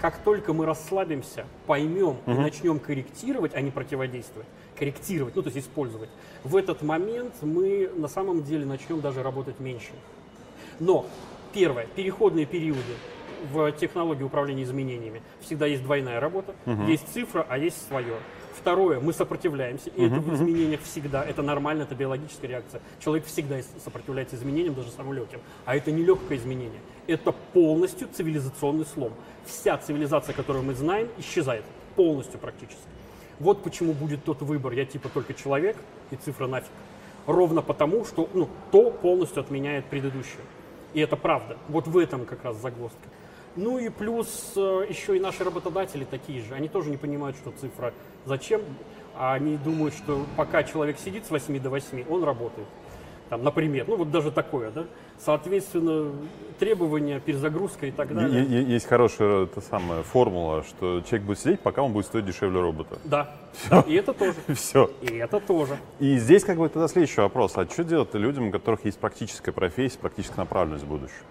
[0.00, 2.32] Как только мы расслабимся, поймем угу.
[2.32, 6.08] и начнем корректировать, а не противодействовать, корректировать, ну то есть использовать,
[6.42, 9.92] в этот момент мы на самом деле начнем даже работать меньше.
[10.80, 11.06] Но
[11.52, 12.80] первое, переходные периоды
[13.52, 16.82] в технологии управления изменениями всегда есть двойная работа, угу.
[16.84, 18.16] есть цифра, а есть свое.
[18.56, 22.80] Второе, мы сопротивляемся, и это в изменениях всегда, это нормально, это биологическая реакция.
[23.00, 25.40] Человек всегда сопротивляется изменениям, даже самым легким.
[25.64, 29.12] А это не легкое изменение, это полностью цивилизационный слом.
[29.44, 31.64] Вся цивилизация, которую мы знаем, исчезает
[31.96, 32.82] полностью практически.
[33.40, 35.76] Вот почему будет тот выбор, я типа только человек
[36.10, 36.70] и цифра нафиг.
[37.26, 40.42] Ровно потому, что ну, то полностью отменяет предыдущее.
[40.92, 41.56] И это правда.
[41.68, 43.08] Вот в этом как раз загвоздка.
[43.54, 46.54] Ну и плюс э, еще и наши работодатели такие же.
[46.54, 47.92] Они тоже не понимают, что цифра
[48.26, 48.62] зачем.
[49.18, 52.66] Они думают, что пока человек сидит с 8 до 8, он работает.
[53.32, 54.84] Там, например, ну вот даже такое, да.
[55.18, 56.12] Соответственно,
[56.58, 58.44] требования, перезагрузка и так далее.
[58.62, 62.98] Есть хорошая та самая формула, что человек будет сидеть, пока он будет стоить дешевле робота.
[63.04, 63.34] Да,
[63.70, 64.34] да и это тоже.
[64.54, 64.90] Все.
[65.00, 65.78] И это тоже.
[65.98, 67.56] И здесь как бы тогда следующий вопрос.
[67.56, 71.24] А что делать людям, у которых есть практическая профессия, практическая направленность в будущем?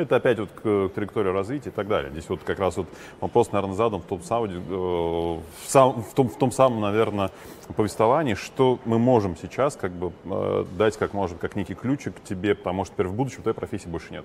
[0.00, 2.10] Это опять вот к, траектории развития и так далее.
[2.10, 2.86] Здесь вот как раз вот
[3.20, 7.30] вопрос, наверное, задан в том, сауди, э, в, сам, в, том, в том самом, наверное,
[7.76, 12.54] повествовании, что мы можем сейчас как бы э, дать как может, как некий ключик тебе,
[12.54, 14.24] потому что теперь в будущем твоей профессии больше нет.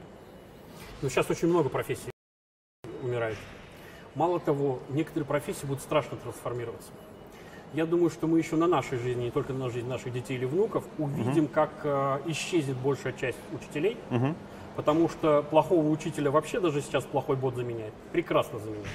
[1.01, 2.09] Ну, сейчас очень много профессий
[3.03, 3.37] умирает.
[4.15, 6.89] Мало того, некоторые профессии будут страшно трансформироваться.
[7.73, 10.45] Я думаю, что мы еще на нашей жизни, не только на жизни наших детей или
[10.45, 11.49] внуков, увидим, uh-huh.
[11.49, 13.97] как э, исчезнет большая часть учителей.
[14.09, 14.33] Uh-huh
[14.75, 17.93] Потому что плохого учителя вообще даже сейчас плохой бот заменяет.
[18.11, 18.87] Прекрасно заменяет.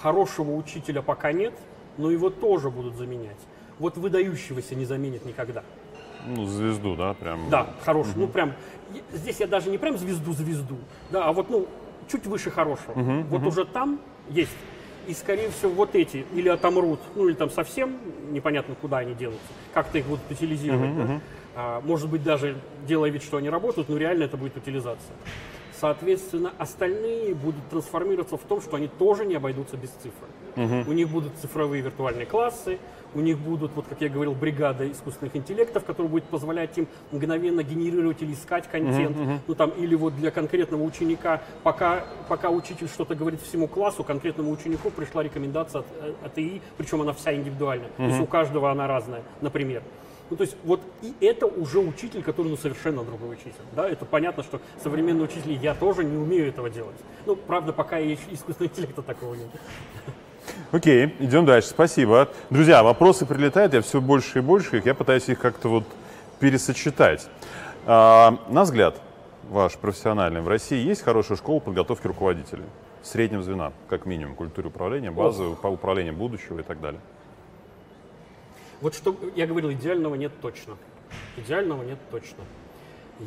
[0.00, 1.54] Хорошего учителя пока нет,
[1.98, 3.36] но его тоже будут заменять.
[3.78, 5.62] Вот выдающегося не заменит никогда.
[6.26, 7.48] Ну, звезду, да, прям.
[7.50, 8.10] Да, хороший.
[8.10, 8.20] Угу.
[8.20, 8.52] Ну, прям.
[9.12, 10.76] Здесь я даже не прям звезду-звезду,
[11.10, 11.66] да, а вот, ну,
[12.10, 12.92] чуть выше хорошего.
[12.92, 13.48] Угу, вот угу.
[13.48, 14.50] уже там есть.
[15.06, 17.96] И, скорее всего, вот эти или отомрут, ну, или там совсем
[18.30, 19.40] непонятно, куда они денутся.
[19.72, 21.04] Как-то их будут утилизировать, угу, да?
[21.04, 21.20] угу.
[21.54, 22.56] А, может быть, даже
[22.86, 25.14] делая вид, что они работают, но реально это будет утилизация.
[25.80, 30.28] Соответственно, остальные будут трансформироваться в том, что они тоже не обойдутся без цифры.
[30.86, 32.78] У них будут цифровые виртуальные классы,
[33.14, 37.62] у них будут, вот как я говорил, бригада искусственных интеллектов, которые будет позволять им мгновенно
[37.62, 39.16] генерировать или искать контент.
[39.48, 44.50] Ну там, или вот для конкретного ученика, пока, пока учитель что-то говорит всему классу, конкретному
[44.50, 47.88] ученику пришла рекомендация от, э, от ИИ, причем она вся индивидуальная.
[47.96, 49.82] То есть у каждого она разная, например.
[50.30, 53.52] Ну, то есть вот и это уже учитель, который ну, совершенно другой учитель.
[53.74, 53.88] Да?
[53.88, 56.96] Это понятно, что современные учитель, я тоже не умею этого делать.
[57.26, 59.48] Ну, правда, пока и искусственного интеллекта такого нет.
[60.70, 61.68] Окей, идем дальше.
[61.68, 62.28] Спасибо.
[62.48, 65.84] Друзья, вопросы прилетают, я все больше и больше их, я пытаюсь их как-то вот
[66.38, 67.28] пересочетать.
[67.86, 69.00] А, на взгляд
[69.48, 72.64] ваш профессиональный, в России есть хорошая школа подготовки руководителей?
[73.02, 77.00] Среднего звена, как минимум, культуре управления, базы, по управлению будущего и так далее.
[78.80, 80.76] Вот что я говорил, идеального нет точно.
[81.36, 82.44] Идеального нет точно.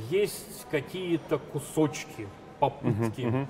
[0.09, 2.27] Есть какие-то кусочки,
[2.59, 3.47] попытки, uh-huh, uh-huh.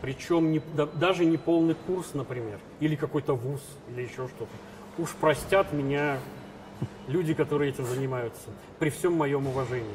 [0.00, 3.60] причем не, да, даже не полный курс, например, или какой-то вуз,
[3.90, 4.52] или еще что-то.
[4.96, 6.18] Уж простят меня
[7.08, 8.48] люди, которые этим занимаются,
[8.78, 9.94] при всем моем уважении.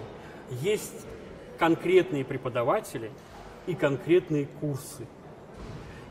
[0.62, 1.06] Есть
[1.58, 3.12] конкретные преподаватели
[3.66, 5.08] и конкретные курсы.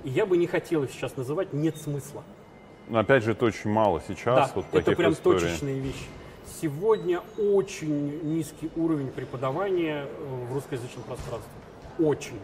[0.03, 2.25] И я бы не хотел их сейчас называть, нет смысла.
[2.89, 4.51] Но опять же, это очень мало сейчас.
[4.51, 5.41] Да, вот это прям историй.
[5.41, 6.07] точечные вещи.
[6.61, 11.51] Сегодня очень низкий уровень преподавания э, в русскоязычном пространстве.
[11.99, 12.39] Очень.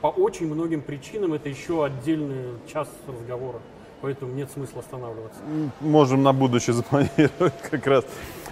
[0.00, 3.60] По очень многим причинам это еще отдельный час разговора.
[4.02, 5.40] Поэтому нет смысла останавливаться.
[5.80, 8.04] Можем на будущее запланировать как раз.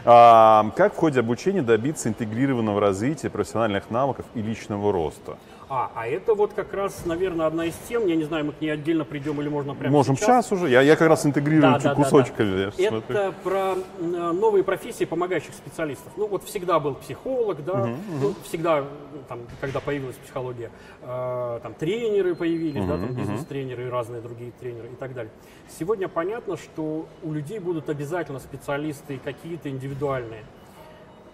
[0.04, 5.36] А, как в ходе обучения добиться интегрированного развития профессиональных навыков и личного роста?
[5.68, 8.60] А, а это вот как раз, наверное, одна из тем, я не знаю, мы к
[8.60, 10.46] ней отдельно придем или можно прямо Можем сейчас.
[10.46, 12.50] сейчас уже, я, я как раз интегрирую да, да, кусочками.
[12.50, 12.82] Да, да.
[12.82, 13.32] Это смотрю.
[13.42, 13.74] про
[14.32, 16.12] новые профессии помогающих специалистов.
[16.16, 18.34] Ну вот всегда был психолог, да, угу, ну, угу.
[18.44, 18.84] всегда,
[19.28, 20.70] там, когда появилась психология,
[21.02, 25.32] э, там тренеры появились, угу, да, там бизнес-тренеры и разные другие тренеры и так далее.
[25.78, 30.44] Сегодня понятно, что у людей будут обязательно специалисты какие-то индивидуальные.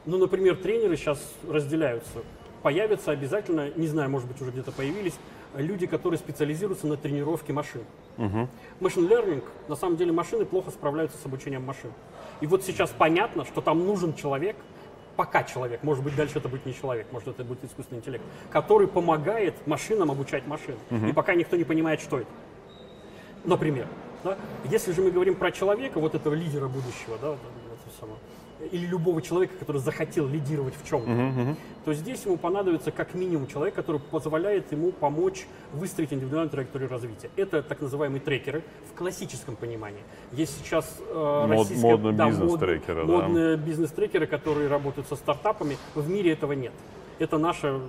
[0.06, 2.20] Ну, например, тренеры сейчас разделяются
[2.62, 5.14] появятся обязательно, не знаю, может быть, уже где-то появились,
[5.54, 7.82] люди, которые специализируются на тренировке машин.
[8.18, 8.48] Угу.
[8.80, 11.90] Machine learning, на самом деле, машины плохо справляются с обучением машин.
[12.40, 14.56] И вот сейчас понятно, что там нужен человек,
[15.16, 18.86] пока человек, может быть, дальше это будет не человек, может, это будет искусственный интеллект, который
[18.86, 20.76] помогает машинам обучать машин.
[20.90, 21.06] Угу.
[21.06, 22.30] И пока никто не понимает, что это.
[23.44, 23.86] Например,
[24.22, 24.36] да?
[24.64, 27.36] если же мы говорим про человека, вот этого лидера будущего, да,
[28.70, 31.56] или любого человека, который захотел лидировать в чем-то, uh-huh, uh-huh.
[31.84, 37.30] то здесь ему понадобится как минимум человек, который позволяет ему помочь выстроить индивидуальную траекторию развития.
[37.36, 38.62] Это так называемые трекеры
[38.92, 40.02] в классическом понимании.
[40.32, 43.28] Есть сейчас э, Мод, российские модные да, бизнес-трекеры, мод, да.
[43.28, 45.76] модные бизнес-трекеры, которые работают со стартапами.
[45.94, 46.72] В мире этого нет.
[47.18, 47.80] Это наша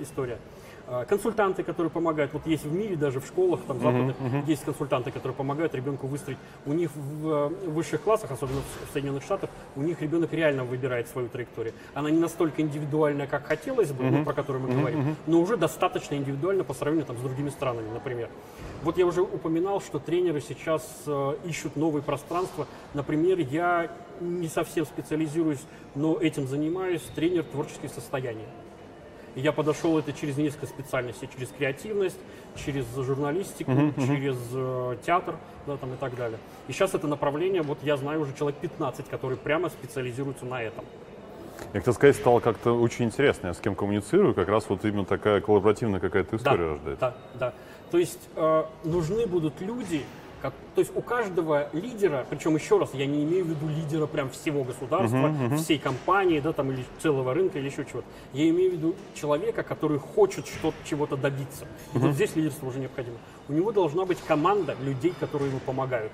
[0.00, 0.38] история.
[0.86, 4.46] А, консультанты, которые помогают, вот есть в мире, даже в школах там западных, uh-huh, uh-huh.
[4.46, 6.36] есть консультанты, которые помогают ребенку выстроить.
[6.66, 10.64] У них в, э, в высших классах, особенно в Соединенных Штатах, у них ребенок реально
[10.64, 11.72] выбирает свою траекторию.
[11.94, 14.10] Она не настолько индивидуальная, как хотелось бы, uh-huh.
[14.10, 15.14] ну, про которую мы uh-huh, говорим, uh-huh.
[15.26, 18.28] но уже достаточно индивидуально по сравнению там, с другими странами, например.
[18.82, 22.66] Вот я уже упоминал, что тренеры сейчас э, ищут новые пространства.
[22.92, 23.90] Например, я
[24.20, 25.62] не совсем специализируюсь,
[25.94, 28.44] но этим занимаюсь, тренер творческих состояний.
[29.34, 32.18] Я подошел это через несколько специальностей, через креативность,
[32.54, 34.06] через журналистику, uh-huh, uh-huh.
[34.06, 35.36] через э, театр,
[35.66, 36.38] да, там и так далее.
[36.68, 40.84] И сейчас это направление, вот я знаю уже человек 15, которые прямо специализируются на этом.
[41.72, 43.48] Я хотел сказать, стало как-то очень интересно.
[43.48, 47.00] Я с кем коммуницирую, как раз вот именно такая коллаборативная какая-то история да, рождается.
[47.00, 47.54] Да, да.
[47.90, 50.04] То есть э, нужны будут люди,
[50.44, 54.06] как, то есть у каждого лидера, причем еще раз, я не имею в виду лидера
[54.06, 55.56] прям всего государства, uh-huh, uh-huh.
[55.56, 58.06] всей компании, да, там, или целого рынка, или еще чего-то.
[58.34, 61.64] Я имею в виду человека, который хочет что-то, чего-то добиться.
[61.64, 62.00] И uh-huh.
[62.00, 63.16] вот здесь лидерство уже необходимо.
[63.48, 66.12] У него должна быть команда людей, которые ему помогают.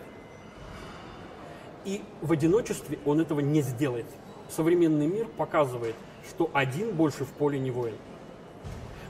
[1.85, 4.07] И в одиночестве он этого не сделает.
[4.49, 5.97] Современный мир показывает,
[6.29, 7.97] что один больше в поле не воин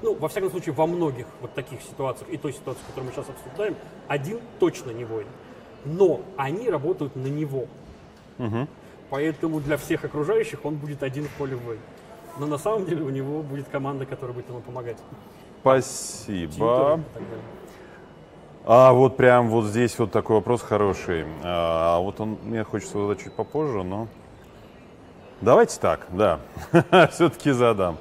[0.03, 3.29] ну, во всяком случае, во многих вот таких ситуациях, и той ситуации, которую мы сейчас
[3.29, 3.77] обсуждаем,
[4.09, 5.27] один точно не воин.
[5.85, 7.67] Но они работают на него.
[8.39, 8.69] Угу.
[9.11, 11.81] Поэтому для всех окружающих он будет один в поле воин.
[12.39, 14.97] Но на самом деле у него будет команда, которая будет ему помогать.
[15.61, 17.01] Спасибо.
[18.65, 21.25] А вот прям вот здесь вот такой вопрос хороший.
[21.43, 24.07] А, вот он, мне хочется задать чуть попозже, но...
[25.41, 26.41] Давайте так, да.
[27.13, 27.97] Все-таки задам.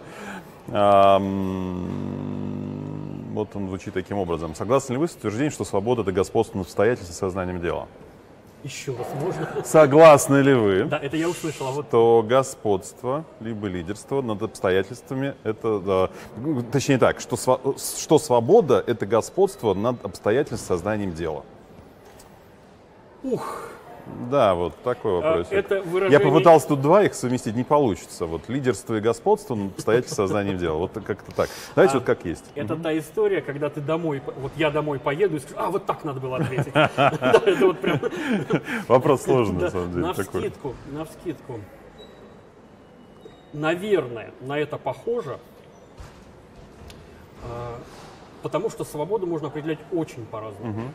[3.33, 4.55] Вот он звучит таким образом.
[4.55, 7.87] Согласны ли вы с утверждением, что свобода– это господство над обстоятельством и сознанием дела?
[8.63, 9.63] Еще раз, можно?
[9.63, 15.35] Согласны ли вы, Да, это я услышал, а вот что господство либо лидерство над обстоятельствами
[15.43, 17.37] это, да, ну, точнее так, что,
[17.77, 21.45] что свобода это господство над обстоятельством сознанием дела?
[23.23, 23.69] Ух,
[24.30, 25.48] Да, вот такой вопрос.
[25.49, 28.26] А, это Я выражение- попытался тут два их совместить, не получится.
[28.26, 30.77] Вот лидерство и господство над обстоятельством сознанием дела.
[30.77, 31.49] Вот как-то так.
[31.76, 32.45] Давайте А, вот как есть.
[32.56, 36.03] это та история, когда ты домой, вот я домой поеду и скажу, а вот так
[36.03, 36.73] надо было ответить.
[36.73, 37.99] Да, это вот прям
[38.88, 40.06] Вопрос сложный, на самом деле.
[40.06, 41.60] на вскидку, на вскидку.
[43.53, 45.40] Наверное, на это похоже,
[47.44, 47.80] а,
[48.44, 50.91] потому что свободу можно определять очень по-разному.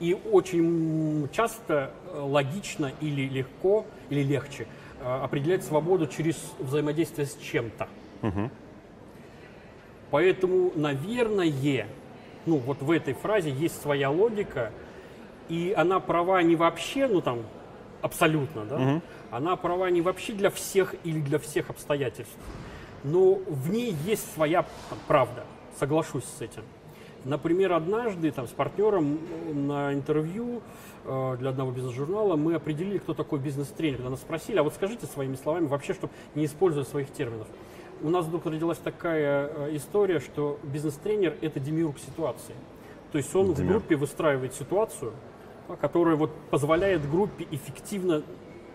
[0.00, 4.66] И очень часто э, логично или легко, или легче
[5.00, 7.88] э, определять свободу через взаимодействие с чем-то.
[10.10, 11.86] Поэтому, наверное,
[12.46, 14.70] ну вот в этой фразе есть своя логика,
[15.48, 17.40] и она права не вообще, ну там,
[18.02, 18.76] абсолютно, да?
[19.30, 22.36] Она права не вообще для всех или для всех обстоятельств.
[23.02, 25.44] Но в ней есть своя там, правда,
[25.78, 26.62] соглашусь с этим.
[27.26, 29.18] Например, однажды там, с партнером
[29.52, 30.62] на интервью
[31.04, 33.96] э, для одного бизнес-журнала мы определили, кто такой бизнес-тренер.
[33.96, 37.48] Когда нас спросили, а вот скажите своими словами вообще, чтобы не использовать своих терминов.
[38.00, 42.54] У нас вдруг родилась такая э, история, что бизнес-тренер– это демиург ситуации.
[43.10, 43.78] То есть он в Демиург.
[43.78, 45.12] группе выстраивает ситуацию,
[45.80, 48.22] которая вот позволяет группе эффективно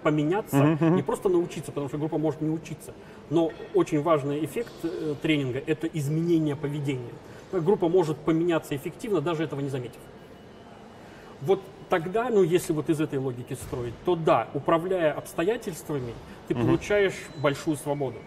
[0.03, 2.93] поменяться, не просто научиться, потому что группа может не учиться,
[3.29, 7.13] но очень важный эффект э, тренинга– это изменение поведения.
[7.51, 9.99] Группа может поменяться эффективно, даже этого не заметив.
[11.41, 16.13] Вот тогда, ну если вот из этой логики строить, то да, управляя обстоятельствами,
[16.47, 18.17] ты получаешь большую свободу.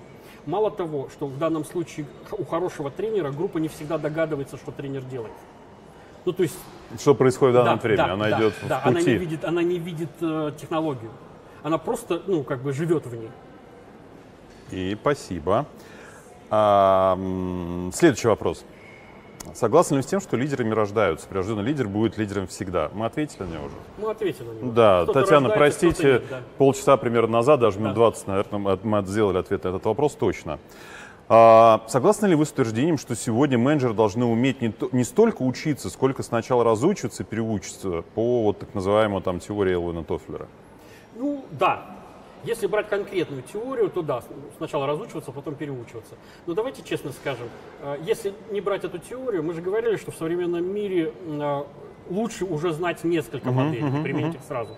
[0.47, 5.03] Мало того, что в данном случае у хорошего тренера группа не всегда догадывается, что тренер
[5.03, 5.33] делает.
[6.27, 6.59] Ну, то есть
[6.99, 8.07] Что происходит в данном да, времени?
[8.07, 9.17] да, Она да, идет да, в она не пути.
[9.19, 11.11] видит, она не видит э, технологию.
[11.63, 13.31] Она просто, ну, как бы живет в ней.
[14.71, 15.67] И спасибо.
[16.51, 17.19] А,
[17.93, 18.65] следующий вопрос.
[19.53, 21.27] Согласны ли с тем, что лидерами рождаются?
[21.29, 22.91] Прирожденный лидер будет лидером всегда.
[22.95, 23.75] Мы ответили на него уже.
[23.99, 24.73] Мы ответили на него.
[24.73, 26.41] Да, Татьяна, простите, нет, да.
[26.59, 30.59] полчаса примерно назад, даже минут 20, наверное, мы сделали ответ на этот вопрос точно.
[31.29, 35.43] А, согласны ли вы с утверждением, что сегодня менеджеры должны уметь не, то- не столько
[35.43, 40.49] учиться, сколько сначала разучиваться и переучиться по вот так называемой там теории Элвина Тофлера?
[41.16, 41.87] Ну, да.
[42.45, 44.23] Если брать конкретную теорию, то да,
[44.59, 46.15] сначала разучиваться, потом переучиваться.
[46.47, 47.49] Но давайте честно скажем,
[47.81, 51.65] э, если не брать эту теорию, мы же говорили, что в современном мире э,
[52.11, 54.77] лучше уже знать несколько моделей, не применить их сразу.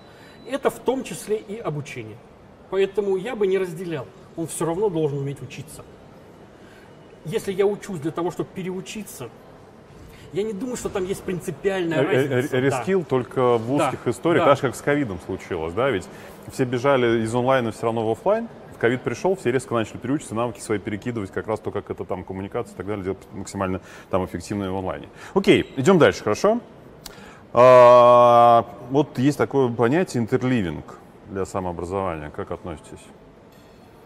[0.48, 2.16] Это в том числе и обучение.
[2.70, 4.06] Поэтому я бы не разделял.
[4.36, 5.84] Он все равно должен уметь учиться.
[7.24, 9.28] Если я учусь для того, чтобы переучиться,
[10.32, 12.50] я не думаю, что там есть принципиальная разница.
[12.52, 12.60] Да.
[12.60, 14.50] Рескил только в узких Да, историях, да.
[14.50, 16.06] так же, как с ковидом случилось, да, ведь
[16.50, 20.34] все бежали из онлайна все равно в офлайн, в ковид пришел, все резко начали переучиться,
[20.34, 23.80] навыки свои перекидывать, как раз то, как это там коммуникация и так далее, делать максимально
[24.10, 25.08] там эффективно в онлайне.
[25.34, 26.60] Окей, идем дальше, хорошо?
[27.52, 30.98] А, вот есть такое понятие интерливинг
[31.30, 32.30] для самообразования.
[32.30, 33.04] Как относитесь?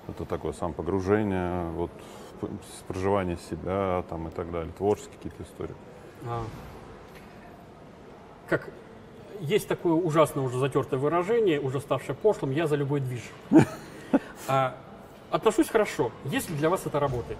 [0.08, 1.90] Это такое самопогружение, вот
[2.86, 5.74] проживание себя там и так далее, творческие какие-то истории.
[6.26, 6.44] А.
[8.48, 8.68] Как
[9.40, 13.22] есть такое ужасное уже затертое выражение, уже ставшее пошлым, я за любой движ.
[14.48, 14.76] А,
[15.30, 17.38] отношусь хорошо, если для вас это работает.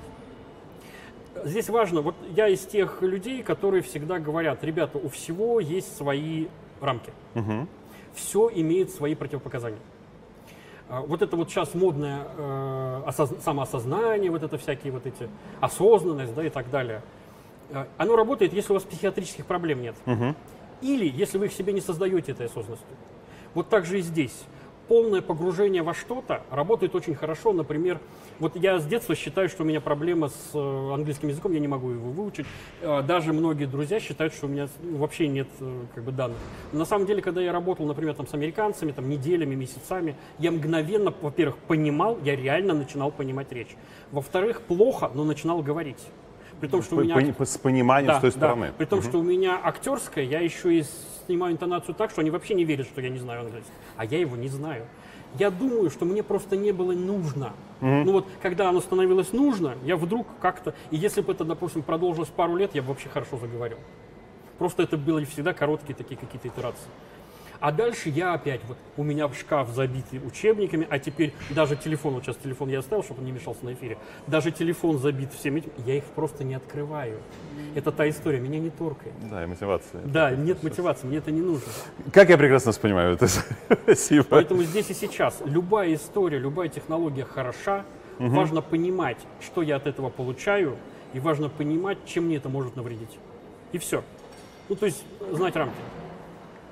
[1.45, 6.49] Здесь важно, вот я из тех людей, которые всегда говорят, ребята, у всего есть свои
[6.81, 7.13] рамки.
[8.15, 9.79] Все имеет свои противопоказания.
[10.89, 15.29] А, Вот это вот сейчас модное э, осоз- самоосознание, вот это всякие вот эти
[15.61, 17.03] осознанность, да, и так далее.
[17.71, 19.95] Э, Оно работает, если у вас психиатрических проблем нет.
[20.83, 22.97] Или если вы их себе не создаете этой осознанностью.
[23.55, 24.45] Вот так же и здесь.
[24.89, 27.53] Полное погружение во что-то работает очень хорошо.
[27.53, 28.01] Например,
[28.41, 31.69] вот я с детства считаю, что у меня проблема с э, английским языком, я не
[31.69, 32.47] могу его выучить.
[32.81, 36.39] Э, Даже многие друзья считают, что у меня ну, вообще нет э, как бы, данных.
[36.73, 40.51] Но на самом деле, когда я работал, например, там, с американцами, там, неделями, месяцами, я
[40.51, 43.77] мгновенно, во-первых, понимал, я реально начинал понимать речь.
[44.11, 46.05] Во-вторых, плохо, но начинал говорить.
[46.61, 47.17] При том, что у меня...
[47.39, 48.73] С пониманием с той стороны.
[48.77, 50.85] При том, что у меня актерская, я еще и
[51.27, 53.73] снимаю интонацию так, что они вообще не верят, что я не знаю английский.
[53.97, 54.87] А я его не знаю.
[55.39, 57.53] Я думаю, что мне просто не было нужно.
[57.81, 60.75] Ну вот, когда оно становилось нужно, я вдруг как-то...
[60.91, 63.79] И если бы это, допустим, продолжилось пару лет, я бы вообще хорошо заговорил.
[64.59, 66.89] Просто это были всегда короткие такие какие-то итерации.
[67.61, 72.15] А дальше я опять, вот у меня в шкаф забитый учебниками, а теперь даже телефон,
[72.15, 75.57] вот сейчас телефон я оставил, чтобы он не мешался на эфире, даже телефон забит всем
[75.57, 77.19] этим, я их просто не открываю.
[77.75, 79.15] Это та история, меня не торкает.
[79.31, 80.01] Да, и мотивация.
[80.05, 81.69] Да, нет мотивации, мне это не нужно.
[82.13, 83.29] Как я прекрасно понимаю это.
[83.83, 84.25] Спасибо.
[84.31, 87.85] Поэтому здесь и сейчас любая история, любая технология хороша.
[88.19, 90.77] Важно понимать, что я от этого получаю,
[91.15, 93.19] и важно понимать, чем мне это может навредить.
[93.73, 94.03] И все.
[94.69, 95.75] Ну, то есть знать рамки.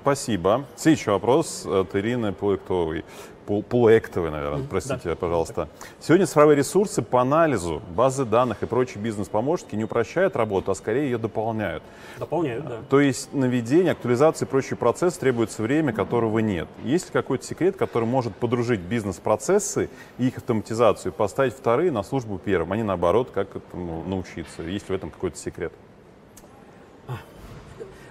[0.09, 0.65] Спасибо.
[0.75, 3.05] Следующий вопрос от Ирины Полуэктовой.
[3.45, 5.15] Пол- Полуэктовой, наверное, простите, да.
[5.15, 5.69] пожалуйста.
[5.99, 11.11] Сегодня цифровые ресурсы по анализу, базы данных и прочие бизнес-помощники не упрощают работу, а скорее
[11.11, 11.83] ее дополняют.
[12.17, 12.77] Дополняют, да.
[12.89, 16.67] То есть наведение, актуализация и прочий процесс требуется время, которого нет.
[16.83, 22.39] Есть ли какой-то секрет, который может подружить бизнес-процессы и их автоматизацию, поставить вторые на службу
[22.43, 24.63] первым, а не наоборот, как этому научиться?
[24.63, 25.71] Есть ли в этом какой-то секрет?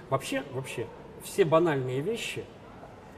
[0.09, 0.87] Вообще, вообще,
[1.23, 2.45] все банальные вещи,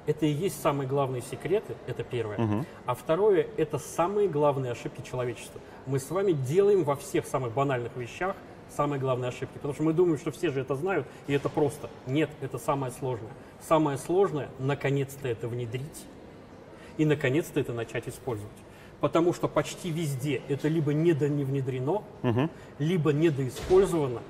[0.07, 2.65] это и есть самые главные секреты, это первое.
[2.85, 5.61] А второе, это самые главные ошибки человечества.
[5.85, 8.35] Мы с вами делаем во всех самых банальных вещах
[8.75, 9.53] самые главные ошибки.
[9.55, 11.89] Потому что мы думаем, что все же это знают, и это просто.
[12.07, 13.31] Нет, это самое сложное.
[13.67, 16.05] Самое сложное, наконец-то это внедрить,
[16.97, 18.51] и наконец-то это начать использовать.
[18.99, 22.03] Потому что почти везде это либо не внедрено,
[22.79, 24.21] либо недоиспользовано,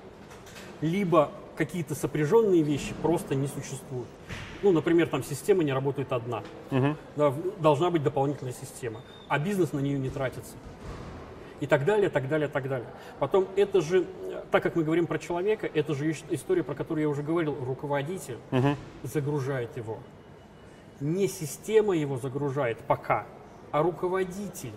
[0.81, 4.07] либо какие-то сопряженные вещи просто не существуют.
[4.63, 6.43] Ну, например, там система не работает одна.
[7.15, 10.53] Да, в- должна быть дополнительная система, а бизнес на нее не тратится.
[11.59, 12.87] И так далее, так далее, так далее.
[13.19, 14.05] Потом это же,
[14.49, 17.55] так как мы говорим про человека, это же ис- история, про которую я уже говорил,
[17.63, 18.37] руководитель
[19.03, 19.99] загружает его.
[20.99, 23.25] Не система его загружает пока,
[23.71, 24.73] а руководитель.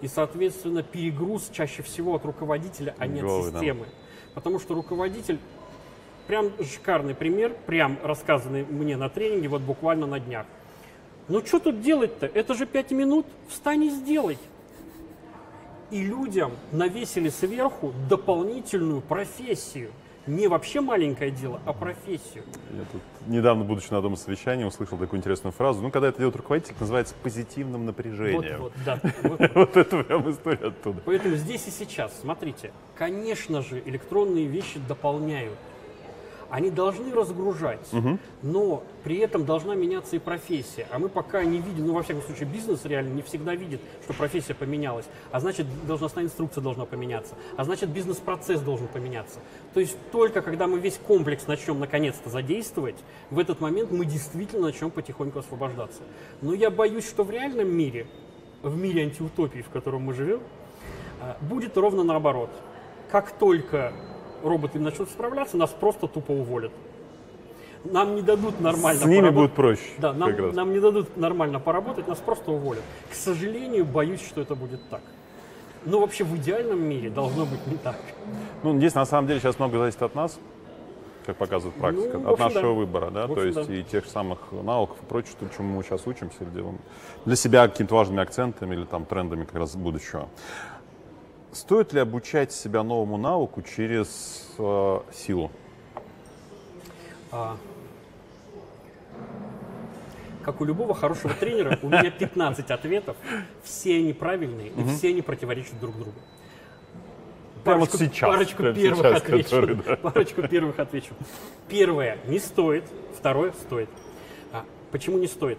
[0.00, 3.58] И, соответственно, перегруз чаще всего от руководителя, а не от да.
[3.58, 3.86] системы.
[4.34, 5.40] Потому что руководитель,
[6.28, 10.46] прям шикарный пример, прям рассказанный мне на тренинге, вот буквально на днях.
[11.26, 12.26] Ну что тут делать-то?
[12.26, 13.26] Это же пять минут.
[13.48, 14.38] Встань и сделай.
[15.90, 19.90] И людям навесили сверху дополнительную профессию.
[20.26, 22.44] Не вообще маленькое дело, а профессию.
[22.72, 25.80] Я тут недавно, будучи на одном совещании, услышал такую интересную фразу.
[25.80, 28.60] Ну, когда это делает руководитель, это называется позитивным напряжением.
[28.60, 29.00] вот, да.
[29.22, 29.40] Вот.
[29.54, 31.00] Вот это прям история оттуда.
[31.06, 35.56] Поэтому здесь и сейчас, смотрите, конечно же, электронные вещи дополняют.
[36.50, 37.86] Они должны разгружать,
[38.42, 40.86] но при этом должна меняться и профессия.
[40.90, 44.14] А мы пока не видим, ну, во всяком случае, бизнес реально не всегда видит, что
[44.14, 45.04] профессия поменялась.
[45.30, 47.34] А значит, должностная инструкция должна поменяться.
[47.56, 49.40] А значит, бизнес-процесс должен поменяться.
[49.74, 52.96] То есть только когда мы весь комплекс начнем наконец-то задействовать,
[53.30, 56.02] в этот момент мы действительно начнем потихоньку освобождаться.
[56.40, 58.06] Но я боюсь, что в реальном мире,
[58.62, 60.40] в мире антиутопии, в котором мы живем,
[61.20, 62.50] а, будет ровно наоборот.
[63.10, 63.92] Как только
[64.42, 66.72] роботы начнут справляться, нас просто тупо уволят.
[67.84, 69.50] Нам не дадут нормально С ними поработать.
[69.50, 69.90] будет проще.
[69.98, 72.82] Да, нам, нам не дадут нормально поработать, нас просто уволят.
[73.10, 75.00] К сожалению, боюсь, что это будет так.
[75.84, 77.96] Но вообще в идеальном мире должно быть не так.
[78.62, 80.38] Ну, здесь на самом деле сейчас много зависит от нас,
[81.24, 82.68] как показывает практика, Ну, от нашего да.
[82.70, 83.72] выбора, да, то есть да.
[83.74, 86.78] и тех самых навыков и прочего, то, чему мы сейчас учимся или делаем
[87.26, 90.28] для себя какими-то важными акцентами или там трендами как раз будущего.
[91.52, 95.50] Стоит ли обучать себя новому навыку через э, силу?
[97.32, 97.56] А,
[100.44, 103.16] как у любого хорошего тренера, у меня 15 ответов,
[103.62, 106.18] все они правильные и все они противоречат друг другу.
[107.64, 109.82] Прямо сейчас, Парочку первых сейчас, отвечу.
[109.86, 109.96] да.
[110.10, 111.12] Парочку первых отвечу.
[111.68, 112.84] Первое не стоит,
[113.18, 113.90] второе стоит.
[114.52, 115.58] А, почему не стоит?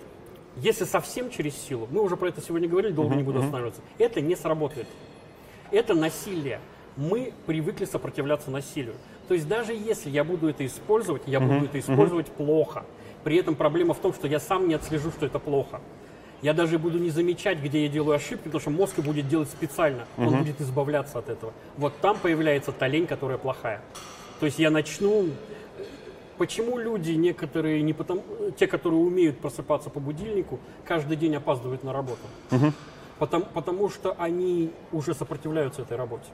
[0.56, 4.22] Если совсем через силу, мы уже про это сегодня говорили, долго не буду останавливаться, это
[4.22, 4.88] не сработает.
[5.72, 6.60] Это насилие.
[6.98, 8.96] Мы привыкли сопротивляться насилию.
[9.28, 12.86] То есть даже если я буду это использовать, я буду это использовать плохо.
[13.24, 15.82] При этом проблема в том, что я сам не отслежу, что это плохо.
[16.42, 20.06] Я даже буду не замечать, где я делаю ошибки, потому что мозг будет делать специально.
[20.18, 21.54] Он будет избавляться от этого.
[21.78, 23.82] Вот там появляется та лень, которая плохая.
[24.40, 25.30] То есть я начну
[26.40, 28.24] Почему люди некоторые, не потому,
[28.58, 32.22] те, которые умеют просыпаться по будильнику, каждый день опаздывают на работу?
[33.20, 36.26] Потому, потому что они уже сопротивляются этой работе.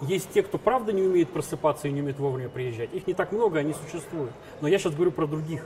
[0.00, 2.92] Есть те, кто правда не умеет просыпаться и не умеет вовремя приезжать.
[2.92, 4.32] Их не так много, они существуют.
[4.60, 5.64] Но я сейчас говорю про других.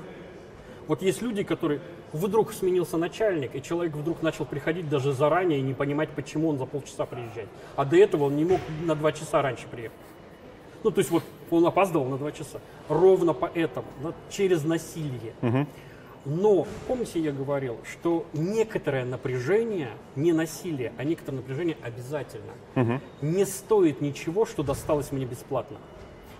[0.89, 1.81] Вот есть люди, которые
[2.13, 6.59] вдруг сменился начальник, и человек вдруг начал приходить даже заранее и не понимать, почему он
[6.59, 7.49] за полчаса приезжает.
[7.75, 9.99] А до этого он не мог на два часа раньше приехать.
[10.85, 12.61] Ну, то есть вот он опаздывал на два часа.
[12.89, 15.35] Ровно поэтому, да, через насилие.
[16.27, 22.53] Но, помните, я говорил, что некоторое напряжение, не насилие, а некоторое напряжение обязательно.
[23.23, 25.78] Не стоит ничего, что досталось мне бесплатно.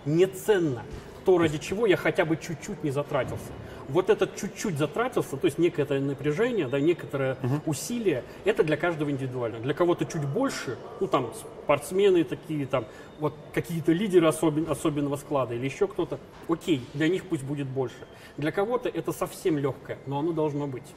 [0.05, 0.83] не ценно
[1.27, 3.51] то, ради чего я хотя бы чуть-чуть не затратился.
[3.89, 7.63] Вот этот чуть-чуть затратился, то есть некое напряжение, да, некоторое угу.
[7.67, 9.59] усилие, это для каждого индивидуально.
[9.59, 12.87] Для кого-то чуть больше, ну там спортсмены такие, там
[13.19, 18.07] вот какие-то лидеры особен, особенного склада или еще кто-то, окей, для них пусть будет больше.
[18.37, 20.95] Для кого-то это совсем легкое, но оно должно быть.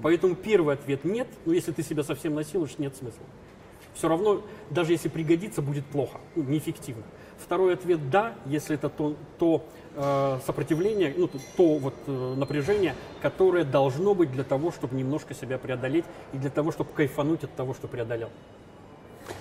[0.00, 3.26] Поэтому первый ответ нет, но если ты себя совсем насилуешь, нет смысла.
[3.94, 7.02] Все равно, даже если пригодится, будет плохо, ну, неэффективно.
[7.38, 9.64] Второй ответ да, если это то, то
[9.94, 15.34] э, сопротивление, ну, то, то вот э, напряжение, которое должно быть для того, чтобы немножко
[15.34, 18.30] себя преодолеть и для того, чтобы кайфануть от того, что преодолел.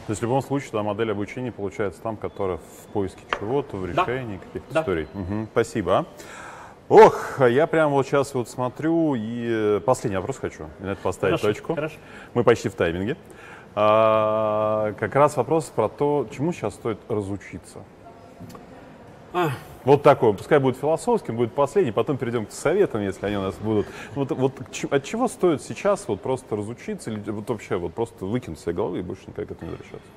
[0.07, 3.85] То есть в любом случае та модель обучения получается там, которая в поиске чего-то, в
[3.85, 4.45] решении да.
[4.45, 4.81] каких-то да.
[4.81, 5.07] историй.
[5.13, 6.05] Угу, спасибо.
[6.87, 11.39] Ох, я прямо вот сейчас вот смотрю и э, последний вопрос хочу на это поставить
[11.39, 11.73] хорошо, точку.
[11.75, 11.95] Хорошо.
[12.35, 13.17] Мы почти в тайминге.
[13.77, 17.79] А, как раз вопрос про то, чему сейчас стоит разучиться.
[19.33, 19.49] А.
[19.83, 23.55] Вот такой, пускай будет философским, будет последний, потом перейдем к советам, если они у нас
[23.55, 23.85] будут.
[24.15, 24.53] Вот, вот
[24.89, 28.99] от чего стоит сейчас вот просто разучиться или вот вообще вот просто выкинуть себе головы
[28.99, 30.09] и больше никак к этому не возвращаться?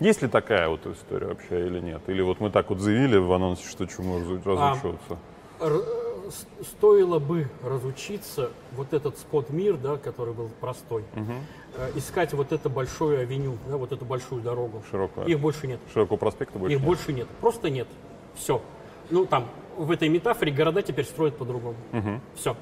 [0.00, 2.02] Есть ли такая вот история вообще или нет?
[2.08, 5.16] Или вот мы так вот заявили в анонсе, что чему разучиваться?
[5.60, 5.80] А,
[6.62, 11.32] стоило бы разучиться вот этот спот мир, да, который был простой, угу.
[11.94, 14.82] Искать вот это большое авеню, да, вот эту большую дорогу.
[14.90, 15.26] Широкую.
[15.26, 15.80] Их больше нет.
[15.92, 16.86] Широкого проспекта больше Их нет.
[16.86, 17.28] больше нет.
[17.40, 17.88] Просто нет.
[18.34, 18.60] Все.
[19.10, 21.76] Ну, там, в этой метафоре города теперь строят по-другому.
[21.92, 22.20] Угу.
[22.36, 22.56] Все.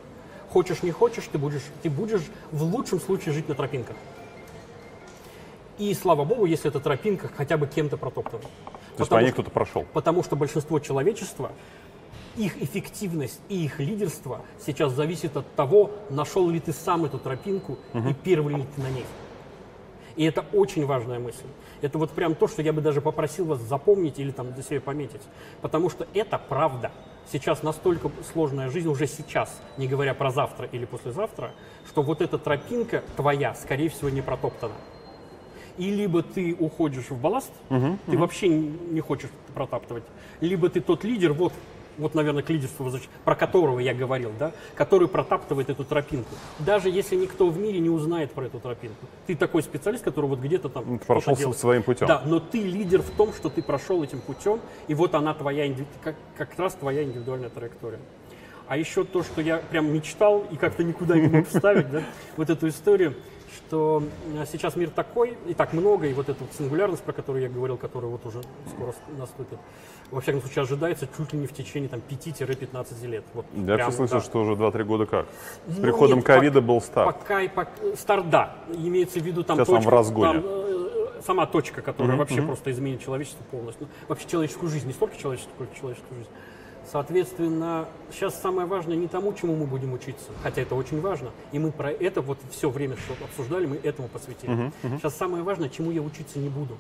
[0.51, 3.97] Хочешь, не хочешь, ты будешь, ты будешь в лучшем случае жить на тропинках.
[5.79, 8.43] И слава богу, если эта тропинка хотя бы кем-то протоптана.
[8.97, 9.87] То есть по ней кто-то прошел.
[9.93, 11.53] Потому что большинство человечества,
[12.37, 17.79] их эффективность и их лидерство сейчас зависит от того, нашел ли ты сам эту тропинку
[17.93, 18.09] угу.
[18.09, 19.07] и первый ли ты на ней.
[20.17, 21.47] И это очень важная мысль.
[21.81, 24.81] Это вот прям то, что я бы даже попросил вас запомнить или там для себя
[24.81, 25.23] пометить.
[25.63, 26.91] Потому что это правда.
[27.33, 31.53] Сейчас настолько сложная жизнь уже сейчас, не говоря про завтра или послезавтра,
[31.87, 34.75] что вот эта тропинка твоя, скорее всего, не протоптана.
[35.79, 38.21] И либо ты уходишь в балласт, угу, ты угу.
[38.21, 40.05] вообще не хочешь протаптывать,
[40.41, 41.53] либо ты тот лидер, вот
[41.99, 42.91] вот, наверное, к лидерству,
[43.25, 46.35] про которого я говорил, да, который протаптывает эту тропинку.
[46.59, 49.07] Даже если никто в мире не узнает про эту тропинку.
[49.27, 51.59] Ты такой специалист, который вот где-то там ну, Прошел делает.
[51.59, 52.07] своим путем.
[52.07, 55.75] Да, но ты лидер в том, что ты прошел этим путем, и вот она твоя,
[56.03, 58.01] как, как раз твоя индивидуальная траектория.
[58.67, 62.03] А еще то, что я прям мечтал и как-то никуда не мог вставить, да,
[62.37, 63.15] вот эту историю–
[63.71, 64.03] что
[64.35, 67.49] э, сейчас мир такой, и так много, и вот эта вот сингулярность, про которую я
[67.49, 69.59] говорил, которая вот уже скоро наступит,
[70.11, 73.25] во всяком случае ожидается чуть ли не в течение там 5-15 лет.
[73.35, 74.25] Вот, я прям, слышал, да.
[74.25, 75.27] что уже 2-3 года как.
[75.67, 77.19] С ну, приходом ковида был старт.
[77.19, 78.57] Пока, пока, старт, да.
[78.75, 80.41] Имеется в виду там сейчас точка, в разгоне.
[80.41, 82.19] Там, э, сама точка, которая mm-hmm.
[82.19, 82.47] вообще mm-hmm.
[82.47, 83.87] просто изменит человечество полностью.
[83.87, 86.31] Ну, вообще человеческую жизнь, не столько человеческую, сколько человеческую жизнь.
[86.91, 91.31] Соответственно, сейчас самое важное не тому, чему мы будем учиться, хотя это очень важно.
[91.53, 94.53] И мы про это вот все время, что обсуждали, мы этому посвятили.
[94.53, 94.99] Uh-huh, uh-huh.
[94.99, 96.77] Сейчас самое важное, чему я учиться не буду.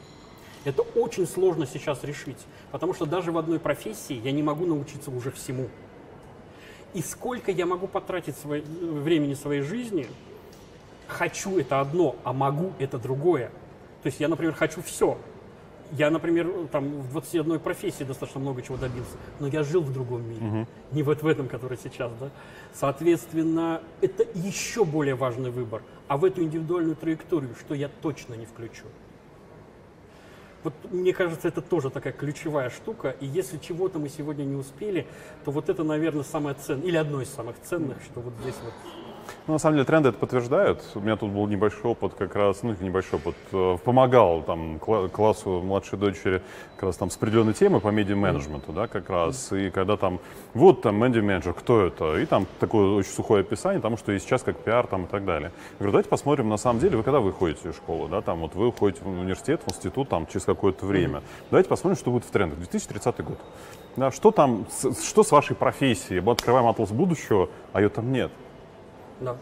[0.65, 2.39] Это очень сложно сейчас решить,
[2.70, 5.69] потому что даже в одной профессии я не могу научиться уже всему.
[6.93, 10.07] И сколько я могу потратить свое, времени своей жизни,
[11.07, 13.51] хочу это одно, а могу это другое.
[14.03, 15.16] То есть я, например, хочу все,
[15.93, 20.28] я, например, там в 21 профессии достаточно много чего добился, но я жил в другом
[20.28, 20.66] мире, угу.
[20.93, 22.31] не вот в этом, который сейчас, да.
[22.73, 25.82] Соответственно, это еще более важный выбор.
[26.07, 28.85] А в эту индивидуальную траекторию, что я точно не включу.
[30.62, 33.16] Вот мне кажется, это тоже такая ключевая штука.
[33.20, 35.07] И если чего-то мы сегодня не успели,
[35.45, 38.74] то вот это, наверное, самое ценное, или одно из самых ценных, что вот здесь вот
[39.47, 40.82] ну, на самом деле тренды это подтверждают.
[40.94, 45.61] У меня тут был небольшой опыт как раз, ну, небольшой опыт, э, помогал там классу
[45.62, 46.43] младшей дочери
[46.77, 49.52] как раз там с определенной темой по медиа-менеджменту, да, как раз.
[49.52, 50.20] И когда там,
[50.55, 52.16] вот там медиа-менеджер, кто это?
[52.16, 55.24] И там такое очень сухое описание, потому что и сейчас как пиар там и так
[55.24, 55.52] далее.
[55.73, 58.55] Я говорю, давайте посмотрим, на самом деле, вы когда выходите из школы, да, там вот
[58.55, 61.23] вы уходите в университет, в институт там через какое-то время.
[61.51, 62.59] Давайте посмотрим, что будет в трендах.
[62.59, 63.39] 2030 год.
[63.97, 64.66] Да, что там,
[65.05, 66.20] что с вашей профессией?
[66.20, 68.31] Мы открываем атлас будущего, а ее там нет.
[69.21, 69.37] Да.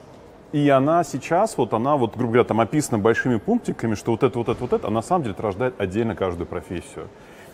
[0.53, 4.39] И она сейчас, вот она, вот, грубо говоря, там описана большими пунктиками, что вот это,
[4.39, 7.09] вот это, вот это, а на самом деле это рождает отдельно каждую профессию.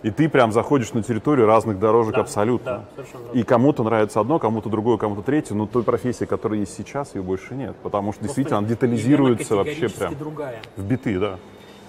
[0.05, 2.85] И ты прям заходишь на территорию разных дорожек да, абсолютно.
[2.97, 7.15] Да, и кому-то нравится одно, кому-то другое, кому-то третье, но той профессии, которая есть сейчас,
[7.15, 7.75] ее больше нет.
[7.83, 10.61] Потому что Просто действительно она детализируется вообще прям другая.
[10.77, 11.39] в биты, да.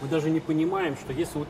[0.06, 1.48] Мы даже не понимаем, что если вот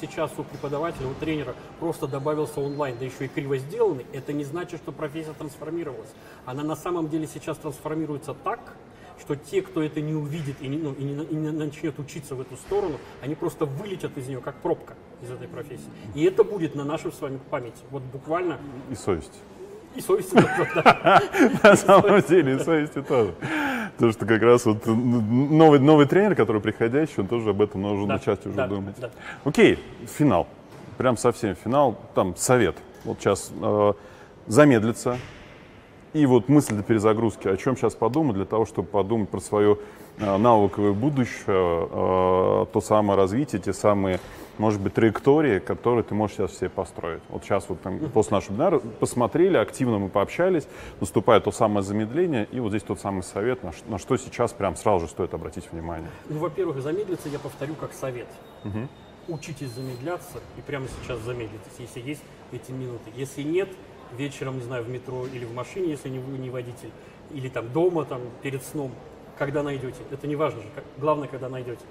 [0.00, 4.44] сейчас у преподавателя, у тренера просто добавился онлайн, да еще и криво сделанный, это не
[4.44, 6.08] значит, что профессия трансформировалась.
[6.46, 8.60] Она на самом деле сейчас трансформируется так,
[9.20, 12.34] что те, кто это не увидит и не, ну, и не, и не начнет учиться
[12.34, 15.90] в эту сторону, они просто вылетят из нее, как пробка из этой профессии.
[16.14, 17.82] И это будет на нашей с вами памяти.
[17.90, 18.58] Вот буквально.
[18.90, 19.38] И совесть.
[19.94, 20.84] И совести тоже,
[21.62, 23.34] На самом деле, и совести тоже.
[23.94, 28.06] Потому что как раз вот новый, новый тренер, который приходящий, он тоже об этом должен
[28.06, 28.94] Да, начать уже да, думать.
[29.00, 29.10] да.
[29.44, 29.78] Окей,
[30.18, 30.46] финал.
[30.98, 31.96] Прям совсем финал.
[32.14, 32.76] Там совет.
[33.04, 33.92] Вот сейчас э,
[34.46, 35.18] замедлиться.
[36.12, 37.48] И вот мысль для перезагрузки.
[37.48, 39.78] О чем сейчас подумать для того, чтобы подумать про свое
[40.18, 41.34] э, навыковое будущее,
[41.90, 44.20] э, то самое развитие, те самые,
[44.58, 47.22] может быть, траектории, которые ты можешь сейчас себе построить.
[47.28, 50.66] Вот сейчас вот там, после нашего вебинара посмотрели, активно мы пообщались,
[51.00, 54.76] наступает то самое замедление, и вот здесь тот самый совет, на, на что сейчас прям
[54.76, 56.10] сразу же стоит обратить внимание.
[56.28, 58.28] Ну, во-первых, замедлиться я повторю как совет.
[59.28, 63.10] Учитесь замедляться и прямо сейчас замедлитесь, если есть эти минуты.
[63.14, 63.68] Если нет,
[64.16, 66.90] вечером, не знаю, в метро или в машине, если не вы не водитель,
[67.30, 68.90] или там дома, там, перед сном,
[69.36, 69.98] когда найдете.
[70.10, 71.82] Это не важно же, как- главное, когда найдете.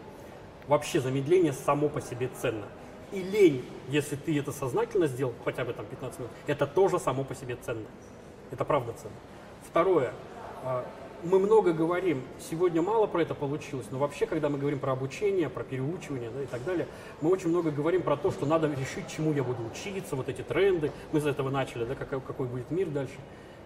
[0.68, 2.66] Вообще замедление само по себе ценно.
[3.12, 7.24] И лень, если ты это сознательно сделал, хотя бы там 15 минут, это тоже само
[7.24, 7.86] по себе ценно.
[8.52, 9.14] Это правда ценно.
[9.70, 10.12] Второе.
[10.64, 10.86] а,
[11.24, 15.50] Мы много говорим, сегодня мало про это получилось, но вообще, когда мы говорим про обучение,
[15.50, 16.88] про переучивание да, и так далее,
[17.22, 20.42] мы очень много говорим про то, что надо решить, чему я буду учиться, вот эти
[20.42, 23.16] тренды, мы с этого начали, да, какой, какой будет мир дальше.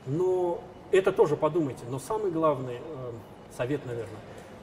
[0.06, 1.84] Но это тоже подумайте.
[1.90, 3.12] Но самый главный э,
[3.58, 4.20] совет, наверное,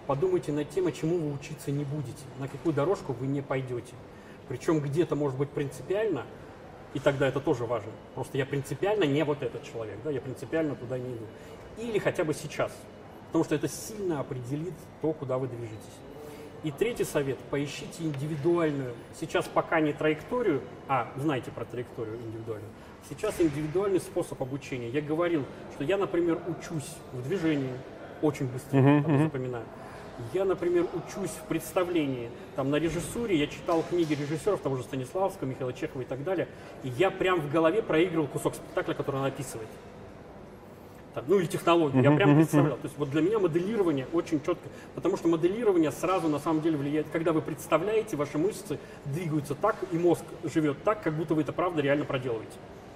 [0.08, 3.94] подумайте над тем, чему вы учиться не будете, на какую дорожку вы не пойдете.
[4.48, 6.24] Причем где-то может быть принципиально,
[6.94, 7.92] и тогда это тоже важно.
[8.14, 11.26] Просто я принципиально не вот этот человек, да, я принципиально туда не иду.
[11.76, 12.72] Или хотя бы сейчас,
[13.26, 14.72] потому что это сильно определит
[15.02, 15.98] то, куда вы движетесь.
[16.64, 22.70] И третий совет, поищите индивидуальную, сейчас пока не траекторию, а знаете про траекторию индивидуальную,
[23.10, 24.88] сейчас индивидуальный способ обучения.
[24.88, 25.44] Я говорил,
[25.74, 27.74] что я, например, учусь в движении,
[28.22, 29.64] очень быстро там, запоминаю.
[30.32, 35.48] Я, например, учусь в представлении, там, на режиссуре, я читал книги режиссеров, того же Станиславского,
[35.48, 36.48] Михаила Чехова и так далее,
[36.82, 39.68] и я прям в голове проигрывал кусок спектакля, который он описывает.
[41.14, 42.76] Так, ну или технологию, я прям представлял.
[42.76, 46.76] То есть вот для меня моделирование очень четко, потому что моделирование сразу на самом деле
[46.76, 51.42] влияет, когда вы представляете, ваши мышцы двигаются так, и мозг живет так, как будто вы
[51.42, 52.52] это правда реально проделываете.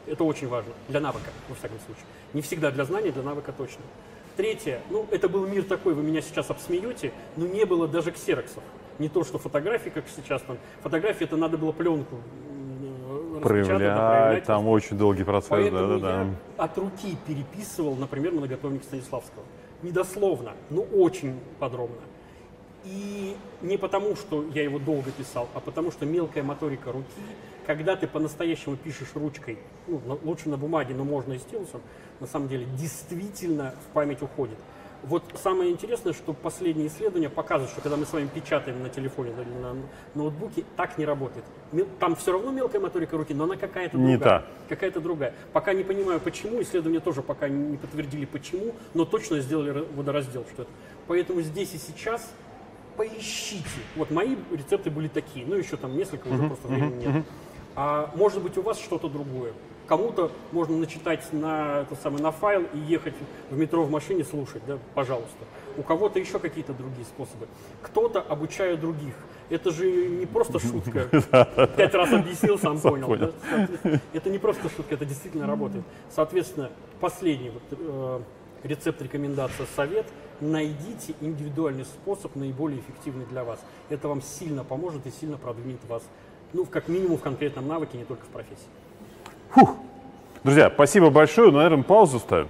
[0.07, 2.05] Это очень важно для навыка, во всяком случае.
[2.33, 3.83] Не всегда для знания, для навыка точно.
[4.37, 8.63] Третье, ну это был мир такой, вы меня сейчас обсмеете, но не было даже ксероксов.
[8.99, 10.59] Не то, что фотографии, как сейчас там.
[10.83, 12.17] Фотографии это надо было пленку
[13.35, 16.21] да, Проявлять, там очень долгий процесс, Поэтому да-да-да.
[16.23, 19.45] я от руки переписывал, например, многотомник Станиславского.
[19.83, 21.97] Недословно, но очень подробно.
[22.85, 27.07] И не потому, что я его долго писал, а потому что мелкая моторика руки,
[27.67, 31.81] когда ты по-настоящему пишешь ручкой, ну, лучше на бумаге, но можно и стилусом,
[32.21, 34.59] на самом деле действительно в память уходит.
[35.05, 39.33] Вот самое интересное, что последние исследования показывают, что когда мы с вами печатаем на телефоне
[39.33, 39.77] или на
[40.15, 41.45] ноутбуке, так не работает.
[41.99, 44.41] Там все равно мелкая моторика руки, но она какая-то Не другая.
[44.41, 44.47] та.
[44.69, 45.35] Какая-то другая.
[45.53, 46.63] Пока не понимаю, почему.
[46.63, 50.45] Исследования тоже пока не подтвердили, почему, но точно сделали ра- водораздел.
[50.53, 50.71] Что это.
[51.09, 52.31] Поэтому здесь и сейчас
[52.97, 53.65] поищите.
[53.97, 57.25] Вот мои рецепты были такие, ну еще там несколько, уже просто времени нет.
[57.75, 59.53] А может быть у вас что-то другое.
[59.87, 63.15] Кому-то можно начитать на, это самое, на файл и ехать
[63.51, 65.45] в метро в машине слушать, да, пожалуйста.
[65.77, 67.49] У кого-то еще какие-то другие способы.
[67.83, 69.15] Кто-то обучая других.
[69.51, 71.09] Это же не просто шутка.
[71.77, 73.17] Пять раз объяснил, сам понял.
[73.17, 74.01] да?
[74.13, 75.85] Это не просто шутка, это действительно работает.
[76.11, 76.71] Соответственно,
[77.01, 78.21] последний вот, э,
[78.63, 80.07] рецепт, рекомендация, совет.
[80.41, 83.61] Найдите индивидуальный способ, наиболее эффективный для вас.
[83.91, 86.03] Это вам сильно поможет и сильно продвинет вас,
[86.53, 88.69] ну, как минимум в конкретном навыке, не только в профессии.
[90.45, 91.51] Друзья, спасибо большое.
[91.51, 92.49] Ну, наверное, паузу ставим.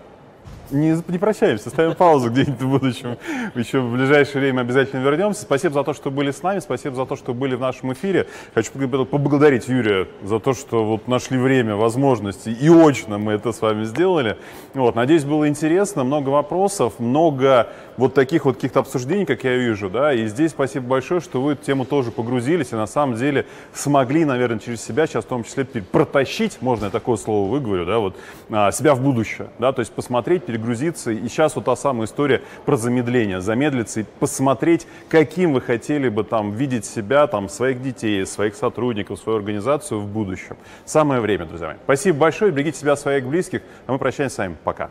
[0.71, 3.19] Не, не прощаемся, ставим паузу где-нибудь в будущем.
[3.55, 5.43] Еще в ближайшее время обязательно вернемся.
[5.43, 8.27] Спасибо за то, что были с нами, спасибо за то, что были в нашем эфире.
[8.55, 13.53] Хочу побл- поблагодарить Юрия за то, что вот нашли время, возможности, и очно мы это
[13.53, 14.39] с вами сделали.
[14.73, 19.91] Вот, надеюсь, было интересно, много вопросов, много вот таких вот каких-то обсуждений, как я вижу,
[19.91, 23.47] да, и здесь спасибо большое, что вы эту тему тоже погрузились и на самом деле
[23.73, 27.99] смогли, наверное, через себя сейчас в том числе протащить, можно я такое слово выговорю, да,
[27.99, 28.17] вот,
[28.51, 32.43] а, себя в будущее, да, то есть посмотреть, перегрузиться, и сейчас вот та самая история
[32.65, 38.25] про замедление, замедлиться и посмотреть, каким вы хотели бы там видеть себя, там, своих детей,
[38.27, 40.57] своих сотрудников, свою организацию в будущем.
[40.85, 41.77] Самое время, друзья мои.
[41.85, 44.91] Спасибо большое, берегите себя, своих близких, а мы прощаемся с вами, пока.